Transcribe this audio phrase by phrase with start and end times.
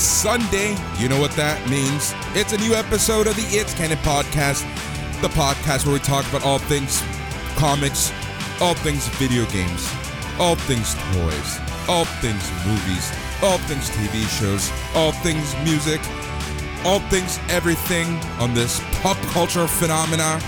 [0.00, 0.76] Sunday.
[0.98, 2.14] You know what that means.
[2.34, 4.62] It's a new episode of the It's Canon podcast,
[5.20, 7.02] the podcast where we talk about all things
[7.56, 8.10] comics,
[8.60, 9.92] all things video games,
[10.38, 16.00] all things toys, all things movies, all things TV shows, all things music,
[16.86, 20.40] all things everything on this pop culture phenomena.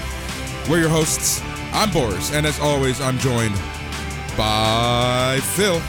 [0.69, 1.43] We're your hosts.
[1.75, 3.57] I'm Boris, and as always, I'm joined
[4.37, 5.81] by Phil.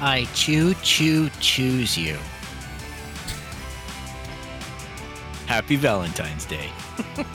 [0.00, 2.16] I choo choo choose you.
[5.46, 6.68] Happy Valentine's Day.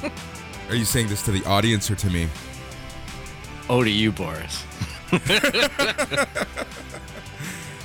[0.69, 2.27] Are you saying this to the audience or to me?
[3.69, 4.63] Oh, to you, Boris.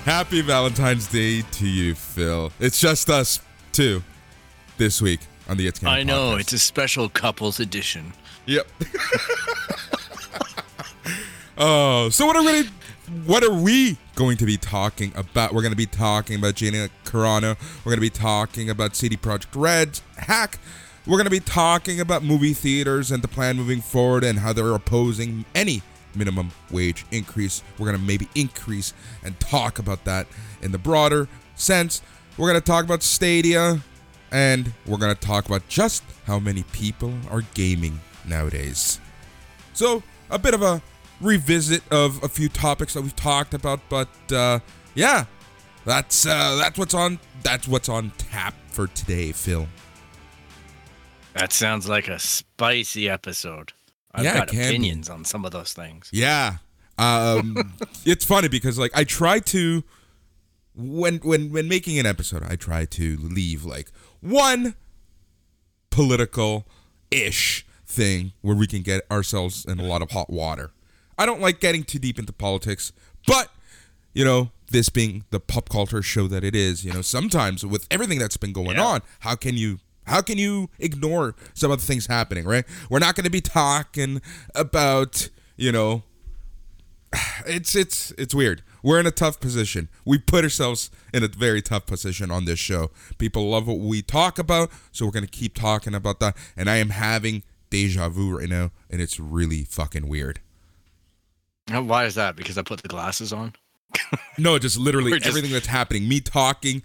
[0.05, 2.53] Happy Valentine's Day to you, Phil.
[2.61, 3.41] It's just us
[3.73, 4.03] two
[4.77, 6.41] this week on the It's Canon I know, podcast.
[6.41, 8.13] it's a special couples edition.
[8.47, 8.67] Yep.
[11.59, 12.69] oh, so what are we
[13.27, 15.55] what are we going to be talking about?
[15.55, 17.57] We're going to be talking about Gina Carano.
[17.85, 20.59] We're going to be talking about CD Projekt Red's hack.
[21.07, 24.53] We're going to be talking about movie theaters and the plan moving forward and how
[24.53, 25.83] they're opposing any
[26.17, 27.63] minimum wage increase.
[27.79, 30.27] We're going to maybe increase and talk about that
[30.63, 32.03] in the broader sense.
[32.37, 33.81] We're going to talk about Stadia
[34.33, 38.99] and we're going to talk about just how many people are gaming nowadays.
[39.75, 40.83] So, a bit of a
[41.21, 44.61] revisit of a few topics that we've talked about, but uh,
[44.95, 45.25] yeah,
[45.85, 49.67] that's uh, that's what's on that's what's on tap for today, Phil.
[51.35, 53.73] That sounds like a spicy episode.
[54.13, 54.67] I've Yeah, got can be.
[54.67, 56.09] opinions on some of those things.
[56.13, 56.57] Yeah,
[56.99, 57.75] um,
[58.05, 59.85] it's funny because like I try to
[60.75, 63.91] when when when making an episode, I try to leave like
[64.21, 64.75] one
[65.91, 66.67] political
[67.11, 70.71] ish thing where we can get ourselves in a lot of hot water.
[71.19, 72.93] I don't like getting too deep into politics,
[73.27, 73.51] but
[74.15, 77.87] you know, this being the pop culture show that it is, you know, sometimes with
[77.91, 78.85] everything that's been going Yeah.
[78.85, 82.65] on, how can you how can you ignore some of the things happening, right?
[82.89, 84.23] We're not going to be talking
[84.55, 86.03] about, you know,
[87.47, 88.63] it's it's it's weird.
[88.83, 89.89] We're in a tough position.
[90.05, 92.91] We put ourselves in a very tough position on this show.
[93.19, 96.37] People love what we talk about, so we're gonna keep talking about that.
[96.57, 100.41] And I am having deja vu right now, and it's really fucking weird.
[101.71, 102.37] Why is that?
[102.37, 103.55] Because I put the glasses on?
[104.37, 106.09] No, just literally just- everything that's happening.
[106.09, 106.83] Me talking,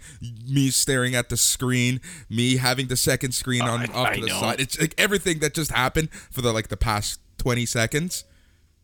[0.48, 2.00] me staring at the screen,
[2.30, 4.40] me having the second screen Oh, on I- off I to the know.
[4.40, 4.60] side.
[4.60, 8.24] It's like everything that just happened for the like the past twenty seconds.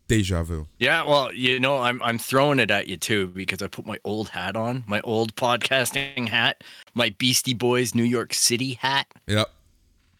[0.07, 0.67] Deja vu.
[0.77, 3.97] Yeah, well, you know, I'm I'm throwing it at you too because I put my
[4.03, 6.63] old hat on, my old podcasting hat,
[6.93, 9.07] my Beastie Boys New York City hat.
[9.27, 9.49] Yep.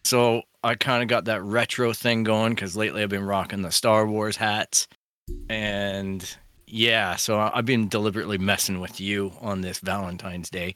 [0.04, 3.70] So I kind of got that retro thing going because lately I've been rocking the
[3.70, 4.88] Star Wars hats,
[5.48, 10.74] and yeah, so I've been deliberately messing with you on this Valentine's Day.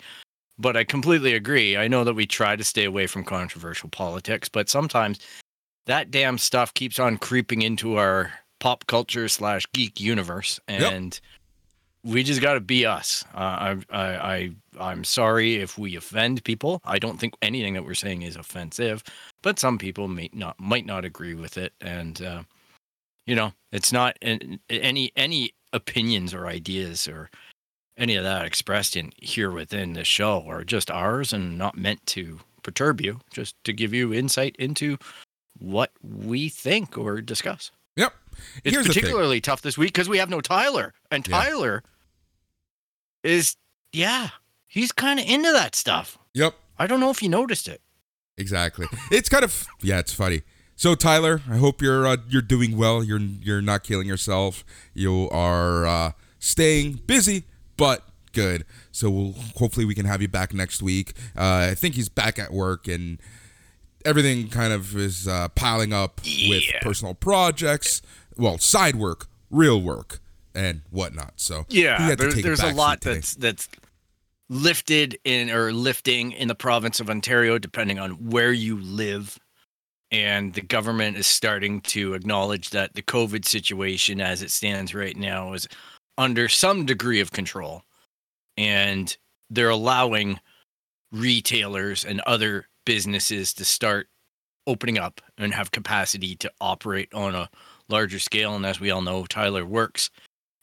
[0.58, 1.76] But I completely agree.
[1.76, 5.20] I know that we try to stay away from controversial politics, but sometimes
[5.84, 10.92] that damn stuff keeps on creeping into our pop culture slash geek universe, Yep.
[10.92, 11.20] and
[12.04, 13.24] we just got to be us.
[13.34, 16.80] Uh, I, I, I, I'm sorry if we offend people.
[16.84, 19.02] I don't think anything that we're saying is offensive,
[19.42, 22.42] but some people may not might not agree with it, and uh,
[23.26, 27.30] you know, it's not any any opinions or ideas or
[27.98, 32.04] any of that expressed in here within the show are just ours and not meant
[32.06, 34.98] to perturb you, just to give you insight into
[35.58, 37.70] what we think or discuss.
[37.96, 38.12] Yep.
[38.64, 41.42] It's Here's particularly tough this week because we have no Tyler, and Yeah.
[41.42, 41.82] Tyler
[43.22, 43.56] is
[43.92, 44.28] yeah,
[44.66, 46.18] he's kind of into that stuff.
[46.34, 46.54] Yep.
[46.78, 47.80] I don't know if you noticed it.
[48.36, 48.86] Exactly.
[49.10, 50.42] It's kind of yeah, it's funny.
[50.76, 53.02] So Tyler, I hope you're uh, you're doing well.
[53.02, 54.64] You're you're not killing yourself.
[54.94, 57.44] You are uh, staying busy,
[57.76, 58.64] but good.
[58.92, 61.14] So we'll hopefully we can have you back next week.
[61.36, 63.18] Uh, I think he's back at work and
[64.04, 68.02] everything kind of is uh, piling up with personal projects,
[68.36, 70.20] well, side work, real work,
[70.54, 71.32] and whatnot.
[71.36, 73.14] So Yeah, there, there's a lot today.
[73.14, 73.68] that's that's
[74.48, 79.38] lifted in or lifting in the province of Ontario, depending on where you live.
[80.10, 85.16] And the government is starting to acknowledge that the COVID situation, as it stands right
[85.16, 85.66] now, is
[86.16, 87.82] under some degree of control.
[88.56, 89.14] And
[89.50, 90.40] they're allowing
[91.12, 94.08] retailers and other businesses to start
[94.66, 97.50] opening up and have capacity to operate on a
[97.88, 98.54] larger scale.
[98.54, 100.10] And as we all know, Tyler works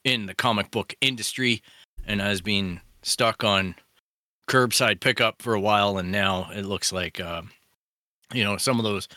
[0.03, 1.61] in the comic book industry
[2.05, 3.75] and has been stuck on
[4.47, 7.41] curbside pickup for a while and now it looks like uh,
[8.33, 9.07] you know some of those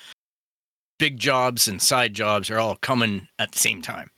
[0.99, 4.11] big jobs and side jobs are all coming at the same time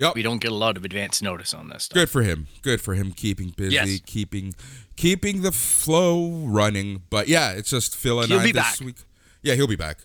[0.00, 0.14] Yep.
[0.14, 2.46] we don't get a lot of advance notice on this stuff Good for him.
[2.62, 4.00] Good for him keeping busy, Yes.
[4.06, 4.54] keeping
[4.96, 7.02] keeping the flow running.
[7.10, 8.80] But yeah, it's just Phil and He'll I be this back.
[8.86, 8.96] week.
[9.42, 9.98] Yeah, he'll be back.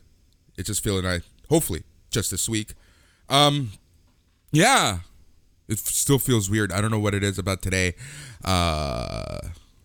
[0.57, 1.21] It's just Phil and I.
[1.49, 2.73] Hopefully, just this week.
[3.29, 3.71] Um,
[4.51, 4.99] yeah,
[5.69, 6.71] it still feels weird.
[6.73, 7.95] I don't know what it is about today.
[8.43, 9.39] Uh,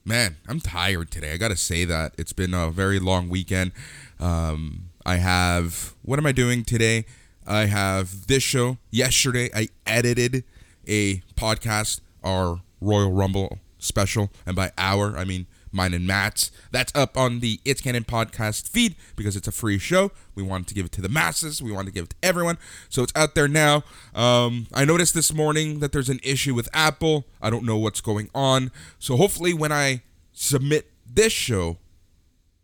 [0.05, 1.33] man, I'm tired today.
[1.33, 3.71] I gotta say that it's been a very long weekend.
[4.19, 7.05] Um, I have what am I doing today?
[7.45, 8.79] I have this show.
[8.93, 10.45] Yesterday, I edited
[10.87, 16.53] a podcast, our Royal Rumble special, and by our, I mean mine and Matt's.
[16.71, 20.13] That's up on the It's Canon podcast feed because it's a free show.
[20.37, 21.61] We wanted to give it to the masses.
[21.61, 22.59] We wanted to give it to everyone,
[22.89, 23.83] so it's out there now.
[24.15, 27.27] Um, I noticed this morning that there's an issue with Apple.
[27.43, 28.71] I don't know what's going on,
[29.01, 30.03] so hopefully when I
[30.33, 31.79] submit this show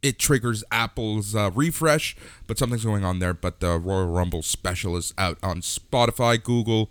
[0.07, 2.17] it triggers Apple's uh, refresh,
[2.47, 3.35] but something's going on there.
[3.35, 6.91] But the Royal Rumble special is out on Spotify, Google,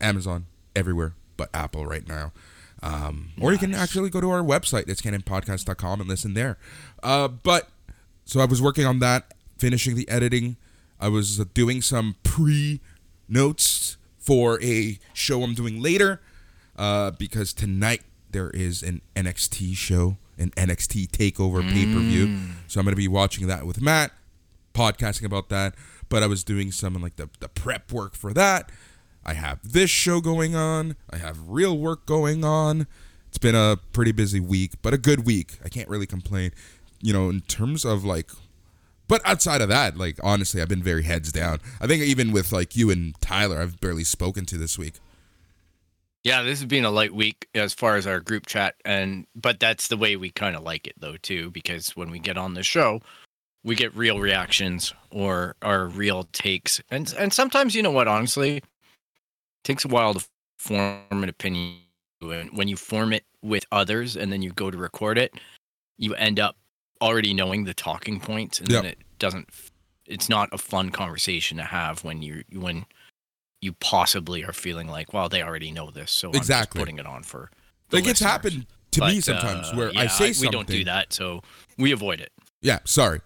[0.00, 2.32] Amazon, everywhere but Apple right now.
[2.82, 6.58] Um, Or you can actually go to our website, it's canonpodcast.com, and listen there.
[7.02, 7.70] Uh, but
[8.26, 10.56] so I was working on that, finishing the editing.
[11.00, 12.80] I was uh, doing some pre
[13.28, 16.20] notes for a show I'm doing later
[16.76, 22.26] uh, because tonight there is an NXT show, an NXT takeover pay per view.
[22.28, 22.50] Mm.
[22.66, 24.12] So I'm going to be watching that with Matt,
[24.74, 25.74] podcasting about that.
[26.08, 28.70] But I was doing some like the, the prep work for that.
[29.24, 30.96] I have this show going on.
[31.10, 32.86] I have real work going on.
[33.28, 35.58] It's been a pretty busy week, but a good week.
[35.62, 36.52] I can't really complain.
[37.02, 38.30] You know, in terms of like
[39.08, 41.60] but outside of that, like honestly, I've been very heads down.
[41.80, 44.94] I think even with like you and Tyler, I've barely spoken to this week.
[46.28, 49.58] Yeah this has been a light week as far as our group chat and but
[49.58, 52.54] that's the way we kind of like it though too because when we get on
[52.54, 53.00] the show
[53.64, 56.80] we get real reactions or our real takes.
[56.90, 58.64] And and sometimes you know what honestly it
[59.64, 60.26] takes a while to
[60.58, 61.76] form an opinion
[62.20, 65.32] and when you form it with others and then you go to record it
[65.98, 66.56] you end up
[67.00, 69.48] already knowing the talking points and then it doesn't
[70.06, 72.84] it's not a fun conversation to have when you when
[73.60, 76.78] you possibly are feeling like well they already know this so I'm Exactly.
[76.80, 77.50] putting it on for
[77.92, 80.48] Like it's happened to me sometimes uh, where I yeah, say something.
[80.48, 81.42] we don't do that so
[81.76, 82.32] we avoid it
[82.62, 83.20] Yeah, sorry.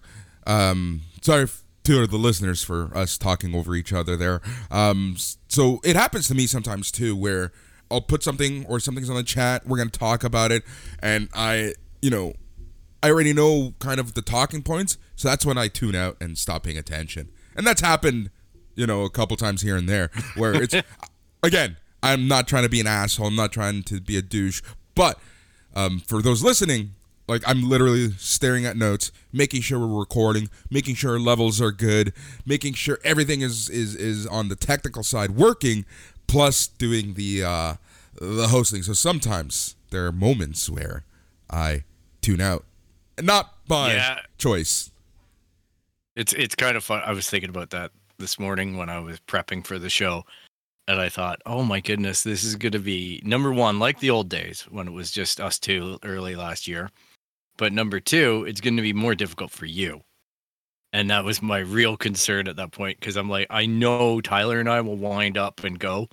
[0.47, 1.49] Um, sorry
[1.85, 4.41] to the listeners for us talking over each other there.
[4.71, 5.17] Um,
[5.49, 7.51] so it happens to me sometimes too, where
[7.91, 9.67] I'll put something or something's on the chat.
[9.67, 10.63] We're gonna talk about it,
[11.01, 12.35] and I, you know,
[13.03, 16.39] I already know kind of the talking points, so that's when I tune out and
[16.39, 17.31] stop paying attention.
[17.57, 18.31] And that's happened,
[18.75, 20.75] you know, a couple times here and there, where it's
[21.43, 23.27] again, I'm not trying to be an asshole.
[23.29, 24.63] I'm not trying to be a douche,
[24.95, 25.19] but
[25.75, 26.93] um, for those listening,
[27.29, 31.73] like I'm literally staring at notes, making sure we're recording, making sure our levels are
[31.73, 32.13] good,
[32.45, 35.85] making sure everything is is is on the technical side working,
[36.27, 37.75] plus doing the uh,
[38.21, 38.83] the hosting.
[38.83, 41.05] So sometimes there are moments where
[41.49, 41.85] I
[42.21, 42.65] tune out,
[43.21, 44.21] not by Yeah.
[44.39, 44.91] choice.
[46.17, 47.03] It's it's kind of fun.
[47.07, 50.25] I was thinking about that this morning when I was prepping for the show,
[50.89, 54.11] and I thought, oh my goodness, this is going to be number one, like the
[54.11, 56.91] old days when it was just us two early last year.
[57.57, 60.01] But number two, it's going to be more difficult for you.
[60.93, 64.61] And that was my real concern at that point because I'm like, I know Tyler
[64.61, 66.09] and I will wind up and go,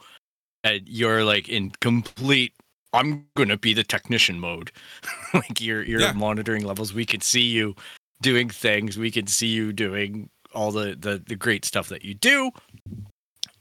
[0.63, 2.53] and you're like in complete.
[2.93, 4.71] I'm gonna be the technician mode.
[5.33, 6.13] like you're you're Yeah.
[6.13, 6.93] monitoring levels.
[6.93, 7.75] We could see you
[8.21, 8.97] doing things.
[8.97, 12.51] We can see you doing all the, the the great stuff that you do.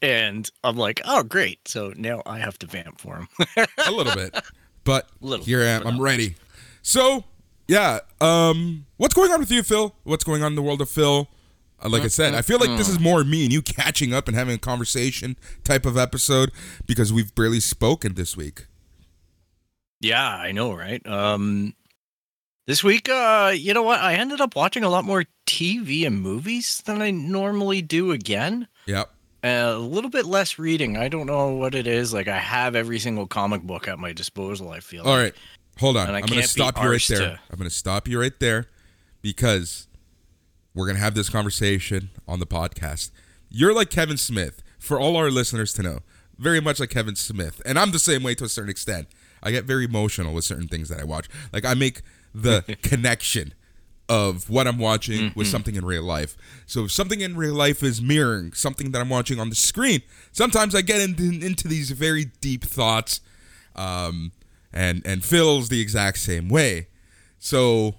[0.01, 1.67] And I'm like, oh great.
[1.67, 3.29] So now I have to vamp for him.
[3.87, 4.35] a little bit,
[4.85, 5.87] but Little here I am.
[5.87, 6.37] I'm ready.
[6.83, 7.25] So
[7.67, 9.95] yeah, um, what's going on with you, Phil?
[10.05, 11.29] What's going on in the world of Phil?
[11.83, 14.27] Uh, like I said, I feel like this is more me and you catching up
[14.27, 16.51] and having a conversation type of episode
[16.87, 18.67] because we've barely spoken this week.
[20.01, 21.05] yeah, I know, right?
[21.07, 21.75] Um
[22.69, 23.99] This week, uh, you know what?
[23.99, 28.69] I ended up watching a lot more TV and movies than I normally do again.
[28.85, 29.11] Yep.
[29.43, 30.99] Uh, a little bit less reading.
[30.99, 32.13] I don't know what it is.
[32.13, 34.69] Like I have every single comic book at my disposal.
[34.69, 35.05] I feel.
[35.05, 35.23] All like.
[35.23, 35.35] right.
[35.81, 36.09] Hold on.
[36.09, 37.19] And I I'm going to stop you right there.
[37.19, 38.67] to- I'm going to stop you right there
[39.23, 39.89] because
[40.75, 43.13] we're going to have this conversation on the podcast.
[43.49, 46.01] You're like Kevin Smith, for all our listeners to know.
[46.37, 47.63] Very much like Kevin Smith.
[47.65, 49.09] And I'm the same way to a certain extent.
[49.43, 51.29] I get very emotional with certain things that I watch.
[51.51, 52.03] Like I make
[52.43, 53.55] the connection
[54.09, 56.37] of what I'm watching with something in real life.
[56.67, 60.01] So if something in real life is mirroring something that I'm watching on the screen,
[60.33, 63.21] sometimes I get into, into these very deep thoughts.
[63.77, 64.33] Um,
[64.73, 66.89] and and Phil's the exact same way.
[67.39, 67.97] So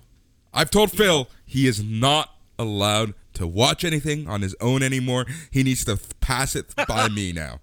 [0.54, 5.26] I've told Phil he is not allowed to watch anything on his own anymore.
[5.52, 7.60] He needs to pass it by me now.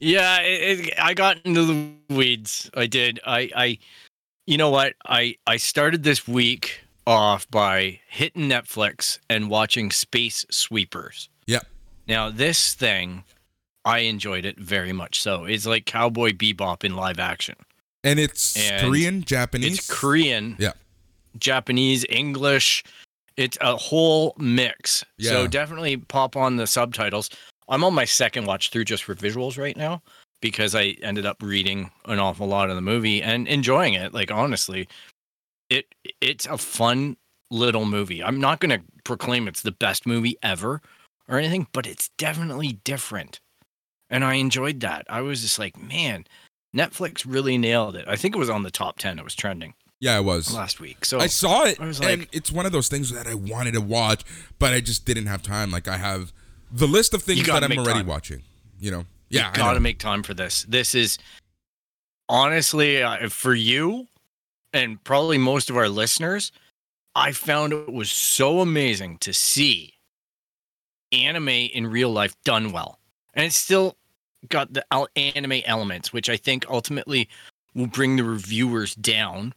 [0.00, 2.70] Yeah, it, it, I got into the weeds.
[2.74, 3.18] I did.
[3.24, 3.78] I, I,
[4.46, 4.94] you know what?
[5.06, 11.28] I, I started this week off by hitting Netflix and watching Space Sweepers.
[11.46, 11.66] Yep.
[12.08, 13.24] Now, this thing,
[13.84, 15.20] I enjoyed it very much.
[15.20, 17.56] So it's like Cowboy Bebop in live action.
[18.04, 19.78] And it's And Korean, Japanese.
[19.78, 20.72] It's Korean, Yeah.
[21.38, 22.84] Japanese, English.
[23.36, 25.04] It's a whole mix.
[25.18, 25.30] Yeah.
[25.30, 27.30] So definitely pop on the subtitles.
[27.68, 30.02] I'm on my second watch through just for visuals right now
[30.40, 34.12] because I ended up reading an awful lot of the movie and enjoying it.
[34.14, 34.88] Like honestly,
[35.70, 35.86] it
[36.20, 37.16] it's a fun
[37.50, 38.22] little movie.
[38.22, 40.80] I'm not going to proclaim it's the best movie ever
[41.28, 43.40] or anything, but it's definitely different.
[44.10, 45.06] And I enjoyed that.
[45.08, 46.26] I was just like, man,
[46.76, 48.04] Netflix really nailed it.
[48.08, 49.18] I think it was on the top 10.
[49.18, 50.52] It was trending Yeah, it was.
[50.54, 51.04] last week.
[51.04, 53.34] So I saw it, I was and like- it's one of those things that I
[53.34, 54.22] wanted to watch,
[54.58, 55.70] but I just didn't have time.
[55.70, 56.32] Like I have
[56.70, 58.06] the list of things that I'm already time.
[58.06, 58.42] watching.
[58.78, 60.64] You know, yeah, got to make time for this.
[60.68, 61.18] This is
[62.28, 64.06] honestly uh, for you
[64.72, 66.52] and probably most of our listeners.
[67.14, 69.94] I found it was so amazing to see
[71.12, 72.98] anime in real life done well,
[73.34, 73.96] and it's still
[74.48, 74.84] got the
[75.16, 77.28] anime elements, which I think ultimately
[77.74, 79.54] will bring the reviewers down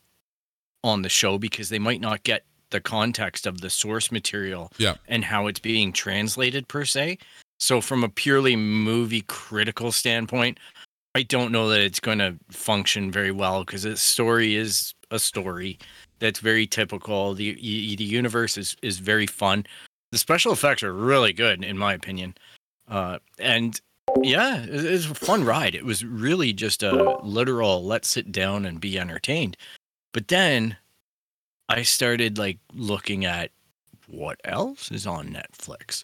[0.83, 4.95] on the show because they might not get the context of the source material Yeah.
[5.07, 7.17] and how it's being translated per se.
[7.59, 10.59] So from a purely movie critical standpoint,
[11.15, 15.19] I don't know that it's going to function very well because the story is a
[15.19, 15.77] story
[16.19, 17.33] that's very typical.
[17.33, 19.65] The the universe is is very fun.
[20.11, 22.35] The special effects are really good in my opinion.
[22.87, 23.79] Uh, and
[24.21, 25.75] yeah, it, it was a fun ride.
[25.75, 29.57] It was really just a literal let's sit down and be entertained.
[30.13, 30.77] But then
[31.69, 33.51] I started like looking at
[34.07, 36.03] what else is on Netflix.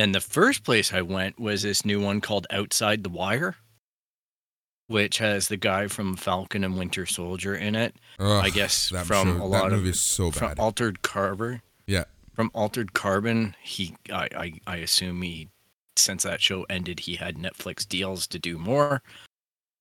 [0.00, 3.56] And the first place I went was this new one called Outside the Wire,
[4.86, 7.94] which has the guy from Falcon and Winter Soldier in it.
[8.18, 10.54] Ugh, I guess from show- a lot of so from.
[10.56, 11.60] Altered Carbon.
[11.86, 12.04] Yeah.
[12.32, 15.50] From Altered Carbon, he I, I I assume he
[15.96, 19.02] since that show ended, he had Netflix deals to do more,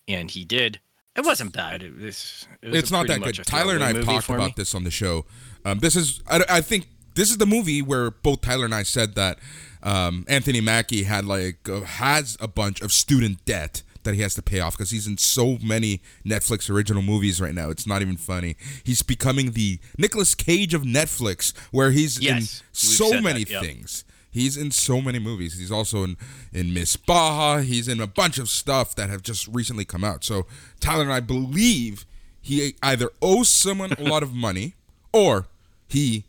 [0.05, 0.81] and he did.
[1.15, 1.81] It wasn't bad.
[1.81, 2.45] It was.
[2.61, 3.35] It was it's not that good.
[3.45, 4.53] Tyler and I have talked about me.
[4.57, 5.25] this on the show.
[5.63, 8.83] Um, this is, I, I think, this is the movie where both Tyler and I
[8.83, 9.39] said that
[9.83, 14.33] um, Anthony Mackie had like uh, has a bunch of student debt that he has
[14.35, 17.69] to pay off because he's in so many Netflix original movies right now.
[17.69, 18.55] It's not even funny.
[18.83, 23.61] He's becoming the Nicolas Cage of Netflix, where he's Yes, in so many that, yep.
[23.63, 24.05] things.
[24.31, 25.57] He's in so many movies.
[25.57, 26.17] He's also in
[26.53, 27.61] in Miss Bala.
[27.63, 30.23] He's in a bunch of stuff that have just recently come out.
[30.23, 30.45] So
[30.79, 32.05] Tyler and I believe
[32.41, 34.75] he either owes someone a lot of money
[35.11, 35.47] or
[35.87, 36.25] he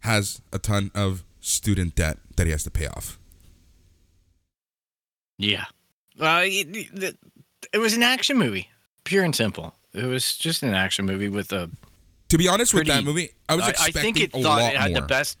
[0.00, 3.18] has a ton of student debt that he has to pay off.
[5.38, 5.64] Yeah.
[6.18, 7.16] Uh, it,
[7.72, 8.70] it, was an action movie,
[9.04, 9.74] pure and simple.
[9.92, 11.68] It was just an action movie with a.
[12.28, 14.78] To be honest with that movie, I was I, I think it a thought it
[14.78, 15.02] had more.
[15.02, 15.36] the best.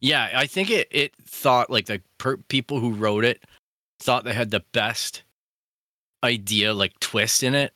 [0.00, 3.42] Yeah, I think it it thought like the per, people who wrote it
[4.00, 5.22] thought they had the best
[6.22, 7.74] idea, like twist in it,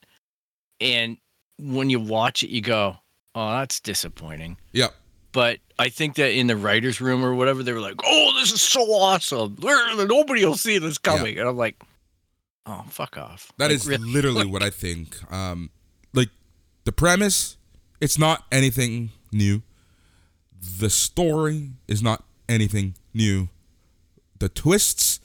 [0.80, 1.18] and
[1.58, 2.96] when you watch it, you go,
[3.34, 4.94] "Oh, that's disappointing." Yep.
[5.32, 8.52] But I think that in the writers' room or whatever, they were like, "Oh, this
[8.52, 9.56] is so awesome!
[9.60, 11.82] Nobody will see this coming," and I'm like,
[12.66, 14.08] "Oh, fuck off!" That Like, is really?
[14.10, 15.16] literally what I think.
[15.32, 15.70] Um,
[16.12, 16.28] like
[16.84, 17.56] the premise,
[18.00, 19.62] it's not anything new.
[20.78, 23.48] The story is not anything new.
[24.38, 25.18] The twists,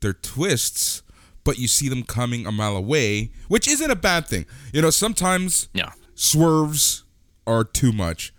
[0.00, 1.02] they're twists,
[1.44, 4.46] but you see them coming a mile away, which isn't a bad thing.
[4.72, 5.90] You know, sometimes No.
[6.14, 7.04] swerves
[7.46, 8.32] are too much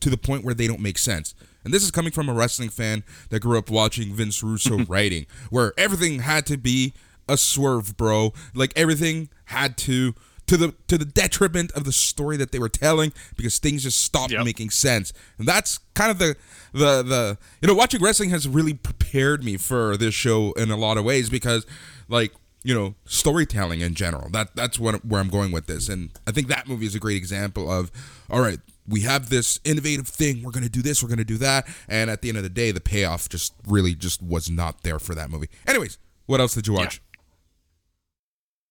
[0.00, 1.34] to the point where they don't make sense.
[1.64, 5.26] And this is coming from a wrestling fan that grew up watching Vince Russo writing,
[5.50, 6.92] where everything had to be
[7.28, 8.32] a swerve, bro.
[8.54, 10.14] Like everything had to
[10.48, 14.00] to the to the detriment of the story that they were telling because things just
[14.04, 14.44] stopped Yep.
[14.44, 15.12] making sense.
[15.38, 16.36] And that's kind of the
[16.72, 20.76] the the you know watching wrestling has really prepared me for this show in a
[20.76, 21.64] lot of ways because
[22.08, 22.32] like
[22.64, 26.32] you know storytelling in general that that's what where I'm going with this and I
[26.32, 27.90] think that movie is a great example of
[28.30, 28.58] all right
[28.88, 31.66] we have this innovative thing we're going to do this we're going to do that.
[31.88, 34.98] And at the end of the day the payoff just really just was not there
[34.98, 35.48] for that movie.
[35.66, 37.00] Anyways what else did you watch?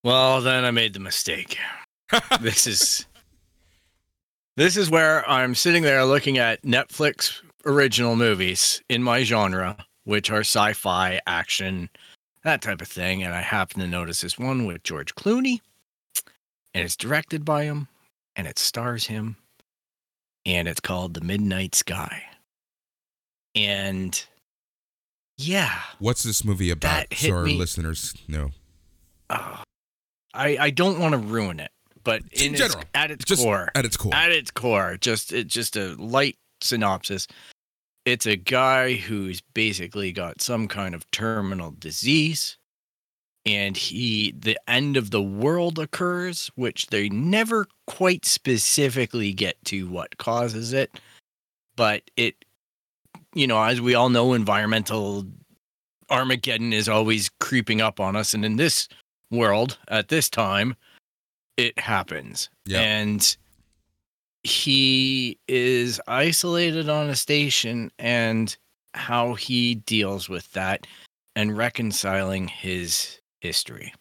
[0.04, 1.58] Well, then I made the mistake.
[2.40, 3.06] this is
[4.56, 10.30] this is where I'm sitting there looking at Netflix original movies in my genre, which
[10.30, 11.88] are sci-fi, action,
[12.44, 15.60] that type of thing, and I happen to notice this one with George Clooney,
[16.74, 17.88] and it's directed by him,
[18.36, 19.36] and it stars him,
[20.44, 22.22] and it's called The Midnight Sky.
[23.54, 24.24] And
[25.36, 27.56] yeah, what's this movie about so our me.
[27.58, 28.50] listeners know
[29.30, 29.62] uh,
[30.34, 31.70] I I don't want to ruin it,
[32.04, 34.96] but In in, general, its, at its just core, at its core at its core,
[35.00, 37.26] just it just a light synopsis.
[38.04, 42.56] It's a guy who's basically got some kind of terminal disease,
[43.44, 49.88] and he the end of the world occurs, which they never quite specifically get to
[49.88, 51.00] what causes it,
[51.76, 52.44] but it,
[53.34, 55.26] you know, as we all know, environmental
[56.10, 58.88] Armageddon is always creeping up on us, and in this
[59.30, 60.76] world at this time,
[61.56, 62.50] it happens.
[62.66, 62.80] Yeah.
[62.80, 63.36] And
[64.44, 68.56] he is isolated on a station and
[68.94, 70.86] how he deals with that
[71.34, 73.92] and reconciling his history.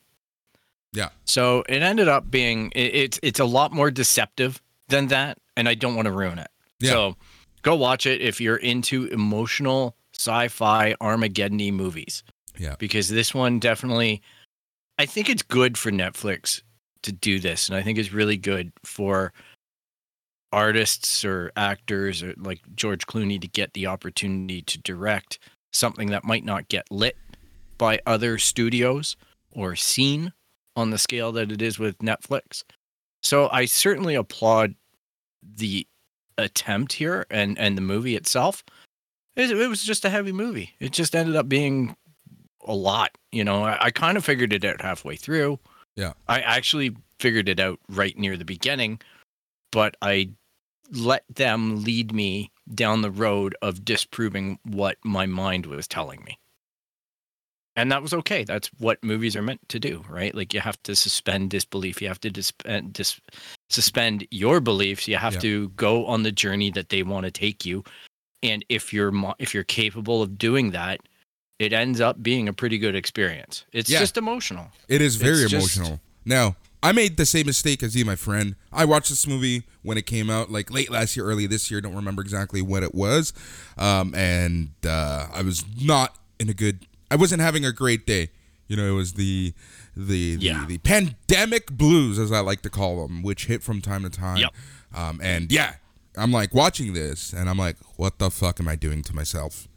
[0.94, 1.10] Yeah.
[1.26, 5.68] So it ended up being it, it's it's a lot more deceptive than that, and
[5.68, 6.50] I don't want to ruin it.
[6.80, 6.92] Yeah.
[6.92, 7.16] So
[7.64, 12.24] go watch it if you're into emotional sci-fi Armageddon movies.
[12.58, 12.76] Yeah.
[12.78, 14.22] Because this one definitely
[15.00, 16.62] I think it's good for Netflix
[17.02, 19.34] to do this, and I think it's really good for
[20.54, 25.40] artists or actors or like George Clooney to get the opportunity to direct
[25.72, 27.16] something that might not get lit
[27.78, 29.16] by other studios
[29.52, 30.34] or seen
[30.76, 32.64] on the scale that it is with Netflix.
[33.22, 34.76] So I certainly applaud
[35.44, 35.88] the
[36.38, 38.64] attempt here and and the movie itself.
[39.36, 40.72] It, it was just a heavy movie.
[40.80, 41.96] It just ended up being
[42.66, 43.18] a lot.
[43.32, 45.60] You know, I, I kind of figured it out halfway through.
[45.96, 46.14] Yeah.
[46.28, 49.00] I actually figured it out right near the beginning,
[49.72, 50.32] but I
[50.92, 56.38] let them lead me down the road of disproving what my mind was telling me.
[57.78, 58.44] And that was okay.
[58.44, 60.36] That's what movies are meant to do, right?
[60.36, 62.02] Like you have to suspend disbelief.
[62.02, 63.22] You have to disp- dis-
[63.70, 65.08] suspend your beliefs.
[65.08, 65.40] You have Yeah.
[65.42, 67.84] to go on the journey that they want to take you.
[68.44, 71.00] And if you're mo- if you're capable of doing that,
[71.60, 73.64] it ends up being a pretty good experience.
[73.72, 74.00] It's Yeah.
[74.00, 74.72] just emotional.
[74.90, 76.02] It is very It's just- emotional.
[76.26, 78.56] Now, I made the same mistake as you, my friend.
[78.74, 81.80] I watched this movie when it came out, like late last year, early this year.
[81.80, 83.32] Don't remember exactly what it was,
[83.78, 86.86] um, and uh, I was not in a good.
[87.12, 88.30] I wasn't having a great day.
[88.68, 89.54] You know, it was the
[89.96, 90.66] the the, Yeah.
[90.68, 94.38] the pandemic blues, as I like to call them, which hit from time to time.
[94.38, 94.54] Yep.
[94.96, 95.76] Um, and yeah,
[96.18, 99.68] I'm like watching this, and I'm like, what the fuck am I doing to myself?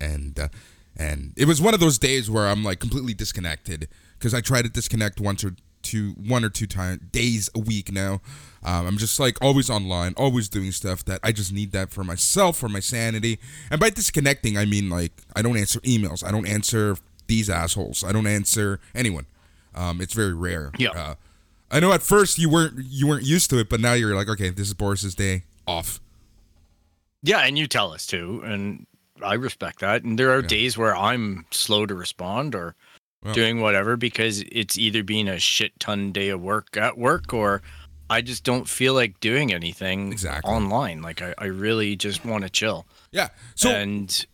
[0.00, 0.48] and uh,
[0.96, 4.60] and it was one of those days where I'm like completely disconnected because I try
[4.62, 8.20] to disconnect once or two, one or two times days a week now.
[8.64, 12.02] Um, I'm just like always online, always doing stuff that I just need that for
[12.02, 13.38] myself, for my sanity.
[13.70, 16.96] And by disconnecting, I mean like I don't answer emails, I don't answer
[17.28, 19.26] these assholes, I don't answer anyone.
[19.74, 20.72] Um, it's very rare.
[20.78, 20.90] Yeah.
[20.90, 21.14] Uh,
[21.70, 24.28] I know at first you weren't you weren't used to it, but now you're like,
[24.28, 26.00] okay, this is Boris's day off.
[27.22, 28.86] Yeah, and you tell us too, and
[29.22, 30.02] I respect that.
[30.02, 32.74] And there are days where I'm slow to respond or
[33.32, 37.60] Doing whatever because it's either being a shit ton day of work at work or
[38.08, 40.48] I just don't feel like doing anything Exactly.
[40.48, 41.02] online.
[41.02, 42.86] Like I, I really just want to chill.
[43.10, 43.28] Yeah.
[43.56, 44.24] So and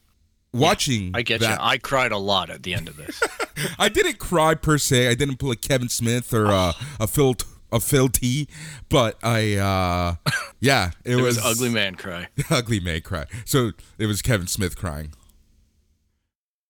[0.52, 1.66] watching I get that, you.
[1.66, 3.22] I cried a lot at the end of this.
[3.78, 5.08] I didn't cry per se.
[5.08, 7.34] I didn't pull a Kevin Smith or uh, a Phil
[7.70, 8.46] a Phil T,
[8.90, 10.16] but I uh,
[10.60, 12.28] yeah, it, it was ugly man cry.
[12.50, 13.24] ugly May cry.
[13.46, 15.14] So it was Kevin Smith crying.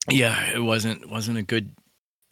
[0.09, 1.73] Yeah, it wasn't wasn't a good.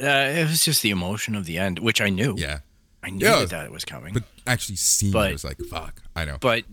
[0.00, 2.34] Uh, it was just the emotion of the end, which I knew.
[2.38, 2.60] Yeah,
[3.02, 3.44] I knew Yeah.
[3.44, 4.14] that, it was coming.
[4.14, 6.02] but actually seeing But- it was like fuck.
[6.16, 6.38] I know.
[6.40, 6.64] but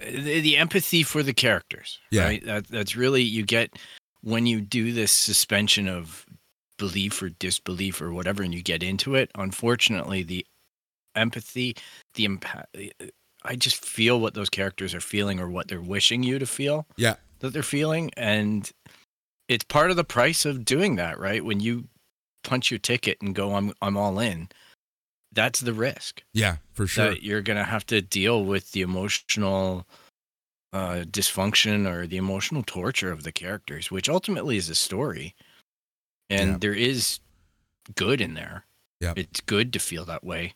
[0.00, 2.24] the, the empathy for the characters Yeah.
[2.24, 3.76] right that that's really you get
[4.20, 6.24] when you do this suspension of
[6.78, 10.46] belief or disbelief or whatever and you get into it unfortunately the
[11.16, 11.74] empathy
[12.14, 12.76] the impact
[13.44, 16.86] i just feel what those characters are feeling or what they're wishing you to feel
[16.96, 17.16] Yeah.
[17.40, 18.70] that they're feeling and
[19.48, 21.88] it's part of the price of doing that right when you
[22.44, 24.48] punch your ticket and go i'm i'm all in
[25.32, 27.10] that's the risk Yeah, for sure.
[27.10, 29.86] that you're gonna have to deal with the emotional
[30.72, 35.34] uh, dysfunction or the emotional torture of the characters, which ultimately is a story.
[36.30, 36.56] And Yeah.
[36.60, 37.20] there is
[37.94, 38.64] good in there.
[39.00, 39.14] Yeah.
[39.16, 40.54] It's good to feel that way.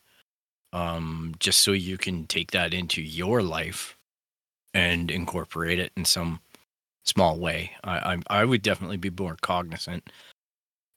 [0.73, 3.97] Um, just so you can take that into your life
[4.75, 6.41] and incorporate it in some
[7.05, 7.73] small way.
[7.85, 10.11] I, I I would definitely be more cognizant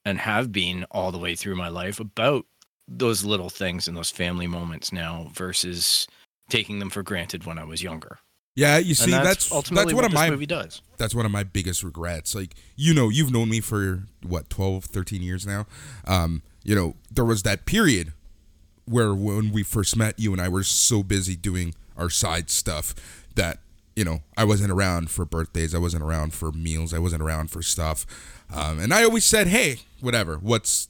[0.06, 2.46] and have been all the way through my life about
[2.88, 6.08] those little things and those family moments now versus
[6.50, 8.20] taking them for granted when I was younger.
[8.56, 10.82] yeah, you see, and that's, that's ultimately that's what one of this my movie does.
[10.98, 12.36] that's one of my biggest regrets.
[12.36, 15.66] Like, you know, you've known me for what 12, 13 years now.
[16.06, 18.14] Um, you know, there was that period
[18.86, 22.94] where when we first met, you and I were so busy doing our side stuff
[23.36, 23.60] that
[23.96, 27.50] you know I wasn't around for birthdays, I wasn't around for meals, I wasn't around
[27.50, 28.06] for stuff,
[28.54, 30.38] um, and I always said, "Hey, whatever.
[30.38, 30.88] What's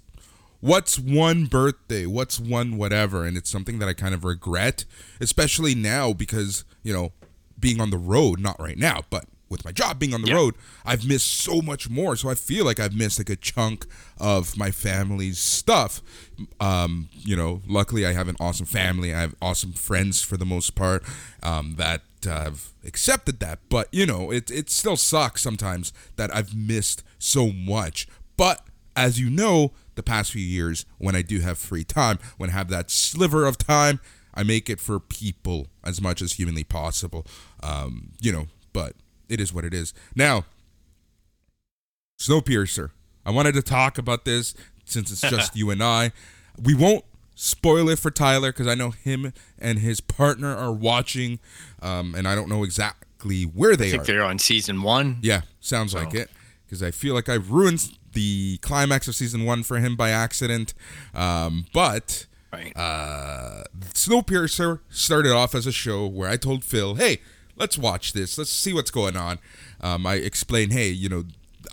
[0.60, 2.06] what's one birthday?
[2.06, 4.86] What's one whatever?" And it's something that I kind of regret,
[5.20, 7.14] especially now because you know
[7.60, 10.36] being on the road, not right now, but with my job being on the Yeah.
[10.36, 12.16] road, I've missed so much more.
[12.18, 13.86] So I feel like I've missed like a chunk
[14.18, 16.02] of my family's stuff.
[16.60, 19.14] Um, you know, luckily I have an awesome family.
[19.14, 21.04] I have awesome friends for the most part
[21.44, 23.60] um, that have accepted that.
[23.70, 28.08] But you know, it it still sucks sometimes that I've missed so much.
[28.38, 32.50] But as you know, the past few years, when I do have free time, when
[32.50, 34.00] I have that sliver of time,
[34.34, 37.26] I make it for people as much as humanly possible.
[37.64, 38.94] Um, you know, but
[39.30, 39.94] it is what it is.
[40.16, 40.46] Now,
[42.20, 42.92] Snowpiercer.
[43.26, 44.54] I wanted to talk about this
[44.86, 46.12] since it's just you and I.
[46.62, 47.04] We won't
[47.34, 51.40] spoil it for Tyler because I know him and his partner are watching,
[51.82, 54.06] um, and I don't know exactly where they I think are.
[54.06, 55.18] they're on season one.
[55.22, 56.30] Yeah, sounds like it.
[56.76, 60.74] Because I feel like I've ruined the climax of season one for him by accident.
[61.14, 62.76] Um, but Right.
[62.76, 67.20] uh, Snowpiercer started off as a show where I told Phil, "Hey,
[67.56, 68.38] let's watch this.
[68.38, 69.40] Let's see what's going on."
[69.80, 71.24] Um, I explained, "Hey, you know,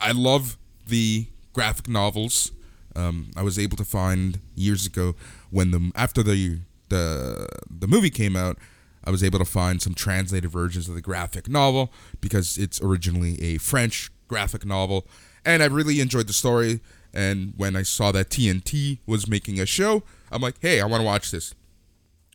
[0.00, 2.52] I love the graphic novels.
[2.94, 5.16] Um, I was able to find years ago
[5.50, 6.60] when the after the
[6.90, 8.56] the the movie came out."
[9.04, 13.34] I was able to find some translated versions of the graphic novel because it's originally
[13.42, 15.06] a French graphic novel,
[15.44, 16.80] and I really enjoyed the story.
[17.12, 21.02] And when I saw that TNT was making a show, I'm like, hey, I want
[21.02, 21.54] to watch this.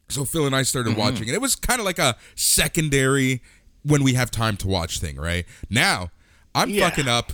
[0.07, 0.99] So Phil and I started mm-hmm.
[0.99, 3.41] watching, and it was kind of like a secondary
[3.81, 5.45] when we have time to watch thing, right?
[5.71, 6.11] Now
[6.53, 6.87] I'm Yeah.
[6.87, 7.33] fucking up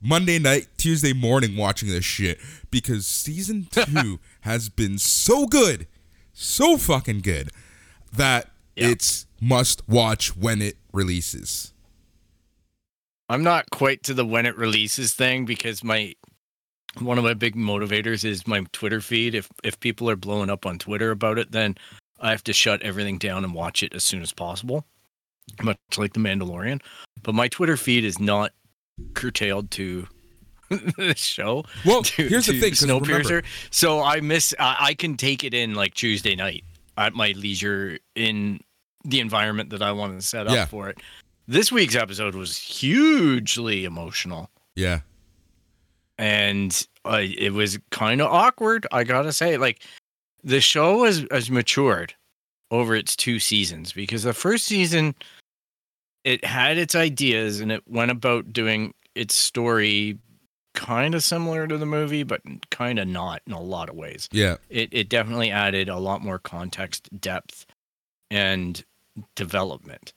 [0.00, 5.86] Monday night, Tuesday morning watching this shit because season two has been so good,
[6.32, 7.50] so fucking good
[8.10, 8.88] that Yeah.
[8.88, 11.71] it's must watch when it releases.
[13.32, 16.14] I'm not quite to the when it releases thing because my
[16.98, 19.34] one of my big motivators is my Twitter feed.
[19.34, 21.76] If if people are blowing up on Twitter about it, then
[22.20, 24.84] I have to shut everything down and watch it as soon as possible.
[25.62, 26.82] Much like the Mandalorian.
[27.22, 28.52] But my Twitter feed is not
[29.14, 30.06] curtailed to
[30.98, 31.64] this show.
[31.86, 33.08] Well, to, here's the to thing, 'cause remember-
[33.42, 33.44] Snowpiercer.
[33.70, 34.54] So I miss.
[34.58, 36.64] I, I can take it in like Tuesday night
[36.98, 38.60] at my leisure in
[39.04, 40.66] the environment that I wanted to set up Yeah.
[40.66, 40.98] for it.
[41.48, 45.00] This week's episode was hugely emotional, Yeah,
[46.18, 48.86] and uh, it was kind of awkward.
[48.92, 49.82] I gotta say, like
[50.44, 52.14] the show has has matured
[52.70, 55.14] over its two seasons because the first season
[56.24, 60.18] it had its ideas and it went about doing its story
[60.74, 64.28] kind of similar to the movie but kind of not in a lot of ways.
[64.32, 67.66] Yeah, it, it definitely added a lot more context depth
[68.30, 68.82] and
[69.34, 70.14] development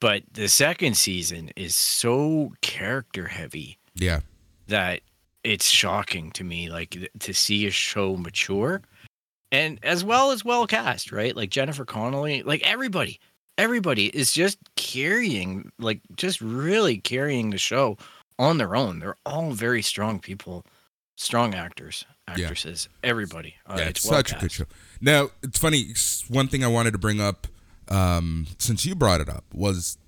[0.00, 4.20] but the second season is so character heavy yeah,
[4.68, 5.00] that
[5.44, 8.82] it's shocking to me like to see a show mature
[9.52, 13.20] and as well as well cast right like jennifer connelly like everybody
[13.58, 17.96] everybody is just carrying like just really carrying the show
[18.38, 20.64] on their own they're all very strong people
[21.16, 22.44] strong actors Yeah.
[22.44, 23.84] actresses everybody uh, yeah.
[23.84, 24.64] It's, it's well such a good show.
[25.00, 25.92] Now it's funny.
[26.28, 27.46] One thing I wanted to bring up,
[27.88, 29.98] um, since you brought it up, was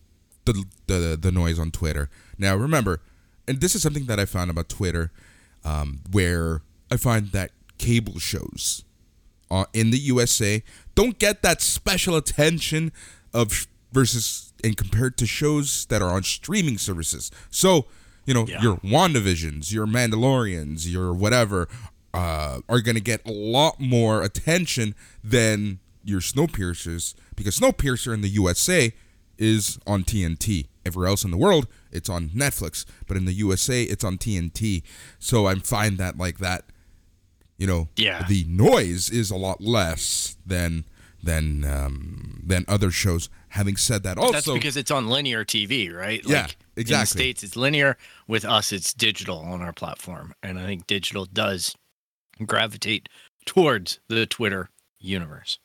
[0.45, 2.09] the the the noise on Twitter.
[2.39, 3.01] Now remember,
[3.49, 5.11] and this is something that I found about Twitter,
[5.65, 8.85] um, where I find that cable shows
[9.51, 10.63] uh, in the USA
[10.95, 12.91] don't get that special attention
[13.35, 17.31] of versus and compared to shows that are on streaming services.
[17.51, 17.87] So,
[18.25, 18.63] you know, Yeah.
[18.63, 21.69] your WandaVisions, your Mandalorians, your whatever
[22.15, 28.21] uh, are going to get a lot more attention than your Snowpiercers because Snowpiercer in
[28.23, 28.93] the USA
[29.39, 30.67] is on TNT.
[30.85, 34.83] Everywhere else in the world, it's on Netflix, but in the USA, it's on TNT.
[35.19, 36.65] So I find that like that
[37.59, 38.27] you know, Yeah.
[38.29, 40.85] the noise is a lot less than
[41.23, 43.29] than um, than other shows.
[43.49, 46.23] Having said that, also That's because it's on linear TV, right?
[46.25, 46.53] Yeah, exactly.
[46.53, 47.21] In the exactly.
[47.21, 47.97] States, it's linear.
[48.29, 50.35] With us, it's digital on our platform.
[50.43, 51.75] And I think digital does
[52.45, 53.09] gravitate
[53.47, 54.69] towards the Twitter
[55.01, 55.59] universe.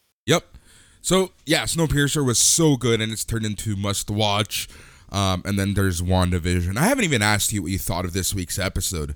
[1.01, 4.67] So yeah, Snowpiercer was so good, and it's turned into must watch.
[5.11, 6.77] Um, and then there's WandaVision.
[6.77, 9.15] I haven't even asked you what you thought of this week's episode.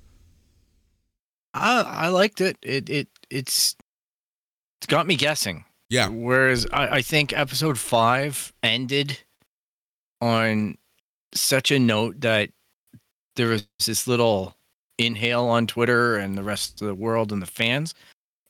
[1.53, 2.57] I I liked it.
[2.61, 3.75] It it it's
[4.79, 5.63] it's got me guessing.
[5.89, 6.09] Yeah.
[6.09, 9.19] Whereas I, I think episode five ended
[10.21, 10.77] on
[11.33, 12.49] such a note that
[13.35, 14.55] there was this little
[14.97, 17.93] inhale on Twitter and the rest of the world and the fans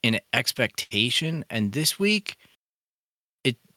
[0.03, 1.43] in expectation.
[1.49, 2.37] And this week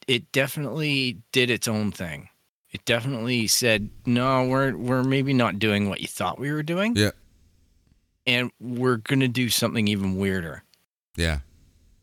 [0.09, 2.29] it it definitely did its own thing.
[2.71, 6.97] It definitely said, no, we're we're maybe not doing what you thought we were doing.
[6.97, 7.13] Yeah.
[8.27, 10.65] And we're gonna do something even weirder.
[11.17, 11.41] Yeah.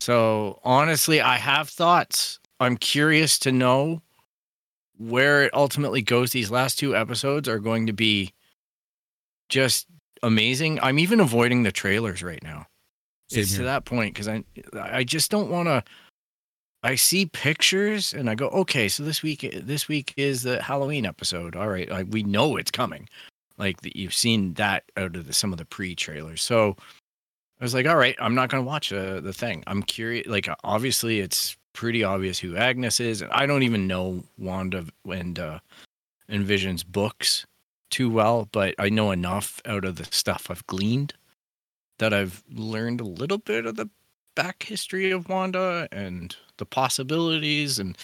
[0.00, 2.38] So honestly, I have thoughts.
[2.58, 4.02] I'm curious to know
[4.98, 6.30] where it ultimately goes.
[6.30, 8.32] These last two episodes are going to be
[9.48, 9.86] just
[10.22, 10.80] amazing.
[10.80, 12.66] I'm even avoiding the trailers right now.
[13.28, 13.58] Same it's here.
[13.60, 15.84] to that point because I I just don't want to.
[16.86, 21.04] I see pictures and I go, okay, so this week this week is the Halloween
[21.04, 21.56] episode.
[21.56, 23.08] All right, like we know it's coming.
[23.58, 26.42] Like that you've seen that out of the, some of the pre-trailers.
[26.42, 26.76] So
[27.60, 29.64] I was like, all right, I'm not going to watch uh, the thing.
[29.66, 30.28] I'm curious.
[30.28, 33.20] Like, obviously, it's pretty obvious who Agnes is.
[33.20, 35.58] And I don't even know Wanda and uh,
[36.28, 37.46] and Vision's books
[37.90, 41.14] too well, but I know enough out of the stuff I've gleaned
[41.98, 43.88] that I've learned a little bit of the
[44.36, 47.80] back history of Wanda and the possibilities.
[47.80, 47.98] And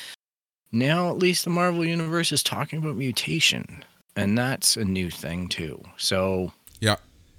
[0.72, 3.84] now, at least, the Marvel Universe is talking about mutation.
[4.16, 5.80] And that's a new thing, too.
[5.96, 6.96] So, Yeah.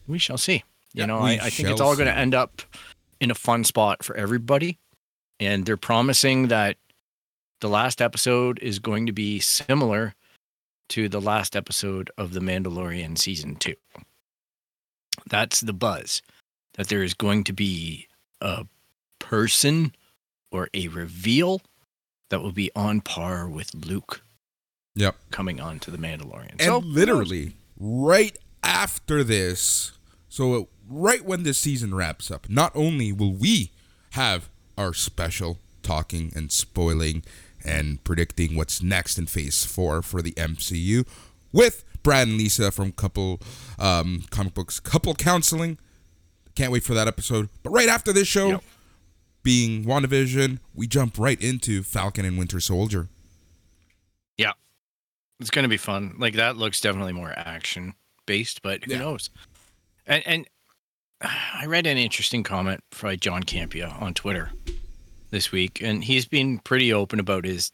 [0.08, 0.64] we shall see.
[0.94, 2.62] You Yeah, know, I, I think it's all going to end up
[3.20, 4.78] in a fun spot for everybody.
[5.40, 6.78] And they're promising that
[7.60, 10.14] the last episode is going to be similar
[10.90, 13.76] to the last episode of The Mandalorian season two.
[15.30, 16.22] That's the buzz
[16.74, 18.08] that there is going to be
[18.42, 18.66] a
[19.24, 19.96] person
[20.52, 21.62] or a reveal
[22.30, 24.22] that will be on par with Luke
[24.96, 25.16] Yep.
[25.32, 26.52] coming on to The Mandalorian.
[26.52, 29.94] And So, literally right after this,
[30.30, 33.72] so right when this season wraps up, not only will we
[34.12, 37.24] have our special talking and spoiling
[37.66, 41.08] and predicting what's next in Phase Four for the MCU
[41.52, 43.40] with Brad and Lisa from Couple
[43.80, 45.78] um, Comic Books Couple Counseling.
[46.56, 47.50] Can't wait for that episode.
[47.64, 48.64] But right after this show, Yep.
[49.44, 53.10] Being WandaVision, we jump right into Falcon and Winter Soldier.
[54.38, 54.54] Yeah.
[55.40, 56.16] It's gonna be fun.
[56.18, 57.94] Like that looks definitely more action
[58.26, 59.00] based, but who Yeah.
[59.00, 59.30] knows?
[60.08, 60.48] And and
[61.22, 64.52] I read an interesting comment by John Campea on Twitter
[65.32, 67.72] this week, and he's been pretty open about his,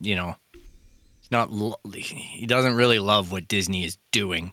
[0.00, 0.36] you know,
[1.30, 4.52] not lo- he doesn't really love what Disney is doing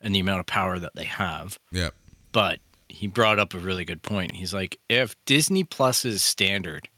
[0.00, 1.58] and the amount of power that they have.
[1.72, 1.90] Yeah.
[2.32, 2.58] But
[2.90, 4.32] he brought up a really good point.
[4.32, 6.88] He's like, if Disney Plus's standard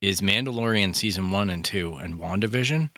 [0.00, 2.90] is Mandalorian season one and two and WandaVision,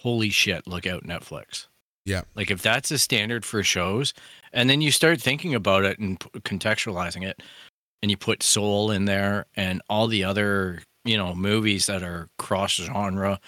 [0.00, 1.66] holy shit, look out Netflix.
[2.04, 2.22] Yeah.
[2.34, 4.12] Like if that's a standard for shows,
[4.52, 7.42] and then you start thinking about it and p- contextualizing it,
[8.02, 12.28] and you put Soul in there and all the other, you know, movies that are
[12.38, 13.40] cross genre,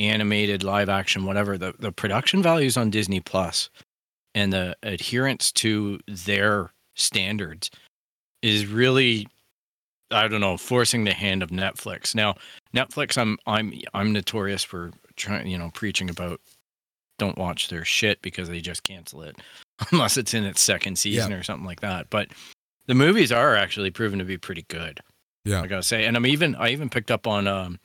[0.00, 3.70] animated, live action, whatever, the, the production values on Disney Plus
[4.34, 7.70] and the adherence to their standards
[8.42, 9.26] is really
[10.10, 12.14] I don't know, forcing the hand of Netflix.
[12.14, 12.36] Now,
[12.74, 16.40] Netflix I'm I'm I'm notorious for trying, you know, preaching about
[17.18, 19.36] don't watch their shit because they just cancel it
[19.92, 22.10] unless it's in its second season or something like that.
[22.10, 22.28] But
[22.86, 25.00] the movies are actually proven to be pretty good.
[25.44, 25.62] Yeah.
[25.62, 26.04] I gotta say.
[26.04, 27.78] And I'm even I even picked up on um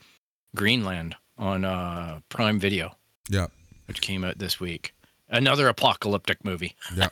[0.56, 2.96] Greenland on uh Prime Video.
[3.30, 3.48] Yeah.
[3.88, 4.94] Which came out this week.
[5.30, 6.76] Another apocalyptic movie.
[6.96, 7.10] Yeah.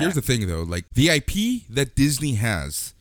[0.00, 2.94] Here's the thing though, like the IP that Disney has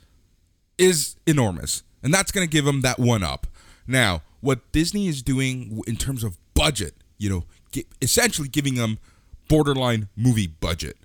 [0.77, 3.47] is enormous, and that's going to give them that one up.
[3.88, 7.43] Now, what Disney is doing in terms of budget, you know,
[8.01, 8.99] essentially giving them
[9.47, 10.97] borderline movie budget.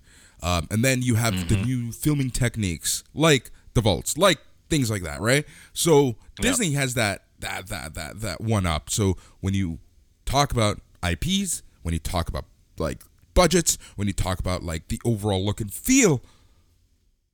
[0.42, 5.03] Um, and then you have the new filming techniques like the vaults, like things like
[5.03, 5.46] that, right?
[5.72, 8.90] So Disney has that that that that that one up.
[8.90, 9.79] So when you
[10.27, 12.44] talk about IPs, when you talk about
[12.79, 13.03] like
[13.35, 16.23] budgets, when you talk about like the overall look and feel,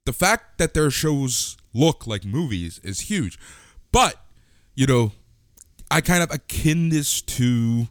[0.06, 3.38] the fact that their shows look like movies is huge.
[3.92, 4.16] But,
[4.74, 5.12] you know,
[5.90, 7.88] I kind of akin this to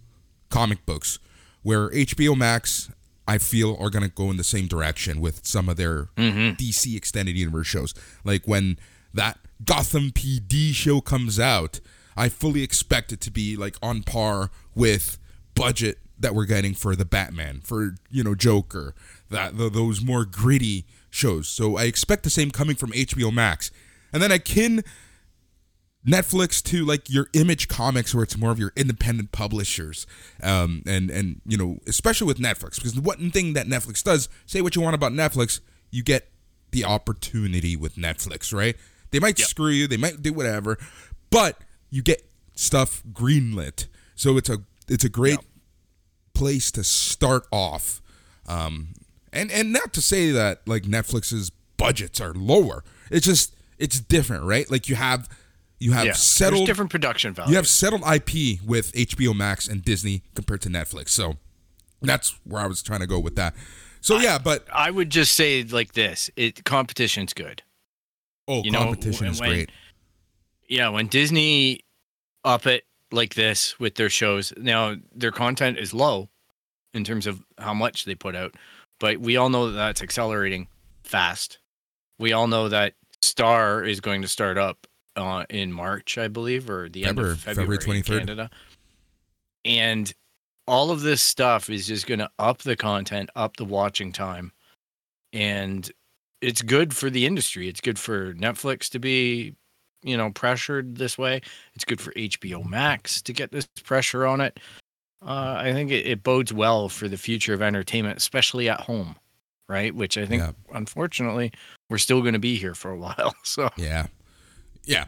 [0.49, 1.19] comic books,
[1.63, 2.91] where HBO Max,
[3.27, 6.55] I feel, are going to go in the same direction with some of their mm-hmm.
[6.55, 7.93] DC extended universe shows.
[8.23, 8.79] Like when
[9.13, 11.79] that Gotham PD show comes out,
[12.15, 15.17] I fully expect it to be like on par with
[15.55, 18.93] budget that we're getting for the Batman, for you know Joker,
[19.29, 21.47] that the, those more gritty shows.
[21.47, 23.71] So I expect the same coming from HBO Max,
[24.13, 24.83] and then I akin
[26.07, 30.07] Netflix to like your Image Comics, where it's more of your independent publishers,
[30.41, 34.29] um, and and you know especially with Netflix, because the one thing that Netflix does,
[34.45, 35.59] say what you want about Netflix,
[35.91, 36.29] you get
[36.71, 38.75] the opportunity with Netflix, right?
[39.11, 39.47] They might Yep.
[39.47, 40.77] screw you, they might do whatever,
[41.29, 41.57] but
[41.89, 42.23] you get
[42.55, 43.87] stuff greenlit.
[44.15, 45.45] So it's a it's a great Yep.
[46.33, 48.01] Place to start off.
[48.47, 48.89] Um,
[49.31, 52.83] and and not to say that like Netflix's budgets are lower.
[53.11, 54.69] It's just it's different, right?
[54.69, 55.29] Like you have
[55.79, 57.51] you have Yeah, settled different production values.
[57.51, 61.09] you have settled IP with HBO Max and Disney compared to Netflix.
[61.09, 61.37] So
[62.01, 63.55] that's where I was trying to go with that.
[64.01, 67.61] So yeah, but I would just say like this: it competition's good.
[68.47, 69.71] oh, You know, competition is when- great.
[70.67, 71.81] Yeah, when Disney
[72.45, 76.29] up it like this with their shows, now their content is low
[76.93, 78.55] in terms of how much they put out,
[78.99, 80.67] but we all know that that's accelerating
[81.03, 81.59] fast.
[82.17, 86.69] We all know that Star is going to start up uh, in March, I believe,
[86.69, 88.19] or the end February- of February, February in 23rd.
[88.19, 88.49] Canada.
[89.65, 90.13] And
[90.67, 94.51] all of this stuff is just going to up the content, up the watching time,
[95.33, 95.89] and
[96.41, 97.67] it's good for the industry.
[97.67, 99.55] It's good for Netflix to be,
[100.03, 101.41] you know, pressured this way.
[101.75, 104.59] It's good for HBO Max to get this pressure on it.
[105.25, 109.17] Uh, I think it, it bodes well for the future of entertainment, especially at home,
[109.67, 109.93] right?
[109.93, 110.51] Which I think, Yeah.
[110.73, 111.51] unfortunately,
[111.89, 113.35] we're still going to be here for a while.
[113.43, 114.07] So Yeah.
[114.85, 115.05] Yeah.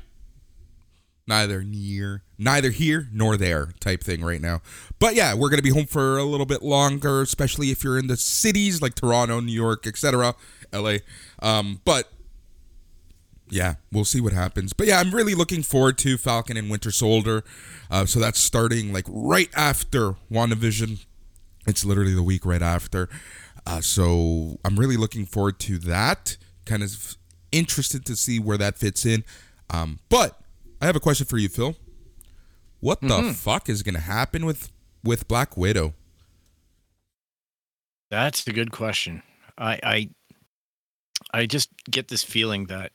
[1.28, 4.62] Neither near, neither here nor there type thing right now.
[5.00, 7.98] But yeah, we're going to be home for a little bit longer, especially if you're
[7.98, 10.36] in the cities like Toronto, New York, etc.,
[10.74, 10.96] LA.
[11.42, 12.12] Um, but
[13.52, 14.74] yeah, we'll see what happens.
[14.74, 17.44] But yeah, I'm really looking forward to Falcon and Winter Soldier.
[17.90, 21.06] Uh, so that's starting like right after WandaVision.
[21.68, 23.10] It's literally the week right after.
[23.66, 26.38] Uh, so I'm really looking forward to that.
[26.66, 27.16] Kind of
[27.52, 29.24] interested to see where that fits in.
[29.70, 30.40] Um, but
[30.82, 31.76] I have a question for you, Phil.
[32.80, 34.72] What the fuck is going to happen with
[35.04, 35.94] with Black Widow?
[38.12, 39.24] that's a good question.
[39.58, 40.10] I, I,
[41.34, 42.92] I just get this feeling that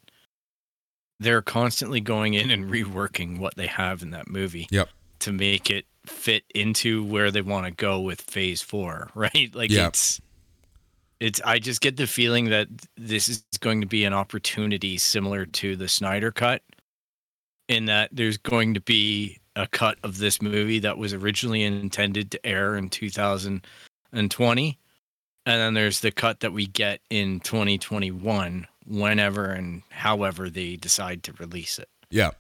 [1.21, 4.67] they're constantly going in and reworking what they have in that movie.
[4.71, 4.89] Yep.
[5.21, 9.51] to make it fit into where they want to go with phase four, right?
[9.55, 9.89] Like Yeah.
[9.89, 10.21] it's
[11.19, 15.47] it's I just get the feeling that this is going to be an opportunity similar
[15.47, 16.63] to the Snyder cut
[17.69, 22.31] in that there's going to be a cut of this movie that was originally intended
[22.33, 24.79] to air in 2020
[25.47, 31.23] and then there's the cut that we get in 2021 whenever and however they decide
[31.23, 32.31] to release it Yeah.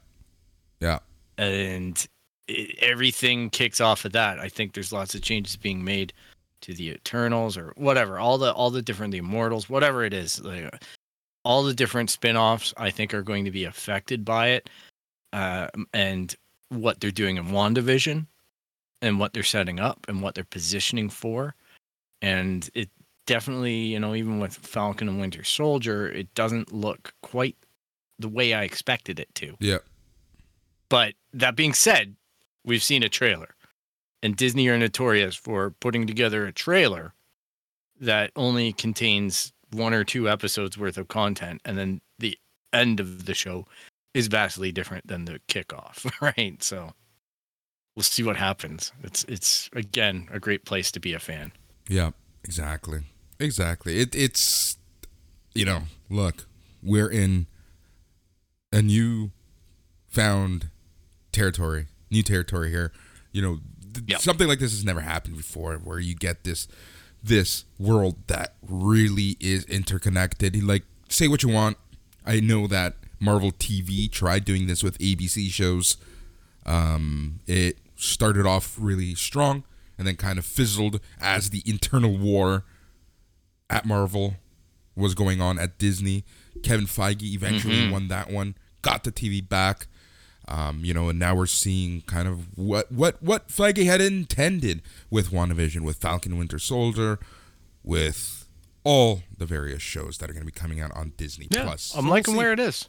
[0.80, 0.98] Yeah.
[1.38, 2.06] and
[2.48, 4.38] it, everything kicks off of that.
[4.38, 6.12] I think there's lots of changes being made
[6.62, 10.40] to the Eternals or whatever, all the all the different the Immortals, whatever it is,
[10.42, 10.82] like,
[11.44, 14.70] all the different spin-offs I think are going to be affected by it,
[15.32, 16.34] uh, and
[16.70, 18.26] what they're doing in WandaVision,
[19.02, 21.54] and what they're setting up and what they're positioning for,
[22.22, 22.88] and it
[23.26, 27.56] definitely you know even with Falcon and Winter Soldier, it doesn't look quite
[28.18, 29.56] the way I expected it to.
[29.60, 29.78] Yeah.
[30.88, 32.16] But that being said,
[32.64, 33.54] we've seen a trailer,
[34.22, 37.12] and Disney are notorious for putting together a trailer
[38.00, 42.38] that only contains one or two episodes worth of content, and then the
[42.72, 43.66] end of the show
[44.14, 46.62] is vastly different than the kickoff, right?
[46.62, 46.92] So
[47.94, 48.92] we'll see what happens.
[49.02, 51.52] It's it's again a great place to be a fan.
[51.88, 52.12] Yeah,
[52.44, 53.00] exactly.
[53.38, 53.98] Exactly.
[53.98, 54.76] It it's
[55.54, 56.46] you know, look,
[56.82, 57.46] we're in
[58.72, 59.30] a new
[60.08, 60.70] found
[61.32, 62.92] territory, new territory here.
[63.32, 63.60] You know,
[63.94, 64.20] th- Yep.
[64.20, 66.68] something like this has never happened before where you get this
[67.22, 70.62] this world that really is interconnected.
[70.62, 71.76] Like say what you want.
[72.24, 75.96] I know that Marvel TV tried doing this with ABC shows.
[76.64, 79.64] Um, it started off really strong
[79.96, 82.64] and then kind of fizzled as the internal war
[83.70, 84.34] at Marvel
[84.94, 86.24] was going on at Disney.
[86.62, 89.86] Kevin Feige eventually won that one, got the TV back.
[90.48, 94.80] Um, you know, and now we're seeing kind of what what what Feige had intended
[95.10, 97.18] with WandaVision, with Falcon Winter Soldier,
[97.82, 98.48] with
[98.84, 101.92] all the various shows that are going to be coming out on Disney Plus.
[101.96, 102.88] I'm So liking we'll where it is.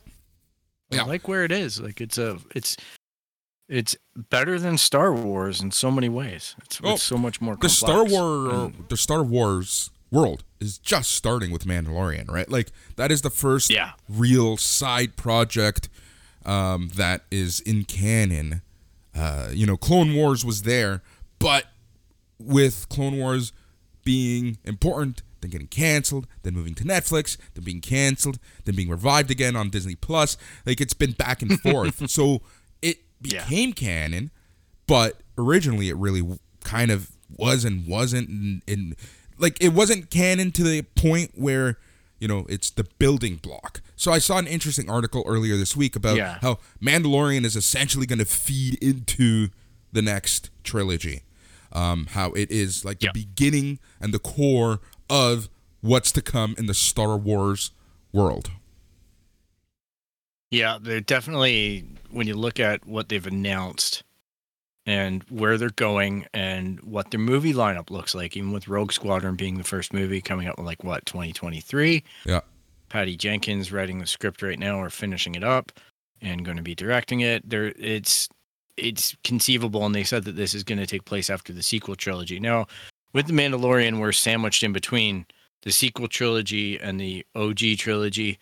[0.91, 1.01] Yeah.
[1.01, 1.81] I like where it is.
[1.81, 2.77] Like it's a it's
[3.67, 6.55] it's better than Star Wars in so many ways.
[6.63, 7.69] It's, Oh, it's so much more the.
[7.69, 12.49] Star War And- the Star Wars world is just starting with Mandalorian, right?
[12.49, 13.91] Like that is the first Yeah.
[14.09, 15.89] real side project
[16.45, 18.61] um, that is in canon.
[19.13, 21.01] Uh, you know, Clone Wars was there,
[21.39, 21.65] but
[22.39, 23.51] with Clone Wars
[24.05, 29.29] being important, then getting canceled, then moving to Netflix, then being canceled, then being revived
[29.29, 30.37] again on Disney Plus.
[30.65, 32.09] Like it's been back and forth.
[32.09, 32.41] so
[32.81, 33.43] it Yeah.
[33.43, 34.31] became canon,
[34.87, 38.95] but originally it really kind of was and wasn't and, and
[39.37, 41.77] like it wasn't canon to the point where
[42.19, 45.95] you know it's the building block so i saw an interesting article earlier this week
[45.95, 46.39] about Yeah.
[46.41, 49.49] how mandalorian is essentially going to feed into
[49.91, 51.21] the next trilogy
[51.73, 53.11] um, how it is like Yeah.
[53.13, 54.79] the beginning and the core
[55.09, 55.49] of
[55.81, 57.71] what's to come in the star wars
[58.13, 58.51] world
[60.49, 64.03] Yeah, they're definitely when you look at what they've announced
[64.87, 69.35] and where they're going and what their movie lineup looks like, even with Rogue Squadron
[69.35, 72.03] being the first movie coming out in like what 2023.
[72.25, 72.39] yeah
[72.89, 75.73] Patty Jenkins writing the script right now or finishing it up
[76.21, 77.47] and going to be directing it.
[77.47, 78.29] There, it's
[78.77, 81.95] it's conceivable, and they said that this is going to take place after the sequel
[81.95, 82.39] trilogy.
[82.39, 82.67] Now,
[83.11, 85.25] with the Mandalorian, we're sandwiched in between
[85.63, 88.39] the sequel trilogy and the OG trilogy.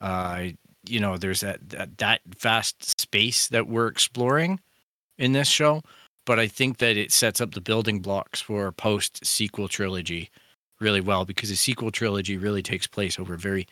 [0.00, 0.48] Uh,
[0.86, 4.60] you know, there's that, that that vast space that we're exploring
[5.20, 5.82] in this show,
[6.26, 10.30] but I think that it sets up the building blocks for a post sequel trilogy
[10.80, 13.66] really well because the sequel trilogy really takes place over a very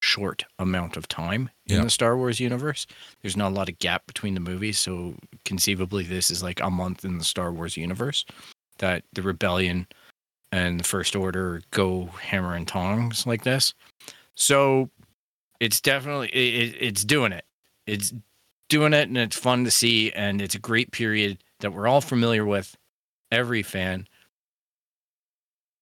[0.00, 2.86] short amount of time in the Star Wars universe.
[3.22, 6.70] There's not a lot of gap between the movies, so conceivably this is like a
[6.70, 8.24] month in the Star Wars universe
[8.78, 9.86] that the rebellion
[10.52, 13.74] and the first order go hammer and tongs like this.
[14.34, 14.88] So
[15.60, 17.44] it's definitely it, it- it's doing it.
[17.86, 18.12] It's
[18.68, 22.00] doing it and it's fun to see and it's a great period that we're all
[22.00, 22.76] familiar with
[23.30, 24.06] every fan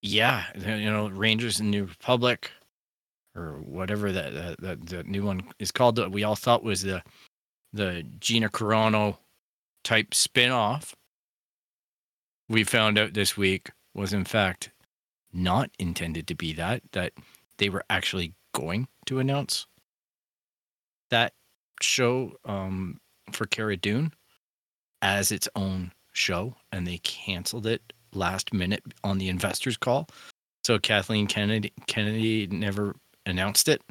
[0.07, 2.51] yeah, you know, Rangers and New Republic,
[3.35, 5.97] or whatever that that, that the new one is called.
[5.97, 7.03] That we all thought was the
[7.73, 9.19] the Gina Carano
[9.85, 10.95] type spin-off.
[12.49, 14.71] We found out this week was in fact
[15.33, 16.83] not intended to be that.
[16.93, 17.13] That
[17.59, 19.67] they were actually going to announce
[21.11, 21.33] that
[21.83, 22.99] show um,
[23.33, 24.13] for Cara Dune
[25.03, 30.09] as its own show, and they canceled it last minute on the investors call.
[30.65, 33.83] So Kathleen Kennedy Kennedy never announced it,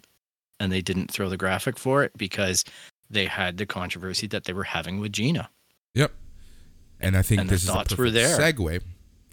[0.60, 2.64] and they didn't throw the graphic for it because
[3.10, 5.50] they had the controversy that they were having with Gina.
[5.94, 6.12] Yep.
[7.00, 8.38] And I think And the this is a thoughts perfect were there.
[8.38, 8.82] segue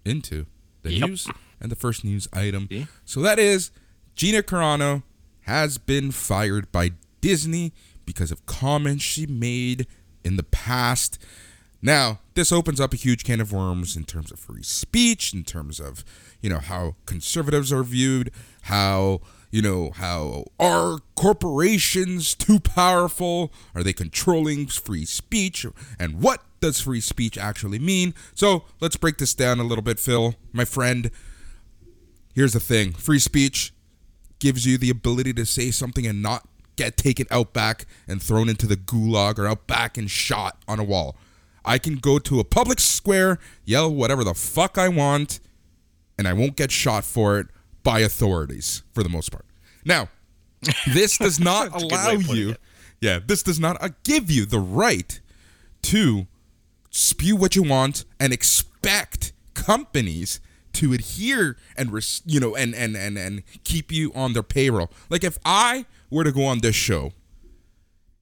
[0.05, 0.47] into
[0.83, 1.09] the Yep.
[1.09, 1.29] news
[1.61, 2.67] and the first news item.
[2.71, 2.87] See?
[3.05, 3.71] So that is
[4.15, 5.03] Gina Carano
[5.43, 7.73] has been fired by Disney
[8.05, 9.87] because of comments she made
[10.25, 11.19] in the past.
[11.81, 15.43] Now, this opens up a huge can of worms in terms of free speech, in
[15.43, 16.05] terms of,
[16.41, 18.31] you know, how conservatives are viewed,
[18.63, 23.53] how, you know, how are corporations too powerful?
[23.75, 25.67] Are they controlling free speech?
[25.99, 28.15] And what does free speech actually mean?
[28.35, 31.11] So let's break this down a little bit, Phil, my friend.
[32.33, 33.75] Here's the thing free speech
[34.39, 38.49] gives you the ability to say something and not get taken out back and thrown
[38.49, 41.17] into the gulag or out back and shot on a wall.
[41.65, 45.41] I can go to a public square, yell whatever the fuck I want,
[46.19, 47.47] and I won't get shot for it
[47.83, 49.45] by authorities for the most part.
[49.85, 50.09] Now,
[50.93, 52.57] this does not That's a good allow way of putting you,
[53.01, 55.21] yeah, this does not uh, give you the right
[55.83, 56.27] to
[56.91, 60.41] spew what you want and expect companies
[60.75, 64.91] to adhere and res- you know and and and and keep you on their payroll.
[65.11, 67.13] Like if I were to go on this show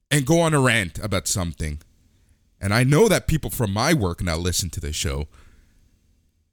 [0.09, 1.79] and go on a rant about something,
[2.59, 5.27] and I know that people from my work now listen to this show,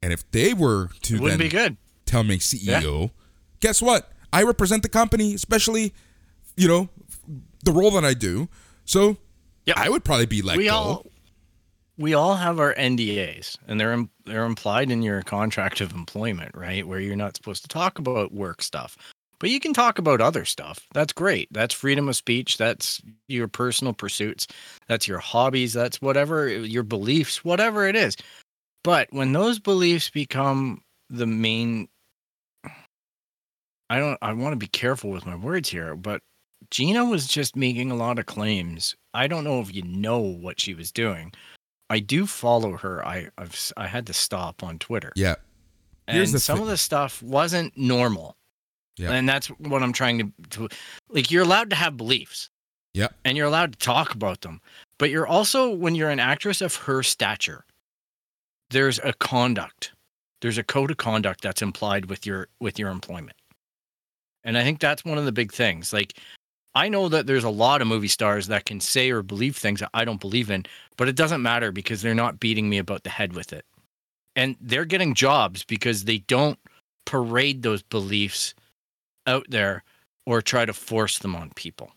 [0.01, 1.77] and if they were to It wouldn't then be good.
[2.05, 3.11] tell me CEO,
[3.59, 4.11] guess what?
[4.31, 5.93] I represent the company, especially
[6.55, 6.89] you know
[7.63, 8.49] the role that I do.
[8.85, 9.17] So
[9.65, 9.77] Yep.
[9.77, 10.73] I would probably be let we go.
[10.73, 11.05] all
[11.97, 16.87] we all have our NDAs, and they're they're implied in your contract of employment, right?
[16.87, 18.97] Where you're not supposed to talk about work stuff,
[19.39, 20.87] but you can talk about other stuff.
[20.93, 21.47] That's great.
[21.51, 22.57] That's freedom of speech.
[22.57, 24.47] That's your personal pursuits.
[24.87, 25.73] That's your hobbies.
[25.73, 28.15] That's whatever your beliefs, whatever it is.
[28.83, 31.87] But when those beliefs become the main,
[33.89, 34.17] I don't.
[34.21, 36.21] I want to be careful with my words here, but
[36.69, 38.95] Gina was just making a lot of claims.
[39.13, 41.33] I don't know if you know what she was doing.
[41.89, 43.03] I do follow her.
[43.05, 45.11] I I've, I had to stop on Twitter.
[45.15, 45.35] yeah,
[46.07, 46.63] And some thing.
[46.63, 48.35] of the stuff wasn't normal.
[48.99, 49.11] Yeah.
[49.11, 50.75] And that's what I'm trying to, to
[51.09, 52.49] like you're allowed to have beliefs.
[52.93, 53.07] Yeah.
[53.23, 54.61] And you're allowed to talk about them.
[54.97, 57.65] But you're also when you're an actress of her stature,
[58.69, 59.93] there's a conduct
[60.41, 63.37] there's a code of conduct that's implied with your with your employment.
[64.43, 65.91] And I think that's one of the big things.
[65.91, 66.17] Like
[66.75, 69.81] I know that there's a lot of movie stars that can say or believe things
[69.81, 70.65] that I don't believe in,
[70.97, 73.65] but it doesn't matter because they're not beating me about the head with it.
[74.35, 76.59] And they're getting jobs because they don't
[77.05, 78.53] parade those beliefs
[79.29, 79.83] out there
[80.25, 81.91] or try to force them on people.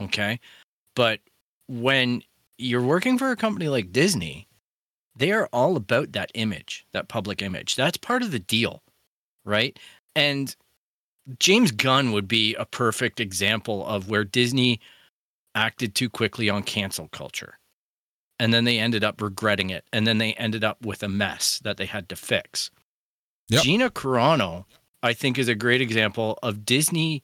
[0.00, 0.40] Okay?
[0.94, 1.20] But
[1.68, 2.22] when
[2.58, 4.48] you're working for a company like Disney,
[5.16, 7.76] they are all about that image, that public image.
[7.76, 8.82] That's part of the deal,
[9.44, 9.78] right?
[10.14, 10.54] And
[11.38, 14.80] James Gunn would be a perfect example of where Disney
[15.54, 17.58] acted too quickly on cancel culture.
[18.38, 19.84] And then they ended up regretting it.
[19.92, 22.70] And then they ended up with a mess that they had to fix.
[23.48, 23.62] Yep.
[23.62, 24.66] Gina Carano,
[25.02, 27.22] I think, is a great example of Disney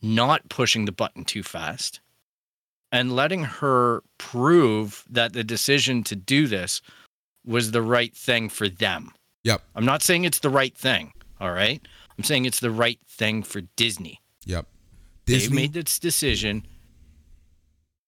[0.00, 2.00] not pushing the button too fast
[2.92, 6.80] and letting her prove that the decision to do this
[7.44, 9.12] was the right thing for them.
[9.44, 9.62] Yep.
[9.74, 11.12] I'm not saying it's the right thing.
[11.40, 11.80] All right.
[12.16, 14.20] I'm saying it's the right thing for Disney.
[14.46, 14.66] Yep.
[15.26, 16.66] Disney They've made this decision.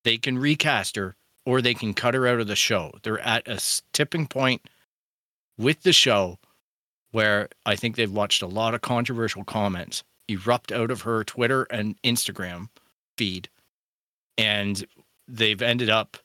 [0.04, 2.92] They can recast her or they can cut her out of the show.
[3.02, 3.60] They're at a
[3.92, 4.62] tipping point
[5.58, 6.38] with the show
[7.12, 11.64] where I think they've watched a lot of controversial comments erupt out of her Twitter
[11.70, 12.68] and Instagram
[13.18, 13.48] feed.
[14.38, 14.86] And
[15.26, 16.16] they've ended up,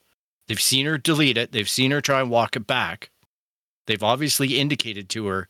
[0.47, 1.51] they've seen her delete it.
[1.51, 3.09] They've seen her try and walk it back.
[3.87, 5.47] They've obviously indicated to her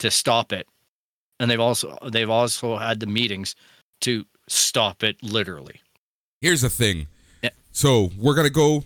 [0.00, 0.66] to stop it.
[1.38, 3.54] And they've also they've also had the meetings
[4.02, 5.80] to stop it literally.
[6.42, 7.06] Here's the thing.
[7.42, 7.50] Yeah.
[7.72, 8.84] So we're gonna go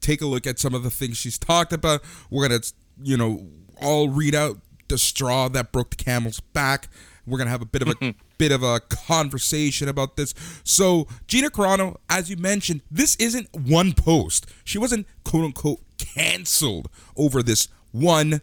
[0.00, 2.02] take a look at some of the things she's talked about.
[2.30, 2.60] We're gonna,
[3.02, 3.48] you know,
[3.80, 4.58] all read out
[4.88, 6.88] the straw that broke the camel's back.
[7.26, 10.34] We're gonna have a bit of a bit of a conversation about this.
[10.64, 14.46] So Gina Carano, as you mentioned, this isn't one post.
[14.64, 18.40] She wasn't quote unquote canceled over this one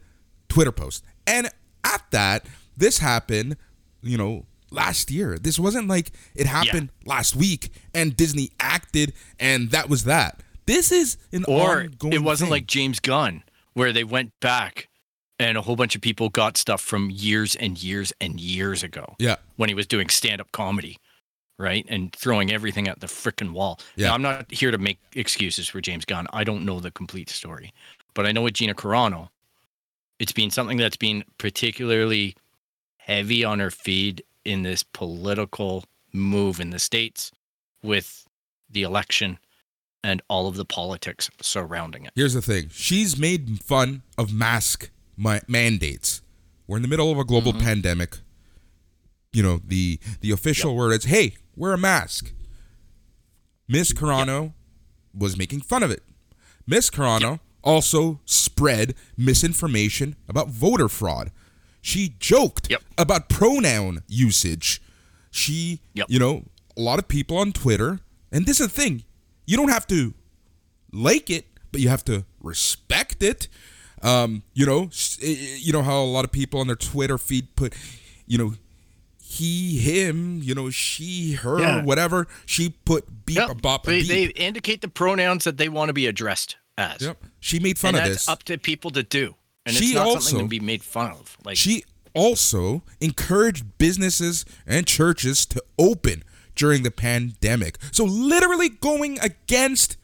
[0.50, 1.04] Twitter post.
[1.28, 1.50] And
[1.84, 3.56] at that, this happened,
[4.02, 5.38] you know, last year.
[5.38, 10.41] This wasn't like it happened last week and Disney acted and that was that.
[10.66, 12.52] This is an Or it wasn't thing.
[12.52, 14.88] like James Gunn where they went back
[15.40, 19.16] and a whole bunch of people got stuff from years and years and years ago
[19.20, 20.98] yeah, when he was doing stand-up comedy,
[21.58, 21.86] right?
[21.90, 23.80] And throwing everything at the frickin' wall.
[23.96, 24.08] Yeah.
[24.08, 26.28] Now, I'm not here to make excuses for James Gunn.
[26.32, 27.74] I don't know the complete story.
[28.14, 29.30] But I know with Gina Carano,
[30.20, 32.36] it's been something that's been particularly
[32.98, 37.32] heavy on her feed in this political move in the states
[37.82, 38.26] with
[38.70, 39.40] the election
[40.04, 42.12] and all of the politics surrounding it.
[42.16, 42.70] Here's the thing.
[42.72, 46.22] She's made fun of mask ma- mandates.
[46.68, 47.66] We're in the middle of a global Mm-hmm.
[47.66, 48.20] pandemic.
[49.32, 52.32] You know, the the official word is, "Hey, wear a mask."
[53.68, 54.53] Miss Carano
[55.14, 56.03] was making fun of it.
[56.68, 61.32] Miss Carano also spread misinformation about voter fraud.
[61.82, 62.84] She joked Yep.
[62.97, 64.82] about pronoun usage.
[65.32, 66.07] She, Yep.
[66.09, 66.45] you know,
[66.78, 67.99] a lot of people on Twitter,
[68.32, 69.03] and this is the thing,
[69.45, 70.14] you don't have to
[70.91, 73.47] like it, but you have to respect it.
[74.04, 74.89] Um, you know,
[75.22, 77.74] you know how a lot of people on their Twitter feed put,
[78.28, 78.54] you know,
[79.22, 81.84] he, him, you know, she, her, Yeah.
[81.84, 82.28] whatever.
[82.45, 83.49] She put beep, Yep.
[83.49, 84.08] a bop, they, beep.
[84.10, 87.01] they indicate the pronouns that they want to be addressed as.
[87.01, 87.24] Yep.
[87.39, 88.30] She made fun and of that's this.
[88.30, 89.36] up to people to do.
[89.66, 91.38] And She it's not also- something to be made fun of.
[91.45, 91.84] Like She
[92.14, 96.24] also encouraged businesses and churches to open
[96.56, 97.78] during the pandemic.
[97.91, 99.97] So literally going against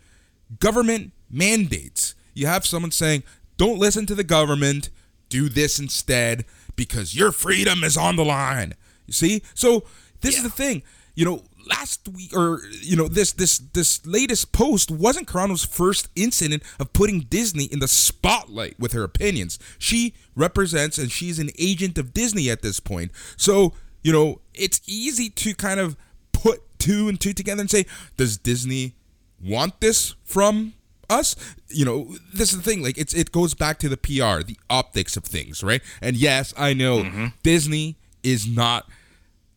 [0.59, 2.15] government mandates.
[2.33, 3.23] You have someone saying,
[3.59, 4.89] "Don't listen to the government,
[5.27, 6.45] do this instead
[6.75, 8.73] because your freedom is on the line."
[9.05, 9.43] You see?
[9.53, 9.83] So
[10.21, 10.81] this is the thing.
[11.15, 16.07] You know, last week or you know this this this latest post wasn't Carano's first
[16.15, 19.59] incident of putting Disney in the spotlight with her opinions.
[19.77, 23.11] She represents and she's an agent of Disney at this point.
[23.37, 25.97] So, you know, it's easy to kind of
[26.31, 27.85] put two and two together and say,
[28.15, 28.95] does Disney
[29.43, 30.73] want this from
[31.09, 31.35] us?
[31.67, 32.83] You know, this is the thing.
[32.83, 35.81] Like it's it goes back to the PR, the optics of things, right?
[36.01, 37.27] And yes, I know mm-hmm.
[37.43, 38.87] Disney is not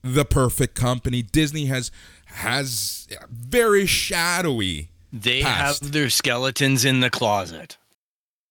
[0.03, 1.23] the perfect company.
[1.23, 1.91] Disney has
[2.27, 4.91] has very shadowy.
[5.13, 5.83] they past.
[5.83, 7.77] have their skeletons in the closet.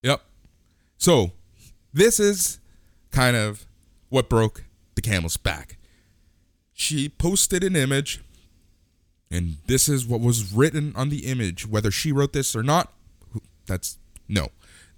[0.04, 0.22] Yep.
[0.98, 1.32] So
[1.94, 2.60] this is
[3.12, 3.66] kind of
[4.10, 5.78] what broke the camel's back.
[6.74, 8.22] She posted an image,
[9.32, 11.66] and this is what was written on the image.
[11.66, 12.92] Whether she wrote this or not,
[13.66, 14.50] that's no.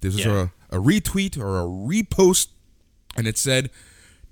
[0.01, 0.49] This is Yeah.
[0.71, 2.47] a, a retweet or a repost,
[3.15, 3.69] and it said,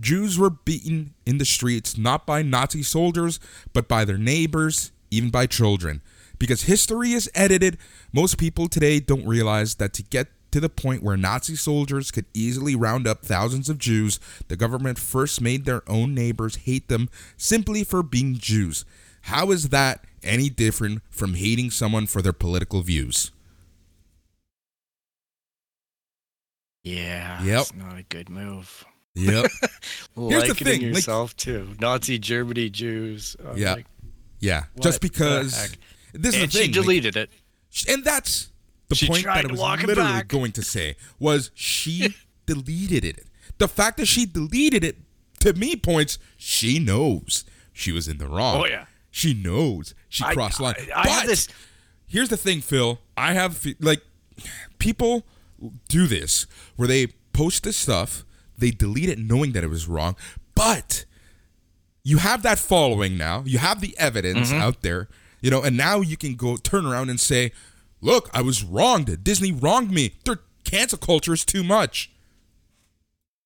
[0.01, 3.39] Jews were beaten in the streets not by Nazi soldiers,
[3.71, 6.01] but by their neighbors, even by children.
[6.39, 7.77] Because history is edited,
[8.11, 12.25] most people today don't realize that to get to the point where Nazi soldiers could
[12.33, 17.07] easily round up thousands of Jews, the government first made their own neighbors hate them
[17.37, 18.83] simply for being Jews.
[19.21, 23.31] How is that any different from hating someone for their political views?
[26.83, 27.43] Yeah.
[27.43, 27.59] Yep.
[27.61, 28.85] It's not a good move.
[29.15, 29.51] Yep.
[30.15, 31.75] Here's the thing, like- yourself too.
[31.79, 33.35] Nazi Germany Jews.
[33.45, 33.73] I'm Yeah.
[33.73, 33.85] like,
[34.39, 34.63] Yeah.
[34.81, 35.75] Just because
[36.13, 36.67] this and is the she thing.
[36.67, 37.29] like- deleted it.
[37.87, 38.49] and that's
[38.89, 42.15] the She point that I was literally going to say was she
[42.45, 43.25] deleted it.
[43.59, 44.97] The fact that she deleted it
[45.41, 48.61] to me points she knows she was in the wrong.
[48.61, 48.85] Oh, yeah.
[49.11, 50.75] She knows she I- crossed the line.
[50.95, 51.47] I, I have But- this.
[52.07, 52.99] here's the thing, Phil.
[53.17, 54.01] I have like
[54.79, 55.25] people
[55.89, 58.25] do this where they post this stuff,
[58.57, 60.15] they delete it knowing that it was wrong,
[60.55, 61.05] but
[62.03, 63.43] you have that following now.
[63.45, 64.61] You have the evidence Mm-hmm.
[64.61, 65.07] out there,
[65.41, 67.51] you know, and now you can go turn around and say,
[68.01, 69.23] "Look, I was wronged.
[69.23, 70.15] Disney wronged me.
[70.25, 72.11] Their cancel culture is too much."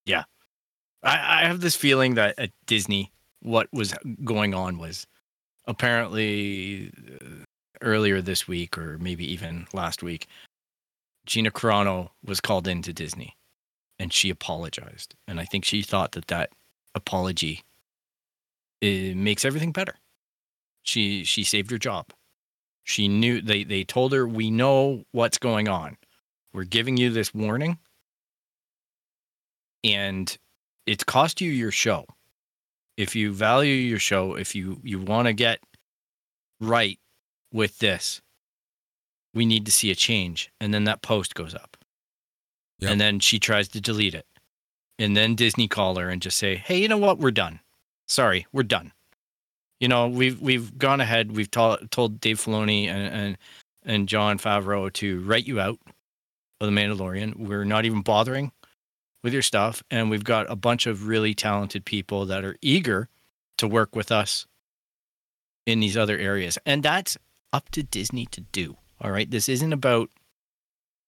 [0.05, 0.23] Yeah.
[1.03, 3.11] I, I have this feeling that at Disney,
[3.41, 3.93] what was
[4.23, 5.05] going on was
[5.67, 6.91] apparently
[7.21, 7.43] uh,
[7.81, 10.27] earlier this week or maybe even last week,
[11.25, 13.35] Gina Carano was called into Disney
[13.99, 15.15] and she apologized.
[15.27, 16.51] And I think she thought that that
[16.93, 17.63] apology
[18.81, 19.95] it makes everything better.
[20.83, 22.07] She she saved her job.
[22.83, 25.97] She knew they they told her we know what's going on.
[26.53, 27.79] We're giving you this warning
[29.83, 30.37] and
[30.85, 32.05] it's cost you your show.
[32.97, 35.59] If you value your show, if you you want to get
[36.61, 36.99] right
[37.51, 38.21] with this,
[39.33, 40.51] we need to see a change.
[40.61, 41.77] And then that post goes up.
[42.79, 42.91] Yep.
[42.91, 44.25] And then she tries to delete it.
[44.97, 47.19] And then Disney call her and just say, "Hey, you know what?
[47.19, 47.59] We're done.
[48.07, 48.93] Sorry, we're done."
[49.79, 51.35] You know, we've we've gone ahead.
[51.35, 53.37] We've told told Dave Filoni and and
[53.83, 55.79] and Jon Favreau to write you out
[56.61, 57.35] of the Mandalorian.
[57.35, 58.51] We're not even bothering
[59.25, 63.09] with your stuff, and we've got a bunch of really talented people that are eager
[63.57, 64.45] to work with us
[65.65, 67.17] in these other areas, and that's
[67.51, 68.77] up to Disney to do.
[69.01, 70.11] All right, this isn't about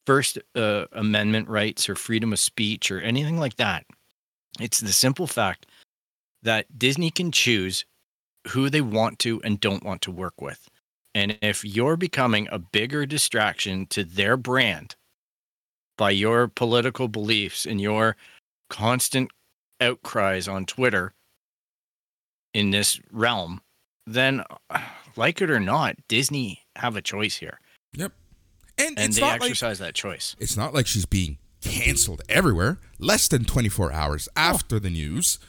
[0.08, 3.86] First uh, Amendment rights or freedom of speech or anything like that.
[4.60, 5.68] It's the simple fact
[6.42, 7.86] that Disney can choose
[8.48, 10.68] who they want to and don't want to work with.
[11.14, 14.96] And if you're becoming a bigger distraction to their brand
[15.98, 18.16] by your political beliefs and your
[18.70, 19.32] constant
[19.82, 21.14] outcries on Twitter
[22.54, 23.62] in this realm,
[24.06, 24.80] then uh,
[25.16, 27.60] like it or not, Disney have a choice here.
[27.94, 28.14] Yep.
[28.78, 30.36] And, And it's they not like exercise that choice.
[30.40, 32.80] it's not like she's being canceled everywhere.
[33.00, 34.42] Less than 24 hours Oh.
[34.42, 35.40] after the news,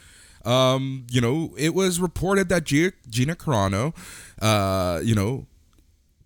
[0.44, 3.94] um, you know, it was reported that Gina, Gina Carano,
[4.40, 5.46] uh, you know,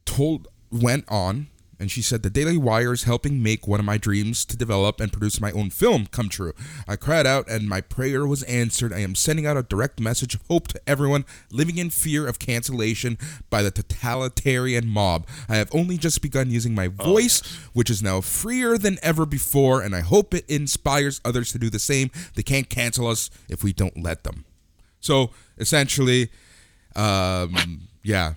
[0.05, 1.49] told went on
[1.83, 5.01] and she said the Daily Wire is helping make one of my dreams to develop
[5.01, 6.53] and produce my own film come true.
[6.87, 8.93] I cried out and my prayer was answered.
[8.93, 12.39] I am sending out a direct message of hope to everyone living in fear of
[12.39, 13.19] cancellation
[13.51, 15.27] by the totalitarian mob.
[15.49, 17.41] I have only just begun using my voice,
[17.73, 21.69] which is now freer than ever before, and I hope it inspires others to do
[21.69, 22.13] the same.
[22.37, 24.45] They can't cancel us if we don't let them.
[25.01, 26.31] So essentially,
[26.95, 28.35] um, yeah,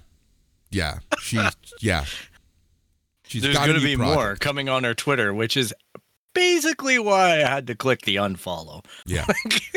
[0.72, 2.06] yeah, she's yeah.
[3.36, 5.74] She's There's going to be more coming on her Twitter, which is
[6.34, 8.86] basically why I had to click the unfollow.
[9.06, 9.26] Yeah,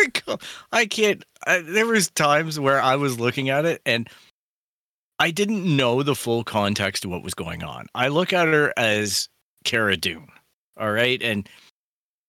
[0.73, 1.25] I can't.
[1.45, 4.09] I, there was times where I was looking at it and
[5.19, 7.87] I didn't know the full context of what was going on.
[7.97, 9.29] I look at her as
[9.65, 10.29] Cara Dune,
[10.79, 11.49] all right, and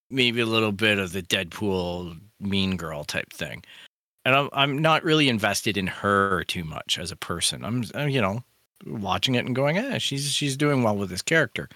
[0.09, 3.63] maybe a little bit of the Deadpool mean girl type thing.
[4.25, 7.63] And I'm I'm not really invested in her too much as a person.
[7.63, 8.43] I'm you know
[8.85, 11.69] watching it and going, eh, she's she's doing well with this character.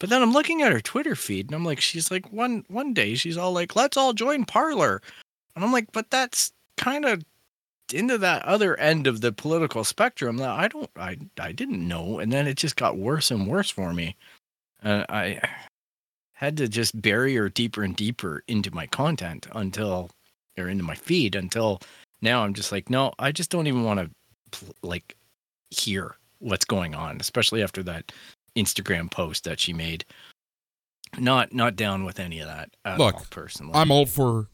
[0.00, 2.94] But then I'm looking at her Twitter feed and I'm like, she's like one one
[2.94, 5.00] day she's all like, let's all join Parler,
[5.54, 7.22] and I'm like, but that's kind of
[7.92, 12.18] into that other end of the political spectrum that I don't I I didn't know,
[12.18, 14.16] and then it just got worse and worse for me.
[14.82, 15.40] Uh, I
[16.34, 20.10] had to just bury her deeper and deeper into my content until
[20.58, 21.80] or into my feed until
[22.20, 24.10] now I'm just like, no, I just don't even want
[24.52, 25.16] to like
[25.70, 28.12] hear what's going on, especially after that
[28.56, 30.04] Instagram post that she made.
[31.18, 33.72] Not not down with any of that at Look, all, personally.
[33.74, 34.48] I'm all for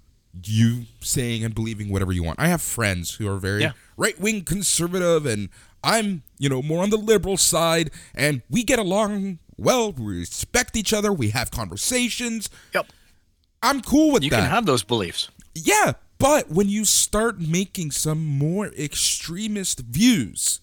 [0.44, 2.38] you saying and believing whatever you want.
[2.38, 3.72] I have friends who are very Yeah.
[3.96, 5.48] right wing conservative, and
[5.82, 9.92] I'm, you know, more on the liberal side, and we get along well.
[9.92, 11.12] We respect each other.
[11.12, 12.50] We have conversations.
[12.74, 12.86] Yep.
[13.62, 14.40] I'm cool with you that.
[14.40, 15.30] can have those beliefs.
[15.54, 20.60] Yeah, but when you start making some more extremist views,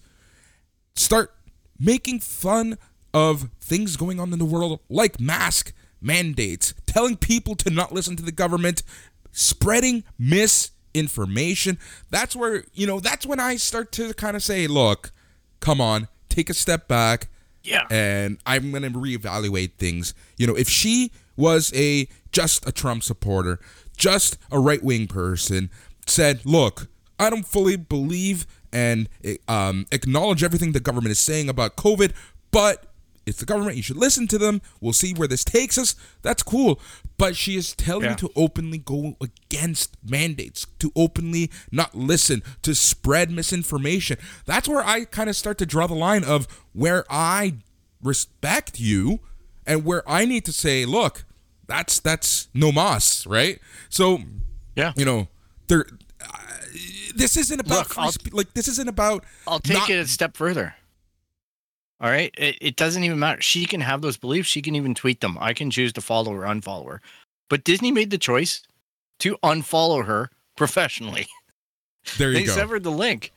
[0.94, 1.34] start
[1.78, 2.78] making fun
[3.14, 8.16] of things going on in the world like mask mandates, telling people to not listen
[8.16, 8.82] to the government,
[9.32, 11.78] spreading misinformation.
[12.10, 15.12] That's where, you know, that's when I start to kind of say, look,
[15.60, 17.28] come on, take a step back.
[17.62, 17.86] Yeah.
[17.90, 20.14] And I'm going to reevaluate things.
[20.36, 23.58] You know, if she was a just a Trump supporter,
[23.96, 25.70] just a right-wing person,
[26.06, 29.08] said, "Look, I don't fully believe and
[29.48, 32.12] um, acknowledge everything the government is saying about COVID,
[32.50, 32.84] but
[33.26, 33.76] it's the government.
[33.76, 34.62] You should listen to them.
[34.80, 35.94] We'll see where this takes us.
[36.22, 36.80] That's cool.
[37.18, 38.10] But she is telling Yeah.
[38.10, 44.16] me to openly go against mandates, to openly not listen, to spread misinformation.
[44.46, 47.54] That's where I kind of start to draw the line of where I
[48.02, 49.20] respect you
[49.66, 51.24] and where I need to say, look,
[51.66, 53.60] that's that's no mas, right?
[53.90, 54.22] So
[54.76, 54.92] Yeah.
[54.96, 55.28] you know,
[55.66, 55.86] there.
[57.14, 59.24] This isn't about Look, spe- like this isn't about.
[59.46, 60.74] I'll take not- it a step further.
[62.00, 62.32] All right.
[62.38, 63.40] It, it doesn't even matter.
[63.42, 64.48] She can have those beliefs.
[64.48, 65.36] She can even tweet them.
[65.40, 67.00] I can choose to follow or unfollow her.
[67.50, 68.62] But Disney made the choice
[69.20, 71.26] to unfollow her professionally.
[72.16, 72.40] There you go.
[72.40, 72.52] they go.
[72.52, 73.32] severed the link,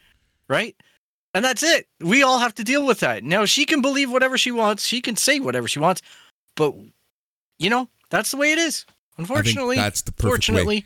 [0.47, 0.75] right?
[1.33, 1.87] And that's it.
[1.99, 3.23] We all have to deal with that.
[3.23, 4.85] Now she can believe whatever she wants.
[4.85, 6.01] She can say whatever she wants,
[6.55, 6.73] but
[7.57, 8.85] you know that's the way it is.
[9.17, 10.85] Unfortunately, that's the perfect way.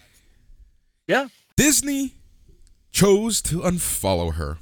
[1.07, 1.27] yeah.
[1.57, 2.13] Disney
[2.95, 4.57] chose to unfollow her.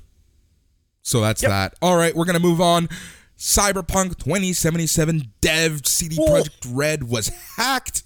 [1.03, 1.49] So that's Yep.
[1.51, 1.75] that.
[1.81, 2.89] All right, we're going to move on.
[3.37, 6.41] Cyberpunk 2077 dev CD Whoa.
[6.41, 7.27] Projekt Red was
[7.57, 8.03] hacked.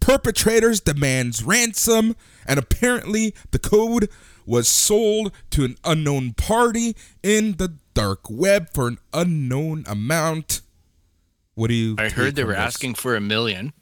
[0.00, 2.16] Perpetrators demands ransom
[2.46, 4.08] and apparently the code
[4.46, 10.62] was sold to an unknown party in the dark web for an unknown amount.
[11.54, 12.60] What do you I heard they were this?
[12.60, 13.72] asking for a million.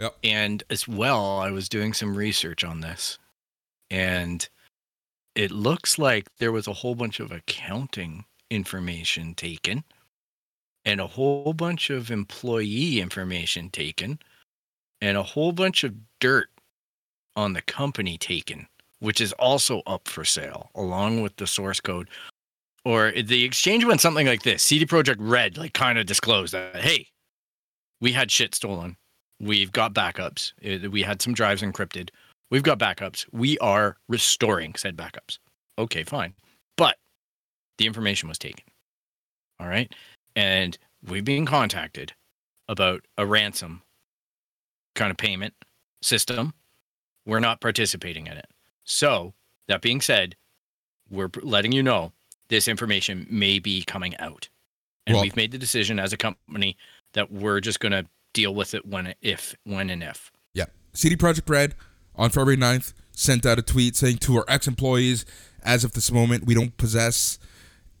[0.00, 0.16] Yep.
[0.24, 3.18] And as well, I was doing some research on this.
[3.88, 4.46] And
[5.34, 9.84] it looks like there was a whole bunch of accounting information taken
[10.84, 14.18] and a whole bunch of employee information taken
[15.00, 16.48] and a whole bunch of dirt
[17.34, 18.66] on the company taken,
[19.00, 22.08] which is also up for sale along with the source code.
[22.84, 26.76] Or the exchange went something like this CD Projekt Red, like, kind of disclosed that,
[26.76, 27.06] hey,
[28.00, 28.96] we had shit stolen.
[29.40, 30.52] We've got backups.
[30.90, 32.10] We had some drives encrypted.
[32.52, 33.24] We've got backups.
[33.32, 35.38] We are restoring said backups.
[35.78, 36.34] Okay, fine.
[36.76, 36.98] But
[37.78, 38.66] the information was taken.
[39.58, 39.90] All right.
[40.36, 40.76] And
[41.08, 42.12] we've been contacted
[42.68, 43.80] about a ransom
[44.94, 45.54] kind of payment
[46.02, 46.52] system.
[47.24, 48.50] We're not participating in it.
[48.84, 49.32] So,
[49.68, 50.36] that being said,
[51.10, 52.12] we're letting you know
[52.48, 54.50] this information may be coming out.
[55.06, 56.76] And Well- we've made the decision as a company
[57.14, 60.30] that we're just going to deal with it when, if, when, and if.
[60.52, 60.66] Yeah.
[60.92, 61.74] CD Projekt Red
[62.16, 65.24] on February 9th sent out a tweet saying to our ex employees,
[65.62, 67.38] as of this moment, we don't possess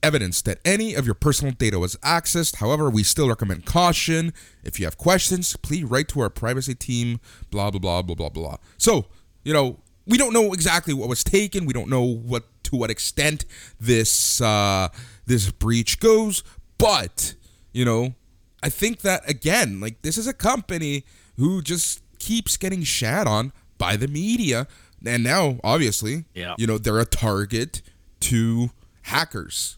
[0.02, 2.56] evidence that any of your personal data was accessed.
[2.56, 4.32] However, we still recommend caution.
[4.64, 8.28] If you have questions, please write to our privacy team, blah, blah, blah, blah, blah,
[8.28, 8.56] blah.
[8.78, 9.06] So,
[9.44, 11.66] you know, we don't know exactly what was taken.
[11.66, 13.44] We don't know what to what extent
[13.80, 14.88] this uh,
[15.26, 16.42] this breach goes,
[16.78, 17.34] but
[17.72, 18.14] you know,
[18.62, 21.04] I think that again, like this is a company
[21.36, 23.52] who just keeps getting shat on
[23.82, 24.68] by the media,
[25.04, 26.54] and now obviously, Yeah.
[26.56, 27.82] you know, they're a target
[28.20, 28.70] to
[29.02, 29.76] hackers.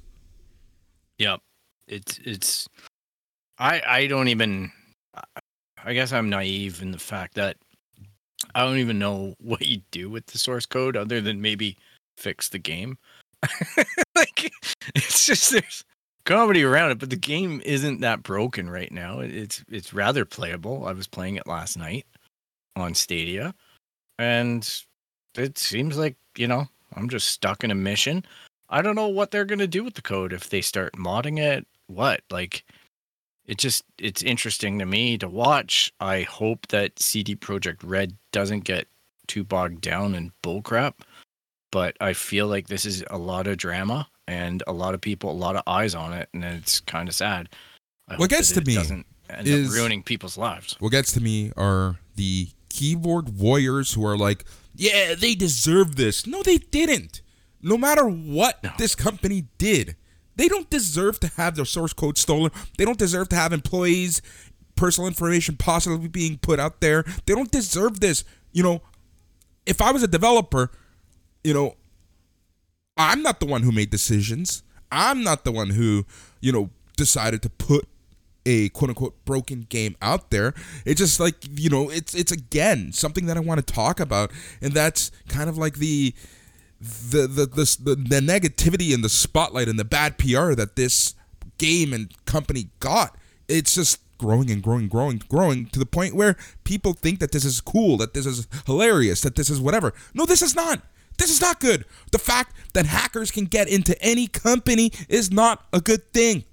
[1.18, 1.40] Yep.
[1.88, 2.68] It's it's
[3.58, 4.70] I I don't even
[5.82, 7.56] I guess I'm naive in the fact that
[8.54, 11.78] I don't even know what you do with the source code other than maybe
[12.18, 12.98] fix the game.
[14.14, 14.52] like
[14.94, 15.82] it's just there's
[16.26, 19.20] comedy around it, but the game isn't that broken right now.
[19.20, 20.86] It's it's rather playable.
[20.86, 22.04] I was playing it last night
[22.76, 23.54] on Stadia
[24.18, 24.68] and
[25.36, 28.24] it seems like, you know, I'm just stuck in a mission.
[28.70, 31.66] I don't know what they're gonna do with the code if they start modding it.
[31.86, 32.64] What like
[33.46, 35.92] it just it's interesting to me to watch.
[36.00, 38.88] I hope that CD Projekt Red doesn't get
[39.26, 40.94] too bogged down in bullcrap,
[41.70, 45.30] but I feel like this is a lot of drama and a lot of people,
[45.30, 47.50] a lot of eyes on it, and it's kind of sad.
[48.08, 50.76] I What gets to me doesn't end is- up ruining people's lives.
[50.78, 54.44] What gets to me are the keyboard warriors who are like,
[54.74, 56.26] yeah, they deserve this.
[56.26, 57.22] No, they didn't.
[57.62, 58.72] No matter what No.
[58.76, 59.96] this company did,
[60.36, 62.50] they don't deserve to have their source code stolen.
[62.76, 64.20] They don't deserve to have employees'
[64.76, 67.04] personal information possibly being put out there.
[67.26, 68.24] They don't deserve this.
[68.52, 68.82] You know,
[69.64, 70.70] if I was a developer,
[71.44, 71.76] you know,
[72.96, 74.62] I'm not the one who made decisions.
[74.90, 76.04] I'm not the one who,
[76.40, 77.86] you know, decided to put
[78.46, 80.54] a quote unquote broken game out there.
[80.84, 84.30] It's just like, you know, it's it's again something that I want to talk about
[84.60, 86.14] and that's kind of like the
[86.80, 91.14] the the the, the, the negativity and the spotlight and the bad PR that this
[91.58, 93.16] game and company got.
[93.48, 97.44] It's just growing and growing, growing, growing to the point where people think that this
[97.44, 99.92] is cool, that this is hilarious, that this is whatever.
[100.14, 100.80] No, this is not.
[101.18, 101.84] This is not good.
[102.10, 106.44] The fact that hackers can get into any company is not a good thing.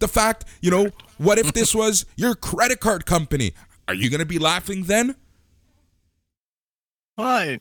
[0.00, 0.90] The fact, you know,
[1.22, 3.52] what if this was your credit card company?
[3.88, 5.16] Are you going to be laughing then?
[7.18, 7.60] I,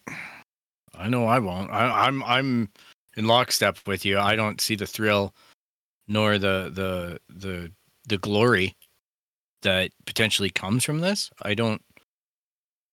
[0.95, 1.72] I know I won't.
[1.72, 2.70] I, I'm I'm
[3.18, 4.18] in lockstep with you.
[4.18, 5.34] I don't see the thrill,
[6.07, 7.72] nor the the the
[8.07, 8.76] the glory
[9.62, 11.30] that potentially comes from this.
[11.41, 11.82] I don't.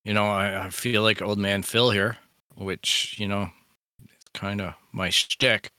[0.04, 2.16] You know, I, I feel like old man Phil here,
[2.56, 3.50] which you know,
[4.02, 5.70] it's kind of my shtick,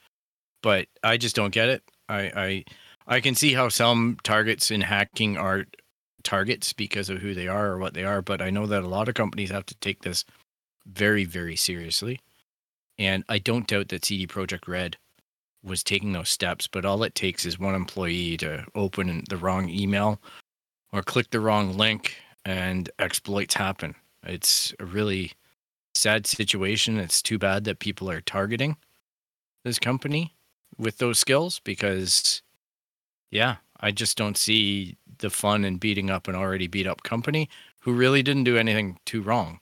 [0.61, 1.83] but I just don't get it.
[2.07, 2.63] I I
[3.10, 5.66] I can see how some targets in hacking are
[6.24, 8.88] targets because of who they are or what they are, but I know that a
[8.88, 10.24] lot of companies have to take this
[10.86, 12.20] very, very seriously.
[12.99, 14.95] And I don't doubt that CD Projekt Red
[15.64, 19.70] was taking those steps, but all it takes is one employee to open the wrong
[19.70, 20.22] email
[20.93, 23.95] or click the wrong link and exploits happen.
[24.24, 25.34] It's a really
[25.95, 26.99] sad situation.
[26.99, 28.78] It's too bad that people are targeting
[29.64, 30.36] this company
[30.78, 32.43] with those skills because
[33.32, 37.49] yeah, I just don't see the fun in beating up an already beat up company
[37.80, 39.59] who really didn't do anything too wrong.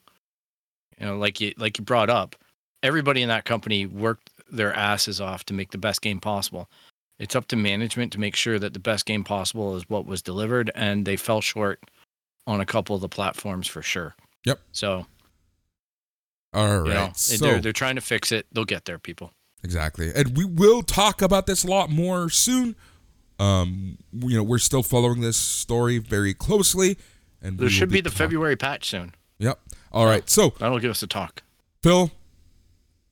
[1.00, 2.36] You know, like you like you brought up,
[2.82, 6.70] everybody in that company worked their asses off to make the best game possible.
[7.20, 10.22] It's up to management to make sure that the best game possible is what was
[10.22, 11.82] delivered, and they fell short
[12.46, 14.16] on a couple of the platforms for sure.
[14.46, 14.60] Yep.
[14.72, 15.06] So,
[16.54, 16.88] all right.
[16.88, 18.46] you know, so, they're they're trying to fix it.
[18.52, 19.32] They'll get there, people.
[19.64, 20.12] Exactly.
[20.16, 22.76] And we will talk about this a lot more soon.
[23.40, 26.98] Um, you know, we're still following this story very closely.
[27.42, 29.14] And there should be, be the talk- February patch soon.
[29.40, 29.60] Yep.
[29.92, 30.28] All right.
[30.30, 31.44] So that'll give us a talk.
[31.84, 32.12] Phil,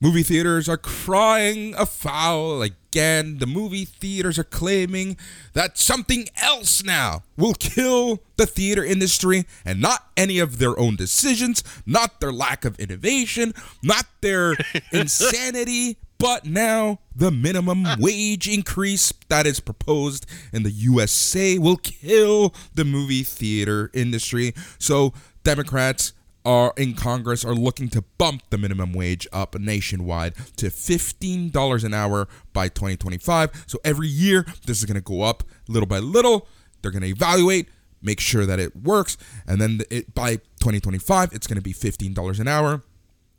[0.01, 3.37] movie theaters are crying a foul again.
[3.37, 5.17] The movie theaters are claiming
[5.53, 10.95] that something else now will kill the theater industry and not any of their own
[10.95, 13.53] decisions, not their lack of innovation,
[13.83, 14.55] not their
[14.91, 17.95] insanity, but now the minimum ah.
[17.99, 24.53] wage increase that is proposed in the USA will kill the movie theater industry.
[24.79, 25.13] So
[25.43, 26.13] Democrats
[26.45, 31.93] are in Congress are looking to bump the minimum wage up nationwide to $15 an
[31.93, 33.65] hour by 2025.
[33.67, 36.47] So every year this is going to go up little by little.
[36.81, 37.69] They're going to evaluate,
[38.01, 42.39] make sure that it works, and then it, by 2025 it's going to be $15
[42.39, 42.83] an hour.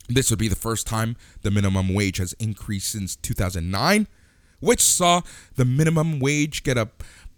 [0.08, 4.06] This would be the first time the minimum wage has increased since 2009,
[4.60, 5.22] which saw
[5.56, 6.88] the minimum wage get a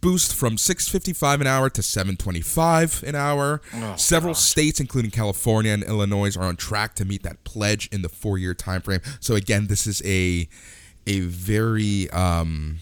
[0.01, 3.61] boost from 6.55 an hour to 7.25 an hour.
[3.75, 4.43] Oh, Several gosh.
[4.43, 8.55] states including California and Illinois are on track to meet that pledge in the 4-year
[8.55, 9.01] time frame.
[9.21, 10.49] So again, this is a
[11.07, 12.79] a very um,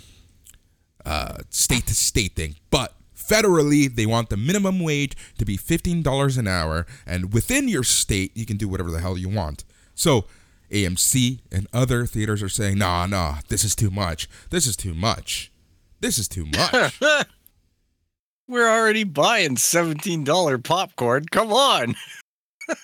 [1.04, 6.38] uh, state to state thing, but federally they want the minimum wage to be $15
[6.38, 9.64] an hour and within your state you can do whatever the hell you want
[9.96, 10.26] so
[10.70, 14.28] AMC and other theaters are saying, nah, nah, this is too much.
[14.50, 15.50] This is too much.
[16.00, 17.00] This is too much.
[18.48, 21.24] We're already buying $17 popcorn.
[21.30, 21.96] Come on.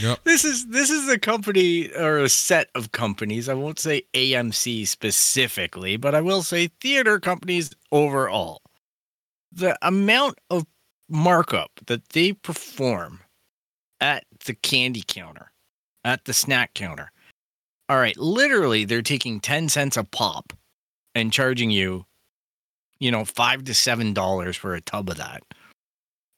[0.00, 0.20] yep.
[0.24, 3.48] This is this is a company or a set of companies.
[3.48, 8.62] I won't say AMC specifically, but I will say theater companies overall.
[9.50, 10.66] The amount of
[11.08, 13.20] markup that they perform
[14.00, 15.52] at the candy counter
[16.04, 17.10] at the snack counter.
[17.88, 20.52] All right, literally, they're taking 10 cents a pop
[21.14, 22.04] and charging you,
[23.00, 25.42] you know, five to seven dollars for a tub of that.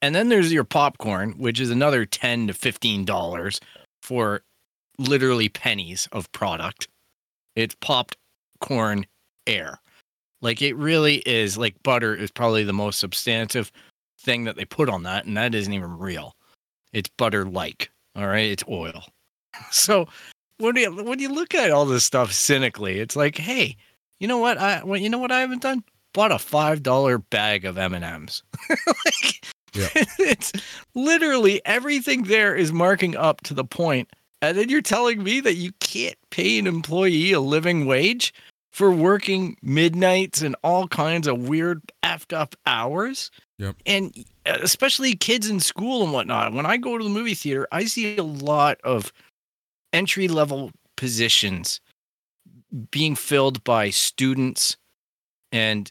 [0.03, 3.61] And then there's your popcorn, which is another 10 to 15 dollars
[4.03, 4.43] for
[4.99, 6.89] literally pennies of product.
[7.57, 8.17] It's popped
[8.61, 9.07] corn
[9.47, 9.81] air.
[10.43, 13.73] Like it really is like butter is probably the most substantive
[14.19, 16.35] thing that they put on that, and that isn't even real.
[16.93, 17.91] It's butter like.
[18.17, 19.05] All right, it's oil.
[19.71, 20.07] So
[20.59, 23.77] when you when you look at all this stuff cynically, it's like, hey,
[24.19, 24.59] you know what?
[24.59, 25.83] I well, you know what I haven't done?
[26.13, 28.43] Bought a five dollar bag of M and M's.
[29.75, 30.53] It's
[30.95, 34.09] literally everything there is marking up to the point.
[34.43, 38.35] and then you're telling me that you can't pay an employee a living wage
[38.71, 43.31] for working midnights and all kinds of weird effed up hours.
[43.59, 43.77] Yep.
[43.87, 46.53] And especially kids in school and whatnot.
[46.53, 49.13] When I go to the movie theater, I see a lot of
[49.93, 51.81] entry level positions
[52.91, 54.77] being filled by students
[55.53, 55.91] and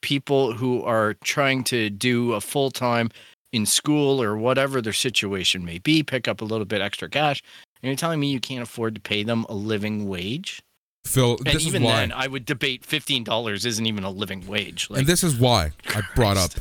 [0.00, 3.10] people who are trying to do a full time
[3.52, 7.42] in school or whatever their situation may be, pick up a little bit extra cash.
[7.82, 10.62] And you're telling me you can't afford to pay them a living wage?
[11.06, 14.88] Phil, and even then, I would debate fifteen dollars isn't even a living wage.
[14.88, 16.52] Like, and this is why I brought up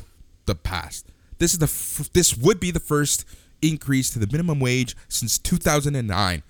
[0.45, 1.07] the past.
[1.37, 3.23] This is the f- this would be the first
[3.61, 6.43] increase to the minimum wage since 2009.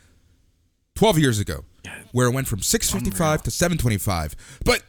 [1.04, 1.66] 12 years ago,
[2.14, 4.36] where it went from 655 to 725.
[4.64, 4.84] But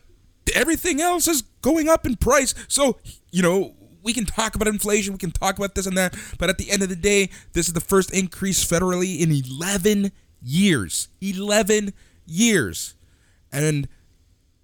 [0.55, 2.55] everything else is going up in price.
[2.69, 2.99] So,
[3.33, 6.49] you know, we can talk about inflation, we can talk about this and that, but
[6.49, 11.09] at the end of the day, this is the first increase federally in 11 years.
[11.21, 11.93] 11
[12.27, 12.95] years.
[13.51, 13.89] And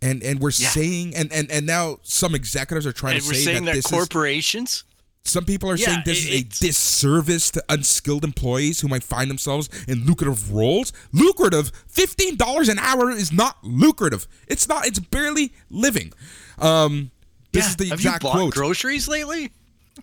[0.00, 0.68] and and we're Yeah.
[0.68, 3.86] saying and, and and now some executives are trying And to say that, that, this
[3.86, 4.84] is corporations.
[5.24, 9.04] Some people are Yeah, saying this it- is a disservice to unskilled employees who might
[9.04, 10.92] find themselves in lucrative roles.
[11.12, 14.26] Lucrative, fifteen dollars an hour is not lucrative.
[14.48, 14.86] It's not.
[14.86, 16.12] It's barely living.
[16.58, 17.10] Um,
[17.52, 17.70] this Yeah.
[17.70, 18.54] is the exact Have you bought quote.
[18.54, 19.52] groceries lately?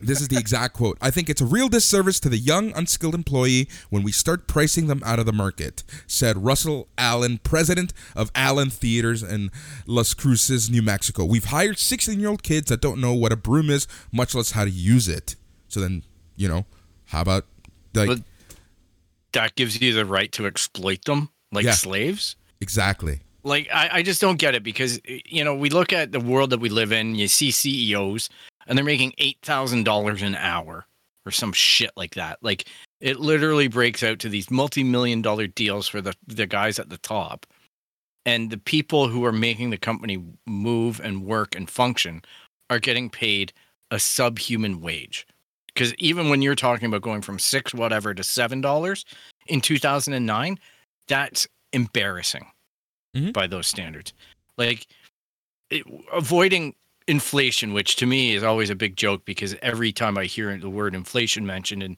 [0.02, 0.98] This is the exact quote.
[1.02, 4.88] I think it's a real disservice to the young, unskilled employee when we start pricing
[4.88, 9.52] them out of the market, said Russell Allen, president of Allen Theaters in
[9.86, 11.26] Las Cruces, New Mexico.
[11.26, 14.52] We've hired 16 year old kids that don't know what a broom is, much less
[14.52, 15.36] how to use it.
[15.68, 16.04] So then,
[16.36, 16.66] you know,
[17.06, 17.46] how about
[17.94, 18.22] like But-
[19.34, 21.74] That gives you the right to exploit them like Yeah.
[21.74, 22.36] slaves.
[22.62, 23.22] exactly?
[23.44, 26.50] like I, I just don't get it because you know we look at the world
[26.50, 28.30] that we live in you see ceos
[28.68, 30.86] and they're making $8000 an hour
[31.26, 32.38] or some shit like that.
[32.42, 32.66] Like
[33.02, 36.98] it literally breaks out to these multi-million dollar deals for the the guys at the
[37.00, 37.46] top.
[38.26, 42.22] And the people who are making the company move and work and function
[42.70, 43.54] are getting paid
[43.90, 45.26] a subhuman wage.
[45.68, 49.06] Because even when you're talking about going from six whatever to seven dollars
[49.48, 50.60] in 2009
[51.08, 52.46] that's embarrassing
[53.16, 53.32] Mhm.
[53.32, 54.12] by those standards.
[54.58, 54.88] Like
[55.70, 56.76] it, avoiding
[57.08, 60.70] inflation which to me is always a big joke because every time i hear the
[60.70, 61.96] word inflation mentioned in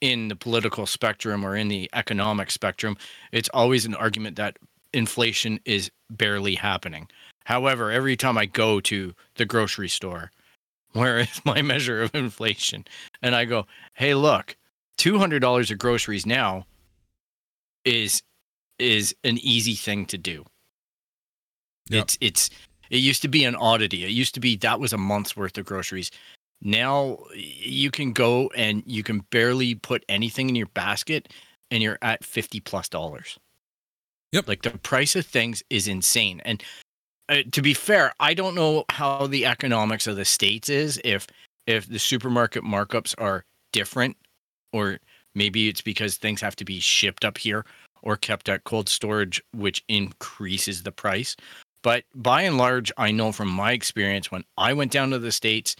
[0.00, 2.96] in the political spectrum or in the economic spectrum
[3.32, 4.58] it's always an argument that
[4.92, 7.08] inflation is barely happening.
[7.44, 10.30] However every time i go to the grocery store
[10.92, 12.84] where is my measure of inflation?
[13.22, 14.56] And i go hey look
[14.98, 16.66] $200 of groceries now
[17.84, 18.22] is
[18.78, 20.44] is an easy thing to do.
[21.88, 22.02] Yep.
[22.02, 22.50] it's it's
[22.90, 24.04] it used to be an oddity.
[24.04, 26.10] It used to be that was a month's worth of groceries.
[26.62, 31.32] Now you can go and you can barely put anything in your basket
[31.70, 33.38] and you're at 50 plus dollars.
[34.32, 34.46] Yep.
[34.46, 36.40] like the price of things is insane.
[36.44, 36.62] And
[37.30, 41.28] uh, to be fair i don't know how the economics of the states is if
[41.66, 44.16] if the supermarket markups are different
[44.72, 44.98] or
[45.36, 47.64] maybe it's because things have to be shipped up here
[48.02, 51.36] or kept at cold storage which increases the price
[51.82, 55.32] but by and large i know from my experience when i went down to the
[55.32, 55.76] states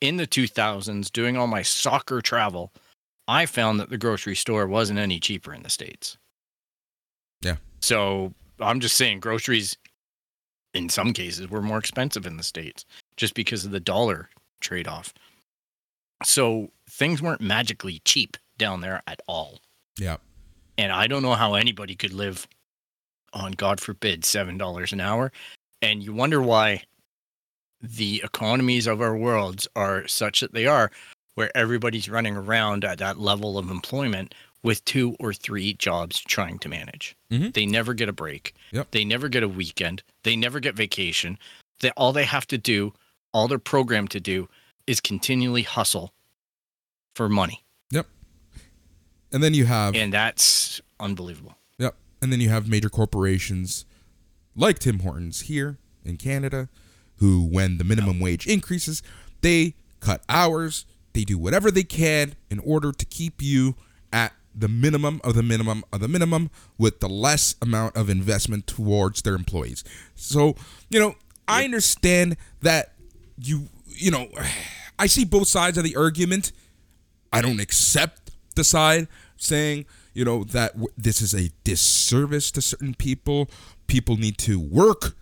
[0.00, 2.72] in the 2000s doing all my soccer travel
[3.28, 6.16] i found that the grocery store wasn't any cheaper in the states
[7.42, 7.56] Yeah.
[7.80, 9.76] so i'm just saying groceries
[10.74, 12.84] in some cases were more expensive in the states
[13.16, 14.28] just because of the dollar
[14.60, 15.14] trade off
[16.24, 19.58] so things weren't magically cheap down there at all
[19.98, 20.16] Yeah.
[20.78, 22.46] and I don't know how anybody could live
[23.34, 25.32] on, God forbid, seven dollars an hour.
[25.82, 26.82] And you wonder why
[27.82, 30.90] the economies of our worlds are such that they are,
[31.34, 36.58] where everybody's running around at that level of employment with two or three jobs trying
[36.60, 37.14] to manage.
[37.30, 37.52] Mhm.
[37.52, 38.54] They never get a break.
[38.72, 38.92] Yep.
[38.92, 40.02] They never get a weekend.
[40.22, 41.38] They never get vacation.
[41.80, 42.94] They all they have to do,
[43.32, 44.48] all they're programmed to do,
[44.86, 46.14] is continually hustle
[47.14, 48.06] for money, Yep.
[49.32, 51.56] And then you have and that's unbelievable.
[52.24, 53.84] And then you have major corporations
[54.56, 56.70] like Tim Hortons here in Canada,
[57.16, 59.02] who, when the minimum wage increases,
[59.42, 63.74] they cut hours, they do whatever they can in order to keep you
[64.10, 68.66] at the minimum of the minimum of the minimum with the less amount of investment
[68.66, 69.84] towards their employees.
[70.14, 70.54] So,
[70.88, 71.16] you know,
[71.46, 72.94] I understand that
[73.36, 74.28] you, you know,
[74.98, 76.52] I see both sides of the argument.
[77.30, 79.84] I don't accept the side saying,
[80.14, 83.50] you know, that w- this is a disservice to certain people.
[83.86, 85.14] People need to work.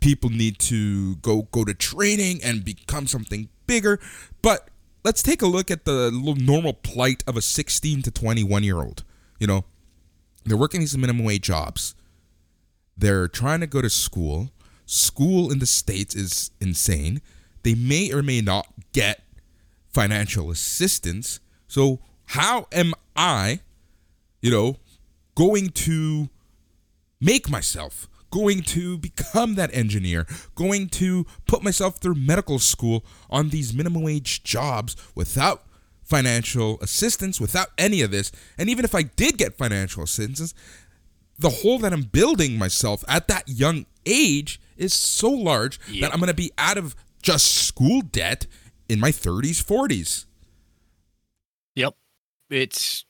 [0.00, 4.00] People need to go go to training and become something bigger.
[4.42, 4.68] But
[5.04, 9.04] let's take a look at the normal plight of a 16 to 21 year old.
[9.38, 9.64] You know,
[10.44, 11.94] they're working these minimum wage jobs.
[12.96, 14.50] They're trying to go to school.
[14.86, 17.20] School in the States is insane.
[17.62, 19.22] They may or may not get
[19.92, 21.40] financial assistance.
[21.66, 23.60] So, how am I,
[24.40, 24.76] you know,
[25.34, 26.28] going to
[27.20, 33.48] make myself, going to become that engineer, going to put myself through medical school on
[33.50, 35.64] these minimum wage jobs without
[36.02, 38.32] financial assistance, without any of this?
[38.56, 40.54] And even if I did get financial assistance,
[41.38, 46.00] the hole that I'm building myself at that young age is so large Yep.
[46.00, 48.46] that I'm going to be out of just school debt
[48.88, 50.24] in my 30s, 40s.
[51.74, 51.94] Yep.
[52.50, 53.04] it's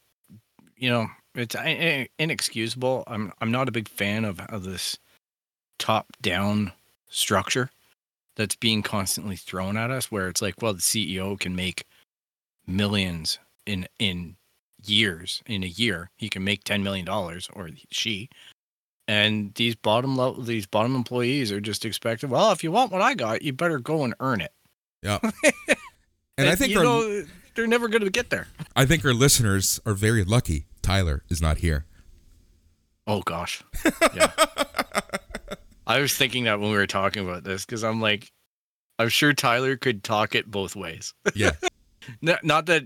[0.77, 1.07] you know
[1.39, 1.57] it's
[2.19, 3.05] inexcusable.
[3.07, 4.99] I'm I'm not a big fan of, of this
[5.79, 6.73] top down
[7.09, 7.71] structure
[8.37, 11.85] that's being constantly thrown at us, where it's like, well, the CEO can make
[12.67, 14.37] millions in in
[14.85, 16.11] years in a year.
[16.17, 18.29] He can make ten million dollars, or she.
[19.07, 22.31] And these bottom level, these bottom employees are just expected.
[22.31, 24.53] Well, if you want what I got, you better go and earn it.
[25.03, 25.19] Yeah.
[26.37, 27.25] and I think you know,
[27.55, 28.49] they're never going to get there.
[28.77, 30.67] I think our listeners are very lucky.
[30.89, 31.85] Tyler is not here.
[33.07, 33.63] Oh gosh.
[34.15, 34.31] Yeah.
[35.87, 38.31] I was thinking that when we were talking about this because I'm like,
[38.99, 41.15] I'm sure Tyler could talk it both ways.
[41.35, 41.53] Yeah.
[42.23, 42.85] Not, not that,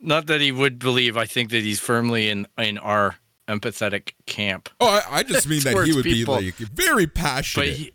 [0.00, 1.16] not that he would believe.
[1.16, 3.14] I think that he's firmly in in our
[3.46, 4.68] empathetic camp.
[4.80, 6.38] Oh, I, I just mean that he would people.
[6.38, 7.64] be like very passionate.
[7.68, 7.92] But he,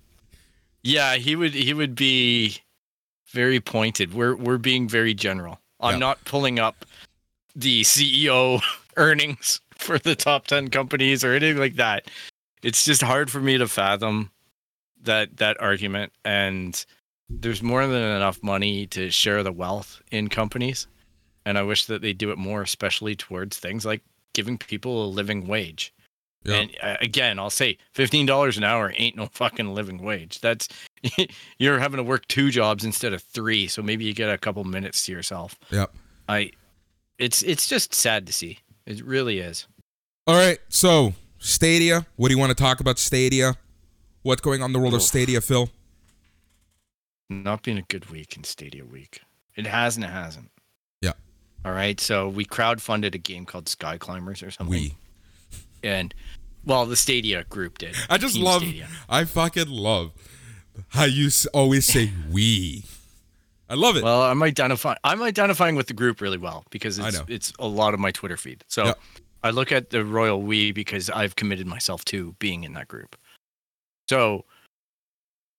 [0.82, 2.60] yeah, he would he would be
[3.34, 4.14] very pointed.
[4.14, 5.60] We're we're being very general.
[5.82, 6.00] I'm Yeah.
[6.00, 6.86] not pulling up
[7.54, 8.62] the CEO
[8.98, 12.10] earnings for the top 10 companies or anything like that.
[12.64, 14.32] It's just hard for me to fathom
[15.02, 16.84] that that argument and
[17.30, 20.88] there's more than enough money to share the wealth in companies
[21.46, 24.02] and I wish that they do it more especially towards things like
[24.34, 25.94] giving people a living wage.
[26.44, 26.56] Yeah.
[26.58, 30.42] And uh, again, I'll say fifteen dollars an hour ain't no fucking living wage.
[30.42, 30.68] That's
[31.58, 34.64] you're having to work two jobs instead of three, so maybe you get a couple
[34.64, 35.58] minutes to yourself.
[35.72, 35.96] Yep.
[36.30, 36.52] I,
[37.18, 38.60] it's it's just sad to see.
[38.86, 39.68] It really is.
[40.28, 40.60] All right.
[40.70, 42.06] So Stadia.
[42.16, 43.56] What do you want to talk about Stadia?
[44.24, 45.70] What's going on in the world of Stadia, Phil?
[47.30, 49.22] Not been a good week in Stadia Week.
[49.56, 50.50] It has and it hasn't.
[51.02, 51.14] Yeah.
[51.64, 52.00] All right.
[52.00, 54.72] So we crowdfunded a game called Sky Climbers or something.
[54.72, 54.96] We.
[55.84, 56.14] and
[56.66, 57.96] well, the Stadia group did.
[58.10, 58.62] I just Team love.
[58.62, 58.88] Stadia.
[59.08, 60.12] I fucking love
[60.90, 62.84] how you always say we.
[63.70, 64.04] I love it.
[64.04, 64.98] Well, I'm identifying.
[65.04, 68.38] I'm identifying with the group really well because it's it's a lot of my Twitter
[68.38, 68.64] feed.
[68.68, 68.94] So Yeah.
[69.44, 73.16] I look at the royal we because I've committed myself to being in that group.
[74.10, 74.46] So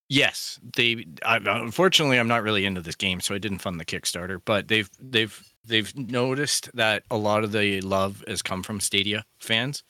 [0.09, 1.07] yes, they.
[1.25, 4.41] I, unfortunately, I'm not really into this game, so I didn't fund the Kickstarter.
[4.45, 9.25] But they've they've they've noticed that a lot of the love has come from Stadia
[9.39, 9.83] fans.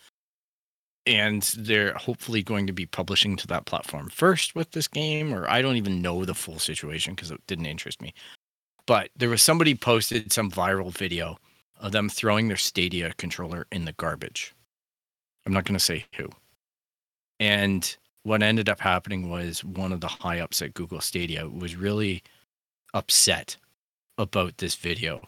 [1.06, 5.48] And they're hopefully going to be publishing to that platform first with this game, or
[5.48, 8.12] I don't even know the full situation because it didn't interest me
[8.86, 11.38] but there was somebody posted some viral video
[11.78, 14.54] of them throwing their Stadia controller in the garbage.
[15.44, 16.28] I'm not going to say who.
[17.38, 21.76] And what ended up happening was one of the high ups at Google Stadia was
[21.76, 22.22] really
[22.94, 23.56] upset
[24.16, 25.20] about this video.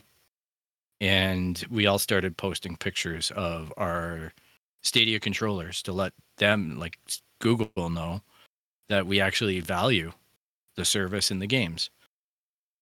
[1.01, 4.33] And we all started posting pictures of our
[4.89, 6.99] Stadia controllers to let them, like
[7.41, 8.23] Google, know
[8.89, 10.13] that we actually value
[10.77, 11.91] the service and the games.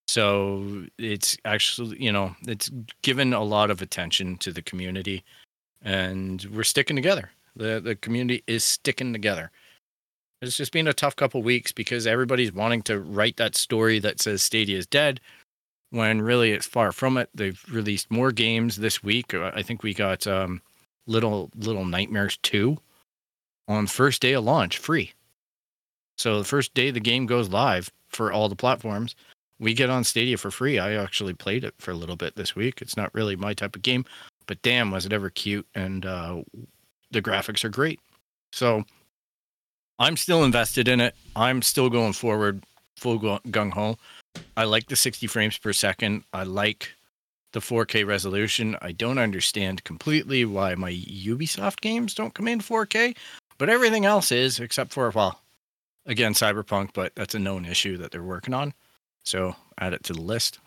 [0.09, 2.71] So it's actually, you know, it's
[3.03, 5.25] given a lot of attention to the community
[5.83, 7.31] and we're sticking together.
[7.57, 9.51] The the community is sticking together.
[10.43, 14.21] It's just been a tough couple weeks because everybody's wanting to write that story that
[14.21, 15.21] says Stadia is dead
[15.91, 17.31] when really it's far from it.
[17.35, 19.33] They've released more games this week.
[19.33, 20.61] Uh, I think we got um,
[21.07, 22.77] Little Little Nightmares 2
[23.69, 25.13] on first day of launch free.
[26.19, 29.15] So the first day the game goes live for all the platforms,
[29.59, 30.79] we get on Stadia for free.
[30.79, 32.81] I actually played it for a little bit this week.
[32.81, 34.05] It's not really my type of game,
[34.47, 36.43] but damn, was it ever cute and uh,
[37.11, 38.01] the graphics are great.
[38.53, 38.85] So
[39.99, 41.15] I'm still invested in it.
[41.35, 42.63] I'm still going forward,
[42.97, 43.97] full gung ho.
[44.57, 46.25] I like the 60 frames per second.
[46.33, 46.93] I like
[47.53, 48.77] the 4K resolution.
[48.83, 53.17] I don't understand completely why my Ubisoft games don't come in 4K,
[53.59, 55.41] but everything else is, except for, well,
[56.07, 58.75] again, Cyberpunk, but that's a known issue that they're working on.
[59.25, 60.59] So add it to the list.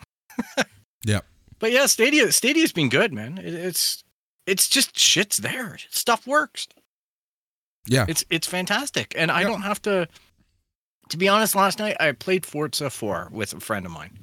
[1.06, 1.26] Yep.
[1.60, 3.38] But yeah, Stadia Stadia's been good, man.
[3.38, 4.04] It, it's
[4.46, 5.78] it's just shit's there.
[5.90, 6.68] Stuff works.
[7.88, 8.06] Yeah.
[8.10, 9.14] It's it's fantastic.
[9.18, 9.48] And I Yeah.
[9.48, 10.10] don't have to
[11.08, 14.20] to be honest, last night I played Forza 4 with a friend of mine.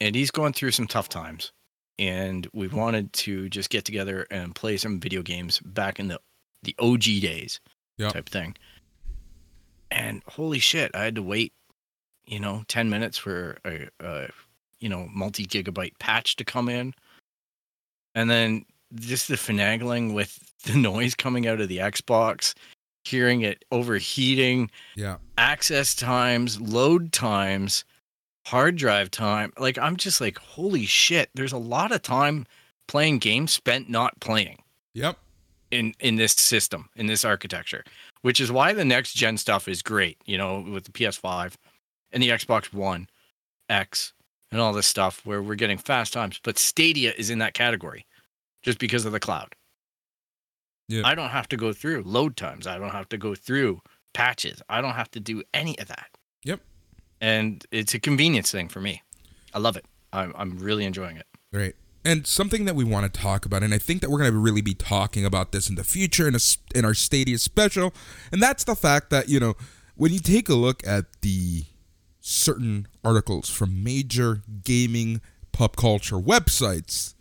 [0.00, 1.52] And he's going through some tough times.
[2.02, 6.18] And we wanted to just get together and play some video games back in the
[6.64, 7.60] the OG days
[7.98, 8.12] Yep.
[8.12, 8.56] type thing.
[9.92, 11.52] And holy shit, I had to wait,
[12.26, 14.28] you know, 10 minutes for a, a
[14.80, 16.92] you know, multi gigabyte patch to come in.
[18.16, 18.64] And then
[18.96, 22.54] just the finagling with the noise coming out of the Xbox,
[23.04, 25.18] hearing it overheating, Yeah.
[25.38, 27.84] access times, load times,
[28.46, 29.52] hard drive time.
[29.58, 32.46] Like I'm just like, holy shit, there's a lot of time
[32.88, 34.62] playing games spent not playing
[34.94, 35.16] Yep.
[35.70, 37.84] in in this system, in this architecture,
[38.22, 41.54] which is why the next gen stuff is great, you know, with the PS5
[42.12, 43.08] and the Xbox One
[43.68, 44.12] X
[44.50, 48.04] and all this stuff where we're getting fast times, but Stadia is in that category.
[48.62, 49.56] just because of the cloud.
[50.88, 51.02] Yeah.
[51.04, 52.66] I don't have to go through load times.
[52.66, 53.80] I don't have to go through
[54.14, 54.60] patches.
[54.68, 56.10] I don't have to do any of that.
[56.44, 56.60] Yep.
[57.22, 59.02] And it's a convenience thing for me.
[59.54, 59.86] I love it.
[60.12, 61.26] I'm I'm really enjoying it.
[61.52, 61.74] Right.
[62.04, 64.36] And something that we want to talk about, and I think that we're going to
[64.36, 66.40] really be talking about this in the future in, a,
[66.74, 67.94] in our Stadia special,
[68.32, 69.54] and that's the fact that, you know,
[69.94, 71.66] when you take a look at the
[72.20, 75.20] certain articles from major gaming
[75.52, 77.14] pop culture websites,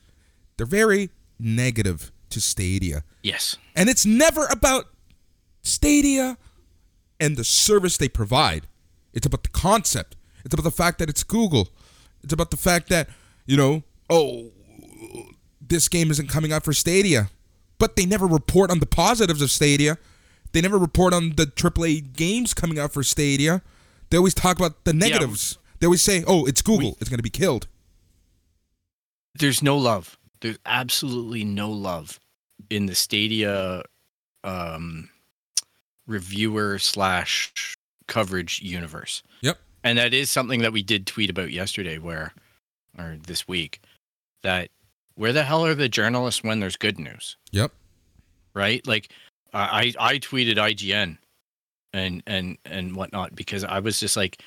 [0.58, 3.04] they're very negative to Stadia.
[3.22, 3.58] Yes.
[3.76, 4.86] And it's never about
[5.62, 6.40] Stadia
[7.20, 8.68] and the service they provide.
[9.14, 10.16] It's about the concept.
[10.44, 11.70] It's about the fact that it's Google.
[12.24, 13.10] It's about the fact that,
[13.46, 14.52] you know, oh,
[15.60, 17.30] this game isn't coming out for Stadia.
[17.78, 19.98] But they never report on the positives of Stadia.
[20.52, 23.62] They never report on the AAA games coming out for Stadia.
[24.10, 25.58] They always talk about the negatives.
[25.80, 26.98] they always say, oh, it's Google.
[27.00, 27.68] it's going to be killed.
[29.34, 30.18] There's no love.
[30.42, 32.20] There's absolutely no love
[32.70, 33.84] in the Stadia
[34.44, 35.10] um,
[36.06, 37.76] reviewer slash
[38.12, 39.24] coverage universe.
[39.42, 39.58] Yep.
[39.84, 42.34] And that is something that we did tweet about yesterday, where,
[42.98, 43.80] or this week,
[44.44, 44.70] that
[45.16, 47.38] where the hell are the journalists when there's good news?
[47.52, 47.72] Yep.
[48.54, 48.86] right?
[48.86, 49.10] Like
[49.54, 51.18] I I I tweeted IGN
[51.94, 54.42] and and and whatnot because I was just like,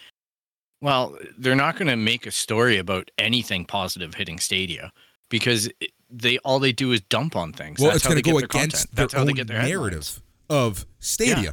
[0.81, 4.93] well, they're not going to make a story about anything positive hitting Stadia
[5.31, 5.71] because
[6.11, 7.81] they all they do is dump on things.
[7.81, 9.63] Well, That's it's going to go their against their That's how own they get their
[9.63, 10.21] narrative
[10.51, 10.79] headlines.
[10.83, 11.51] of Stadia.
[11.51, 11.53] Uh,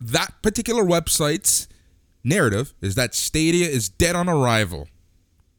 [0.00, 1.68] that particular website's
[2.24, 4.88] narrative is that Stadia is dead on arrival.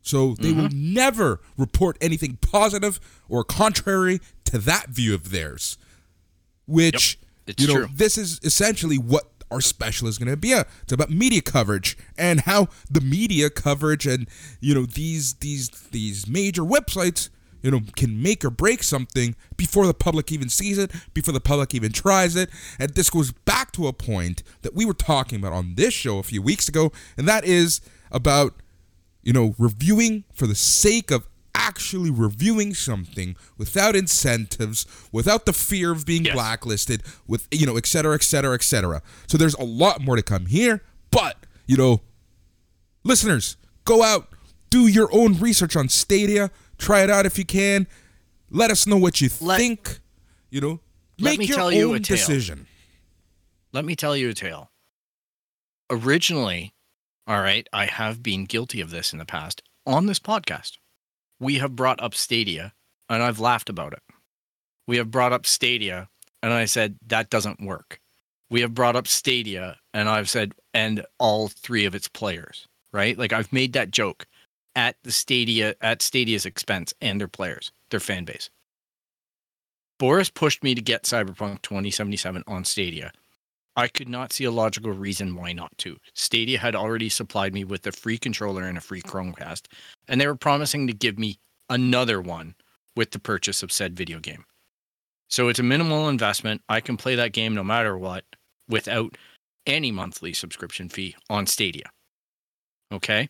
[0.03, 0.93] So they will Mm-hmm.
[0.95, 2.99] never report anything positive
[3.29, 5.77] or contrary to that view of theirs.
[6.65, 7.87] Which It's you know, true.
[7.93, 10.51] this is essentially what our special is going to be.
[10.53, 14.27] It's about media coverage and how the media coverage and
[14.61, 17.29] you know these these these major websites
[17.61, 21.39] you know can make or break something before the public even sees it, before the
[21.41, 22.49] public even tries it.
[22.79, 26.17] And this goes back to a point that we were talking about on this show
[26.19, 27.81] a few weeks ago, and that is
[28.11, 28.55] about
[29.23, 35.91] you know, reviewing for the sake of actually reviewing something without incentives, without the fear
[35.91, 36.33] of being Yes.
[36.33, 39.03] blacklisted, with you know, et cetera, et cetera, et cetera.
[39.27, 40.81] So there's a lot more to come here,
[41.11, 42.01] but you know,
[43.03, 44.29] listeners, go out,
[44.69, 46.49] do your own research on Stadia,
[46.81, 47.87] try it out if you can.
[48.49, 49.99] Let us know what you Let- think.
[50.49, 50.79] You know,
[51.19, 52.17] Let make me your tell own you a tale.
[52.17, 52.67] decision.
[53.71, 54.69] Let me tell you a tale.
[55.89, 56.73] Originally,
[57.27, 60.77] all right, I have been guilty of this in the past on this podcast.
[61.39, 62.73] We have brought up Stadia
[63.09, 64.01] and I've laughed about it.
[64.87, 66.09] We have brought up Stadia
[66.43, 67.99] and I said that doesn't work.
[68.49, 73.17] We have brought up Stadia and I've said and all three of its players, right?
[73.17, 74.27] Like I've made that joke
[74.75, 78.49] at the Stadia at Stadia's expense and their players, their fan base.
[79.99, 83.11] Boris pushed me to get Cyberpunk 2077 on Stadia.
[83.75, 85.97] I could not see a logical reason why not to.
[86.13, 89.67] Stadia had already supplied me with a free controller and a free Chromecast,
[90.07, 91.37] and they were promising to give me
[91.69, 92.55] another one
[92.95, 94.43] with the purchase of said video game.
[95.29, 96.61] So it's a minimal investment.
[96.67, 98.25] I can play that game no matter what
[98.67, 99.17] without
[99.65, 101.89] any monthly subscription fee on Stadia.
[102.91, 103.29] Okay?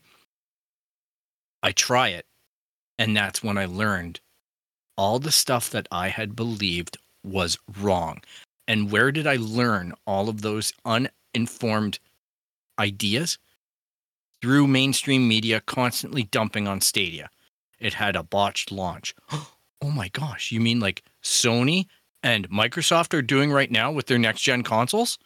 [1.62, 2.26] I try it,
[2.98, 4.20] and that's when I learned
[4.96, 8.22] all the stuff that I had believed was wrong.
[8.68, 11.98] And where did I learn all of those uninformed
[12.78, 13.38] ideas?
[14.40, 17.30] Through mainstream media constantly dumping on Stadia.
[17.78, 19.14] It had a botched launch.
[19.84, 21.86] Oh my gosh, you mean like Sony
[22.22, 25.18] and Microsoft are doing right now with their next gen consoles?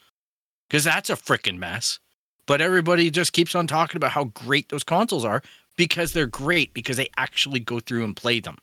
[0.66, 1.98] Because that's a freaking mess.
[2.46, 5.42] But everybody just keeps on talking about how great those consoles are
[5.76, 8.56] because they're great because they actually go through and play them.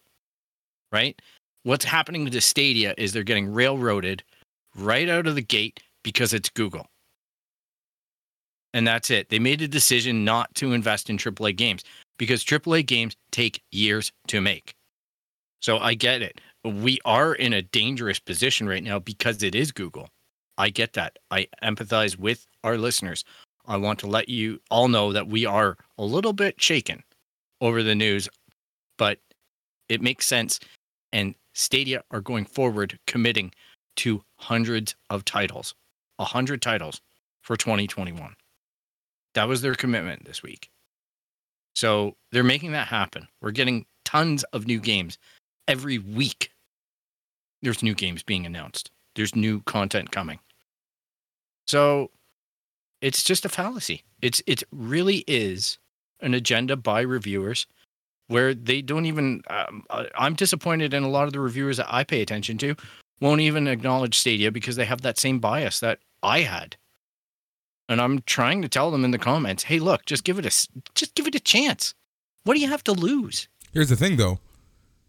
[0.91, 1.19] Right?
[1.63, 4.23] What's happening to the Stadia is they're getting railroaded
[4.75, 6.87] right out of the gate because it's Google.
[8.73, 9.29] And that's it.
[9.29, 11.83] They made a decision not to invest in AAA games
[12.17, 14.73] because AAA games take years to make.
[15.61, 16.41] So I get it.
[16.65, 20.09] We are in a dangerous position right now because it is Google.
[20.57, 21.19] I get that.
[21.31, 23.23] I empathize with our listeners.
[23.65, 27.03] I want to let you all know that we are a little bit shaken
[27.61, 28.27] over the news,
[28.97, 29.19] but
[29.89, 30.59] it makes sense.
[31.11, 33.53] And Stadia are going forward committing
[33.97, 35.75] to hundreds of titles,
[36.19, 37.01] a hundred titles
[37.41, 38.35] for 2021.
[39.35, 40.69] That was their commitment this week.
[41.75, 43.27] So they're making that happen.
[43.41, 45.17] We're getting tons of new games
[45.67, 46.51] every week.
[47.61, 48.91] There's new games being announced.
[49.15, 50.39] There's new content coming.
[51.67, 52.11] So
[53.03, 54.03] it's just a fallacy.
[54.21, 55.77] It's it really is
[56.21, 57.67] an agenda by reviewers
[58.27, 59.41] where they don't even.
[59.49, 62.75] Um, I- I'm disappointed in a lot of the reviewers that I pay attention to
[63.19, 66.77] won't even acknowledge Stadia because they have that same bias that I had.
[67.89, 70.67] And I'm trying to tell them in the comments, hey, look, just give it a
[70.95, 71.93] just give it a chance.
[72.45, 73.47] What do you have to lose?
[73.73, 74.39] Here's the thing, though.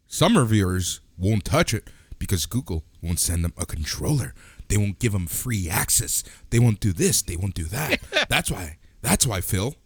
[0.09, 1.89] Some reviewers won't touch it
[2.19, 4.35] because Google won't send them a controller.
[4.75, 6.25] They won't give them free access.
[6.51, 7.23] They won't do this.
[7.23, 8.01] They won't do that.
[8.29, 8.79] that's why.
[9.03, 9.77] That's why, Phil.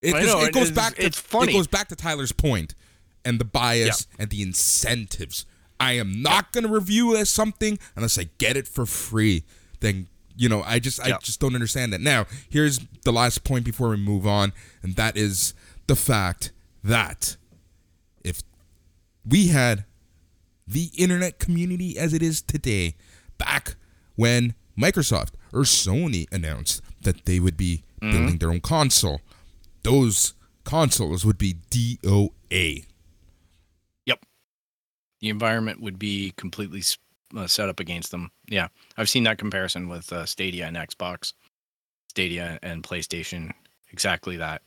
[0.00, 0.94] It, I know, it it goes back.
[0.94, 1.52] To, it's funny.
[1.52, 2.74] It goes back to Tyler's point
[3.26, 5.44] and the bias and the incentives.
[5.78, 9.44] I am not going to review as something unless I get it for free.
[9.80, 12.00] Then you know, I just I just don't understand that.
[12.00, 15.52] Now, here's the last point before we move on, and that is
[15.88, 17.36] the fact that
[18.24, 18.40] if
[19.26, 19.84] we had
[20.66, 22.94] the internet community as it is today,
[23.38, 23.76] back
[24.16, 29.20] when Microsoft or Sony announced that they would be building their own console,
[29.82, 30.34] those
[30.64, 32.84] consoles would be DOA.
[34.06, 34.24] Yep.
[35.20, 36.82] The environment would be completely
[37.36, 38.30] uh, set up against them.
[38.48, 38.68] Yeah.
[38.96, 41.32] I've seen that comparison with uh, Stadia and Xbox,
[42.08, 43.52] Stadia and PlayStation.
[43.90, 44.62] Exactly that.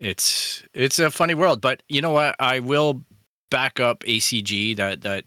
[0.00, 2.34] It's it's a funny world, but you know what?
[2.40, 3.04] I will
[3.50, 5.24] back up ACG, that that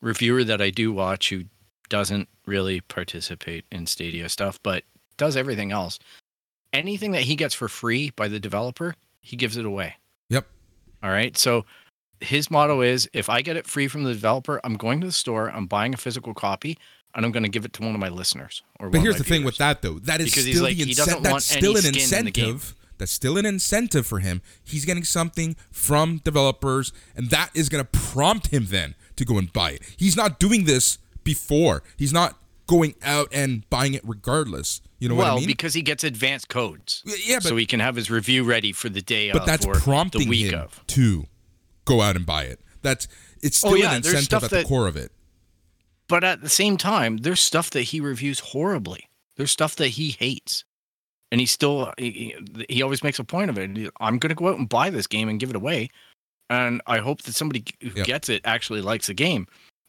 [0.00, 1.44] reviewer that I do watch who
[1.88, 4.84] doesn't really participate in Stadia stuff, but
[5.16, 5.98] does everything else.
[6.72, 9.96] Anything that he gets for free by the developer, he gives it away.
[10.28, 10.46] Yep.
[11.02, 11.36] All right.
[11.36, 11.64] So
[12.20, 15.12] his motto is if I get it free from the developer, I'm going to the
[15.12, 16.78] store, I'm buying a physical copy,
[17.14, 18.62] and I'm going to give it to one of my listeners.
[18.78, 19.98] Or But here's the thing with that though.
[20.00, 22.74] That is Because still like, the he doesn't that's still an incentive.
[22.98, 24.42] That's still an incentive for him.
[24.64, 29.38] He's getting something from developers, and that is going to prompt him then to go
[29.38, 29.82] and buy it.
[29.96, 31.82] He's not doing this before.
[31.96, 34.80] He's not going out and buying it regardless.
[34.98, 35.46] You know well, what I mean?
[35.46, 37.02] because he gets advanced codes.
[37.24, 39.66] Yeah, but so he can have his review ready for the day but of that's
[39.82, 40.86] prompting the week him of.
[40.88, 41.26] to
[41.84, 42.60] go out and buy it.
[42.82, 43.06] That's
[43.40, 45.12] it's Oh, still yeah, an incentive at the core of it.
[46.08, 49.08] But at the same time, there's stuff that he reviews horribly.
[49.36, 50.64] There's stuff that he hates.
[51.30, 53.90] And he still he, he- he always makes a point of it.
[54.00, 55.90] I'm going to go out and buy this game and give it away.
[56.50, 59.46] And I hope that somebody who gets it actually likes the game.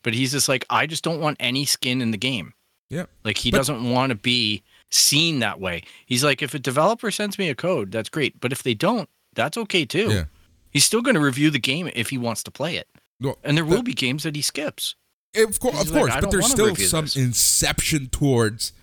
[0.10, 2.54] But he's just like, I just don't want any skin in the game.
[2.90, 3.06] Yeah.
[3.24, 5.84] Like he But- doesn't want to be seen that way.
[6.08, 8.40] He's like, if a developer sends me a code, that's great.
[8.42, 10.10] But if they don't, that's okay too.
[10.10, 10.24] Yeah.
[10.72, 12.88] He's still going to review the game if he wants to play it.
[13.20, 14.96] No, And there the- will be games that he skips.
[15.36, 18.74] Of course, of course, "I but there's still some this." inception towards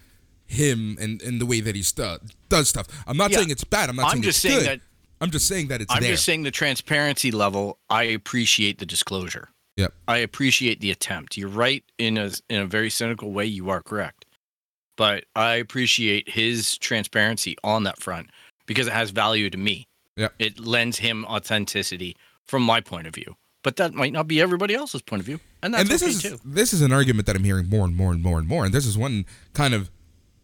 [0.47, 2.87] him and, and the way that he stu- does stuff.
[3.05, 3.39] I'm not Yeah.
[3.39, 3.91] saying it's bad.
[3.91, 4.81] I'm not I'm saying just it's saying good.
[4.81, 4.87] that
[5.21, 6.13] I'm just saying that it's I'm there.
[6.13, 7.81] just saying the transparency level.
[7.91, 9.49] I appreciate the disclosure.
[9.77, 9.93] Yep.
[10.09, 11.37] I appreciate the attempt.
[11.37, 13.45] You're right in a in a very cynical way.
[13.45, 14.25] You are correct,
[14.97, 18.31] but I appreciate his transparency on that front
[18.65, 19.87] because it has value to me.
[20.17, 20.35] Yep.
[20.39, 22.17] It lends him authenticity
[22.47, 25.41] from my point of view, but that might not be everybody else's point of view,
[25.63, 26.39] and that's and this okay is too.
[26.43, 28.65] this is an argument that I'm hearing more and more and more and more.
[28.65, 29.91] And this is one kind of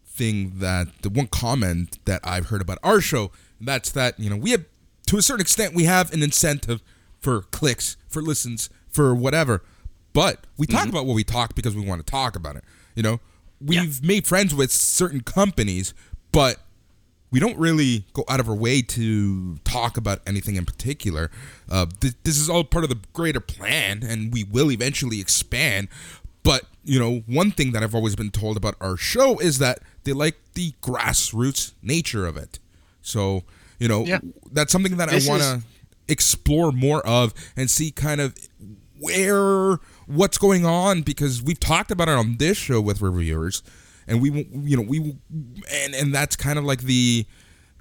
[0.05, 3.31] thing that the one comment that I've heard about our show.
[3.59, 4.65] That's that you know we have
[5.07, 6.83] to a certain extent we have an incentive
[7.19, 9.61] for clicks, for listens, for whatever.
[10.13, 12.63] But we talk about what we talk because we want to talk about it.
[12.95, 13.19] You know,
[13.59, 15.93] we've made friends with certain companies,
[16.31, 16.57] but
[17.31, 21.31] we don't really go out of our way to talk about anything in particular.
[21.67, 25.87] Uh, th- this is all part of the greater plan, and we will eventually expand.
[26.43, 29.79] But you know, one thing that I've always been told about our show is that
[30.03, 32.59] they like the grassroots nature of it.
[33.01, 33.45] So
[33.79, 34.19] you know, Yeah.
[34.51, 35.63] that's something that This I want is- to
[36.07, 38.35] explore more of and see kind of
[39.03, 39.77] where
[40.07, 43.61] what's going on because we've talked about it on this show with reviewers
[44.07, 45.15] and we you know we
[45.71, 47.25] and and that's kind of like the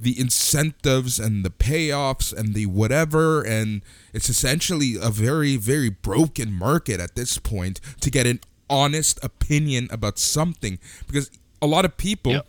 [0.01, 3.83] the incentives and the payoffs and the whatever and
[4.13, 9.87] it's essentially a very very broken market at this point to get an honest opinion
[9.91, 11.31] about something because
[11.61, 12.47] a lot of people Yep.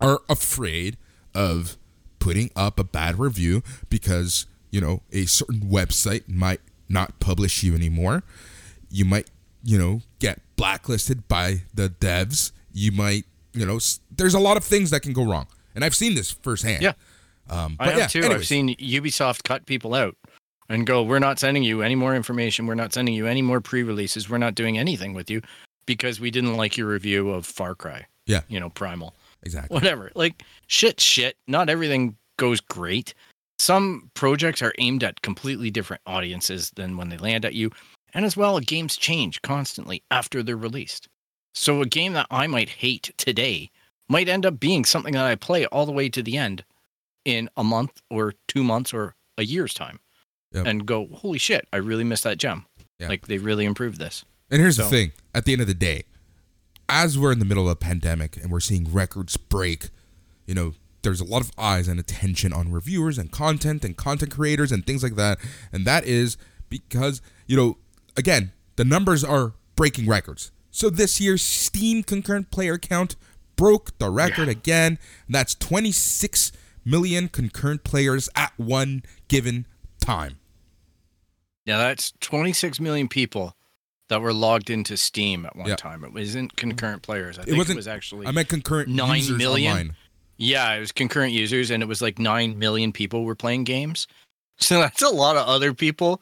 [0.00, 0.96] are afraid
[1.34, 1.76] of
[2.18, 7.74] putting up a bad review because you know a certain website might not publish you
[7.74, 8.22] anymore
[8.90, 9.28] you might
[9.64, 13.78] you know get blacklisted by the devs you might you know
[14.16, 16.92] there's a lot of things that can go wrong and i've seen this firsthand Yeah.
[17.50, 18.18] um I but have yeah too.
[18.20, 18.36] anyways.
[18.40, 20.16] I've seen Ubisoft cut people out
[20.68, 22.66] and go, "We're not sending you any more information.
[22.66, 24.28] We're not sending you any more pre-releases.
[24.28, 25.40] We're not doing anything with you
[25.86, 28.40] because we didn't like your review of Far Cry." Yeah.
[28.48, 29.14] you know, Primal,
[29.44, 30.10] exactly whatever.
[30.16, 31.36] Like shit, shit.
[31.46, 33.14] Not everything goes great.
[33.58, 37.70] Some projects are aimed at completely different audiences than when they land at you,
[38.12, 41.08] and as well, games change constantly after they're released.
[41.54, 43.70] So a game that I might hate today
[44.08, 46.64] might end up being something that I play all the way to the end
[47.24, 50.00] in a month or two months or a year's time.
[50.52, 50.66] Yep.
[50.66, 52.66] and go, holy shit, I really missed that gem.
[53.00, 54.24] Like they really improved this.
[54.50, 56.04] And here's the thing: at the end of the day,
[56.88, 59.90] as we're in the middle of a pandemic and we're seeing records break,
[60.46, 60.72] you know,
[61.06, 64.84] there's a lot of eyes and attention on reviewers and content and content creators and
[64.84, 65.38] things like that.
[65.72, 66.36] And that is
[66.68, 67.78] because, you know,
[68.16, 70.50] again, the numbers are breaking records.
[70.72, 73.14] So this year's Steam concurrent player count
[73.54, 74.98] broke the record again.
[75.26, 76.50] And that's 26
[76.84, 79.66] million concurrent players at one given
[80.00, 80.38] time.
[81.66, 83.56] Now that's 26 million people
[84.08, 85.76] that were logged into Steam at one Yeah.
[85.76, 86.04] time.
[86.04, 87.38] It wasn't concurrent players.
[87.38, 89.72] I think wasn't- it was actually I meant concurrent Nine users million?
[89.72, 89.96] online.
[90.38, 94.06] Yeah, it was concurrent users, and it was like nine million people were playing games.
[94.58, 96.20] So that's a lot of other people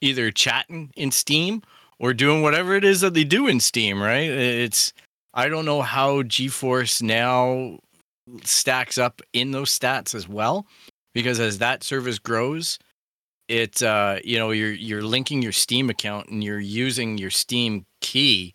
[0.00, 1.62] either chatting in Steam
[1.98, 4.28] or doing whatever it is that they do in Steam, right?
[4.28, 4.92] It's
[5.32, 7.78] I don't know how GeForce now
[8.42, 10.66] stacks up in those stats as well,
[11.14, 12.78] because as that service grows,
[13.48, 17.86] it uh you know you're you're linking your Steam account and you're using your Steam
[18.00, 18.52] key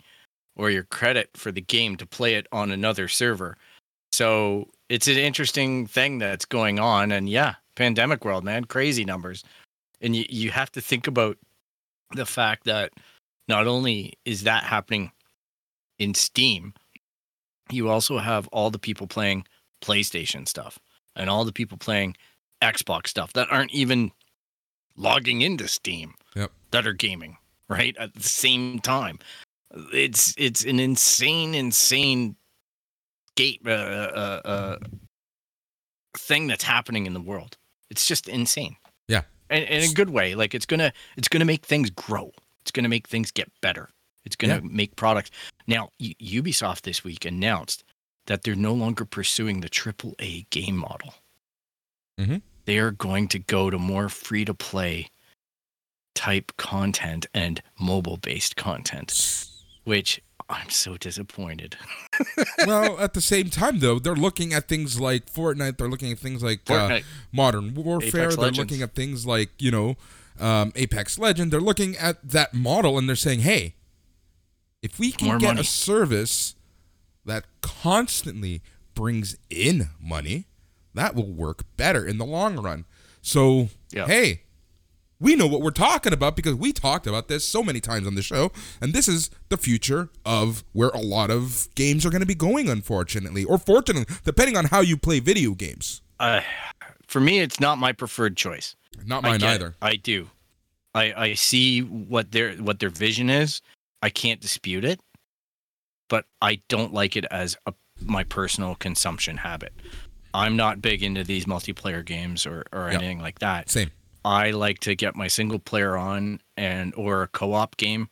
[0.55, 3.55] or your credit for the game to play it on another server.
[4.11, 7.11] So it's an interesting thing that's going on.
[7.11, 9.43] And yeah, pandemic world, man, crazy numbers.
[10.01, 11.37] And you, you have to think about
[12.15, 12.91] the fact that
[13.47, 15.11] not only is that happening
[15.99, 16.73] in Steam,
[17.71, 19.45] you also have all the people playing
[19.81, 20.79] PlayStation stuff
[21.15, 22.15] and all the people playing
[22.61, 24.11] Xbox stuff that aren't even
[24.95, 26.51] logging into Steam Yep.
[26.71, 27.37] that are gaming,
[27.67, 27.95] right?
[27.97, 29.19] At the same time.
[29.93, 32.35] It's it's an insane, insane
[33.39, 34.77] gate uh, uh, uh,
[36.17, 37.57] thing that's happening in the world.
[37.89, 38.75] It's just insane.
[39.07, 39.23] Yeah.
[39.49, 40.35] and in a good way.
[40.35, 42.31] Like it's gonna it's gonna make things grow.
[42.61, 43.89] It's gonna make things get better.
[44.25, 44.69] It's gonna Yeah.
[44.81, 45.31] make products.
[45.65, 47.83] Now, U- Ubisoft this week announced
[48.27, 51.15] that they're no longer pursuing the AAA game model.
[52.19, 52.41] Mhm.
[52.65, 55.09] They are going to go to more free to play
[56.13, 59.09] type content and mobile based content,
[59.85, 61.77] which I'm so disappointed.
[62.65, 65.77] well, at the same time, though, they're looking at things like Fortnite.
[65.77, 67.01] They're looking at things like uh,
[67.31, 68.07] Modern Warfare.
[68.07, 68.57] Apex they're Legends.
[68.59, 69.95] looking at things like you know
[70.39, 71.51] um, Apex Legend.
[71.53, 73.75] They're looking at that model and they're saying, "Hey,
[74.81, 75.61] if we can More get money.
[75.61, 76.55] a service
[77.25, 78.61] that constantly
[78.95, 80.45] brings in money,
[80.95, 82.85] that will work better in the long run."
[83.21, 84.07] So, Yeah.
[84.07, 84.41] hey,
[85.19, 88.15] we know what we're talking about because we talked about this so many times on
[88.15, 88.51] the show
[88.81, 92.35] and this is the future of where a lot of games are going to be
[92.35, 96.41] going unfortunately or fortunately depending on how you play video games Uh,
[97.07, 98.75] for me, it's not my preferred choice.
[99.05, 100.29] not I mine get either I do.
[100.93, 103.61] I I see what their what their vision is.
[104.01, 104.99] I can't dispute it,
[106.07, 109.73] but I don't like it as a my personal consumption habit.
[110.33, 112.97] I'm not big into these multiplayer games or or Yeah.
[112.97, 113.69] anything like that.
[113.69, 113.89] same
[114.23, 118.09] I like to get my single player on and or a co-op game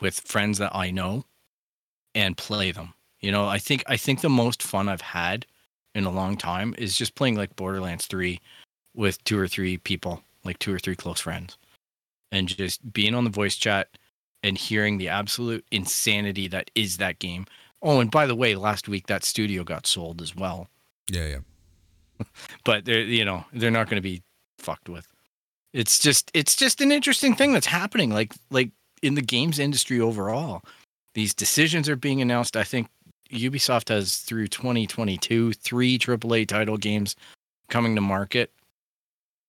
[0.00, 1.24] with friends that I know
[2.14, 2.94] and play them.
[3.20, 5.46] You know, I think I think the most fun I've had
[5.94, 8.40] in a long time is just playing like Borderlands 3
[8.94, 11.56] with two or three people, like two or three close friends.
[12.30, 13.88] And just being on the voice chat
[14.42, 17.46] and hearing the absolute insanity that is that game.
[17.82, 20.68] Oh, and by the way, last week that studio got sold as well
[21.10, 22.24] yeah yeah
[22.64, 24.22] but they're you know they're not going to be
[24.58, 25.06] fucked with
[25.72, 28.70] it's just it's just an interesting thing that's happening like like
[29.02, 30.62] in the games industry overall.
[31.14, 32.56] These decisions are being announced.
[32.56, 32.88] I think
[33.30, 37.16] ubisoft has through 2022 three aaa title games
[37.68, 38.52] coming to market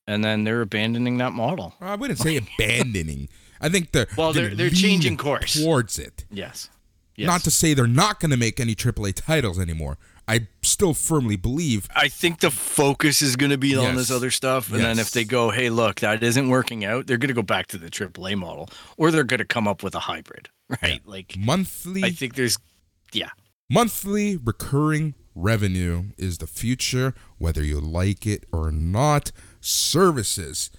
[0.07, 1.73] and then they're abandoning that model.
[1.81, 3.29] I wouldn't say abandoning.
[3.61, 5.53] I think they're Well, they're- they're changing course.
[5.61, 6.25] towards it.
[6.31, 6.69] Yes.
[7.15, 7.27] Yes.
[7.27, 9.97] not to say they're not going to make any aaa titles anymore
[10.27, 14.31] i still firmly believe I think the focus is going to be on this other
[14.31, 14.71] stuff.
[14.71, 17.41] And then if they go, hey, look, that isn't working out, they're going to go
[17.41, 20.49] back to the AAA model or they're going to come up with a hybrid,
[20.81, 21.01] right?
[21.05, 22.57] Like, monthly I think there's,
[23.11, 23.29] yeah.
[23.69, 29.31] Monthly recurring revenue is the future, whether you like it or not.
[29.61, 30.71] Services,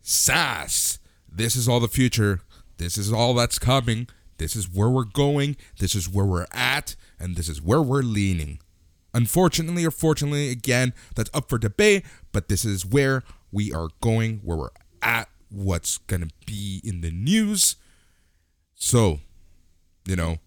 [0.00, 0.98] SaaS,
[1.30, 2.40] this is all the future.
[2.78, 4.08] This is all that's coming.
[4.38, 5.56] This is where we're going.
[5.78, 6.96] This is where we're at.
[7.18, 8.58] And this is where we're leaning.
[9.14, 14.40] Unfortunately or fortunately, again, that's up for debate, but this is where we are going,
[14.42, 14.70] where we're
[15.02, 17.76] at, what's going to be in the news.
[18.74, 19.20] So,
[20.06, 20.38] you know,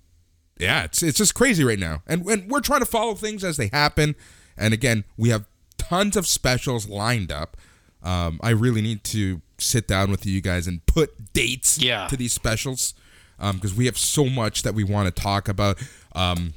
[0.58, 3.58] yeah, it's it's just crazy right now, and and we're trying to follow things as
[3.58, 4.16] they happen.
[4.58, 5.46] And again, we have
[5.78, 7.58] tons of specials lined up.
[8.02, 12.08] Um, I really need to sit down with you guys and put dates Yeah.
[12.08, 12.94] to these specials
[13.38, 15.78] because we have so much that we want to talk about.
[16.14, 16.54] Um,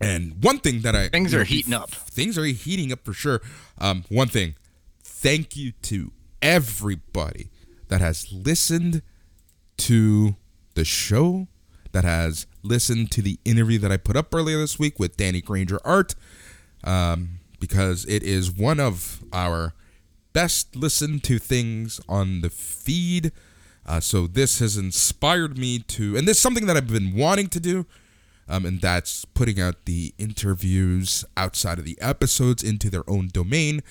[0.00, 1.90] and one thing that I Things are heating up.
[1.90, 3.40] Things are heating up for sure.
[3.78, 4.54] Um, one thing,
[5.02, 6.12] thank you to
[6.42, 7.50] everybody
[7.88, 9.02] that has listened
[9.78, 10.36] to
[10.74, 11.48] the show,
[11.92, 15.40] that has listened to the interview that I put up earlier this week with Danny
[15.40, 16.14] Granger Art,
[16.84, 19.74] um, because it is one of our
[20.32, 23.32] best listened to things on the feed.
[23.86, 27.48] Uh, so this has inspired me to, and this is something that I've been wanting
[27.48, 27.86] to do,
[28.48, 33.82] um, and that's putting out the interviews outside of the episodes into their own domain.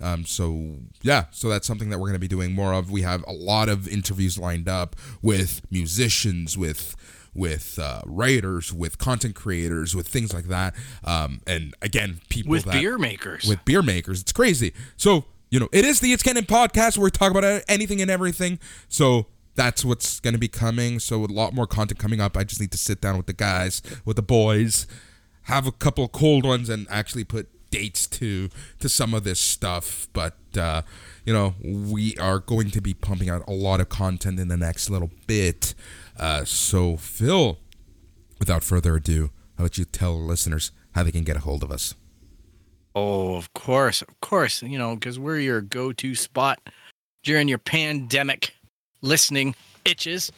[0.00, 2.90] Um, so yeah, so that's something that we're going to be doing more of.
[2.90, 6.96] We have a lot of interviews lined up with musicians, with
[7.34, 10.74] with uh, writers, with content creators, with things like that.
[11.04, 13.46] Um, and again, people with that, beer makers.
[13.46, 14.20] with beer makers.
[14.20, 14.74] It's crazy.
[14.96, 18.10] So you know, it is the It's Canon podcast where we talk about anything and
[18.10, 18.58] everything.
[18.88, 20.98] So that's what's going to be coming.
[20.98, 22.36] So a lot more content coming up.
[22.36, 24.86] I just need to sit down with the guys, with the boys,
[25.42, 28.48] have a couple cold ones, and actually put dates to
[28.80, 30.08] to some of this stuff.
[30.12, 30.82] But uh,
[31.24, 34.56] you know, we are going to be pumping out a lot of content in the
[34.56, 35.74] next little bit.
[36.18, 37.58] Uh, so Phil,
[38.38, 41.70] without further ado, how about you tell listeners how they can get a hold of
[41.70, 41.94] us.
[42.94, 44.62] Oh, of course, of course.
[44.62, 46.60] You know, because we're your go-to spot
[47.22, 48.54] during your pandemic
[49.02, 49.54] listening
[49.84, 50.32] itches.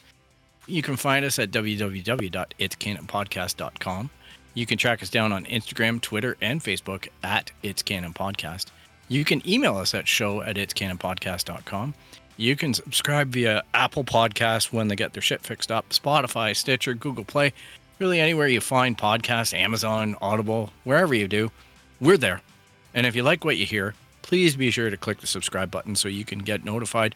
[0.67, 4.11] You can find us at www.itscanonpodcast.com.
[4.55, 8.67] You can track us down on Instagram, Twitter, and Facebook at It's Canon Podcast.
[9.09, 11.95] You can email us at show at itscanonpodcast.com.
[12.37, 16.95] You can subscribe via Apple Podcasts when they get their shit fixed up, Spotify, Stitcher,
[16.95, 17.53] Google Play,
[17.99, 21.53] really anywhere you find podcasts, Amazon, Audible, wherever you do,
[22.01, 22.41] we're there.
[22.93, 25.95] And if you like what you hear, please be sure to click the subscribe button
[25.95, 27.15] so you can get notified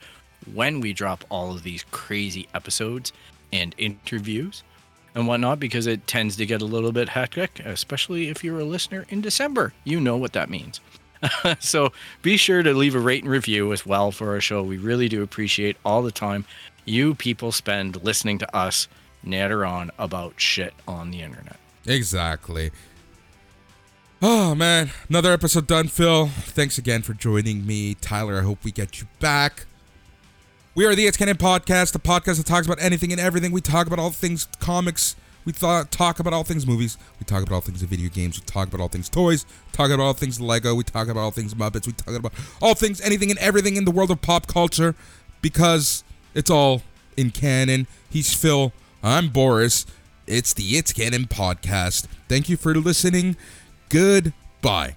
[0.55, 3.13] when we drop all of these crazy episodes
[3.53, 4.63] and interviews
[5.15, 8.65] and whatnot because it tends to get a little bit hectic, especially if you're a
[8.65, 9.73] listener in December.
[9.85, 10.81] You know what that means.
[11.59, 11.93] so
[12.23, 14.63] be sure to leave a rate and review as well for our show.
[14.63, 16.45] We really do appreciate all the time
[16.85, 18.89] you people spend listening to us
[19.23, 21.59] natter on about shit on the internet.
[21.87, 22.71] Exactly.
[24.21, 26.27] Oh man, another episode done, Phil.
[26.27, 28.39] Thanks again for joining me, Tyler.
[28.39, 29.67] I hope we get you back.
[30.79, 33.51] We are the It's Canon Podcast, the podcast that talks about anything and everything.
[33.51, 35.17] We talk about all things comics.
[35.45, 36.97] We th- talk about all things movies.
[37.19, 38.39] We talk about all things video games.
[38.39, 39.45] We talk about all things toys.
[39.73, 40.77] Talk about all things Lego.
[40.77, 41.89] We talk about all things Muppets.
[41.89, 42.33] We talk about
[42.63, 44.95] all things, anything and everything in the world of pop culture
[45.43, 46.83] because it's all
[47.17, 47.89] in canon.
[48.09, 48.73] He's Phil.
[49.03, 49.85] I'm Boris.
[50.29, 52.07] It's the It's Canon Podcast.
[52.29, 53.37] Thank you for listening.
[53.89, 54.95] Goodbye.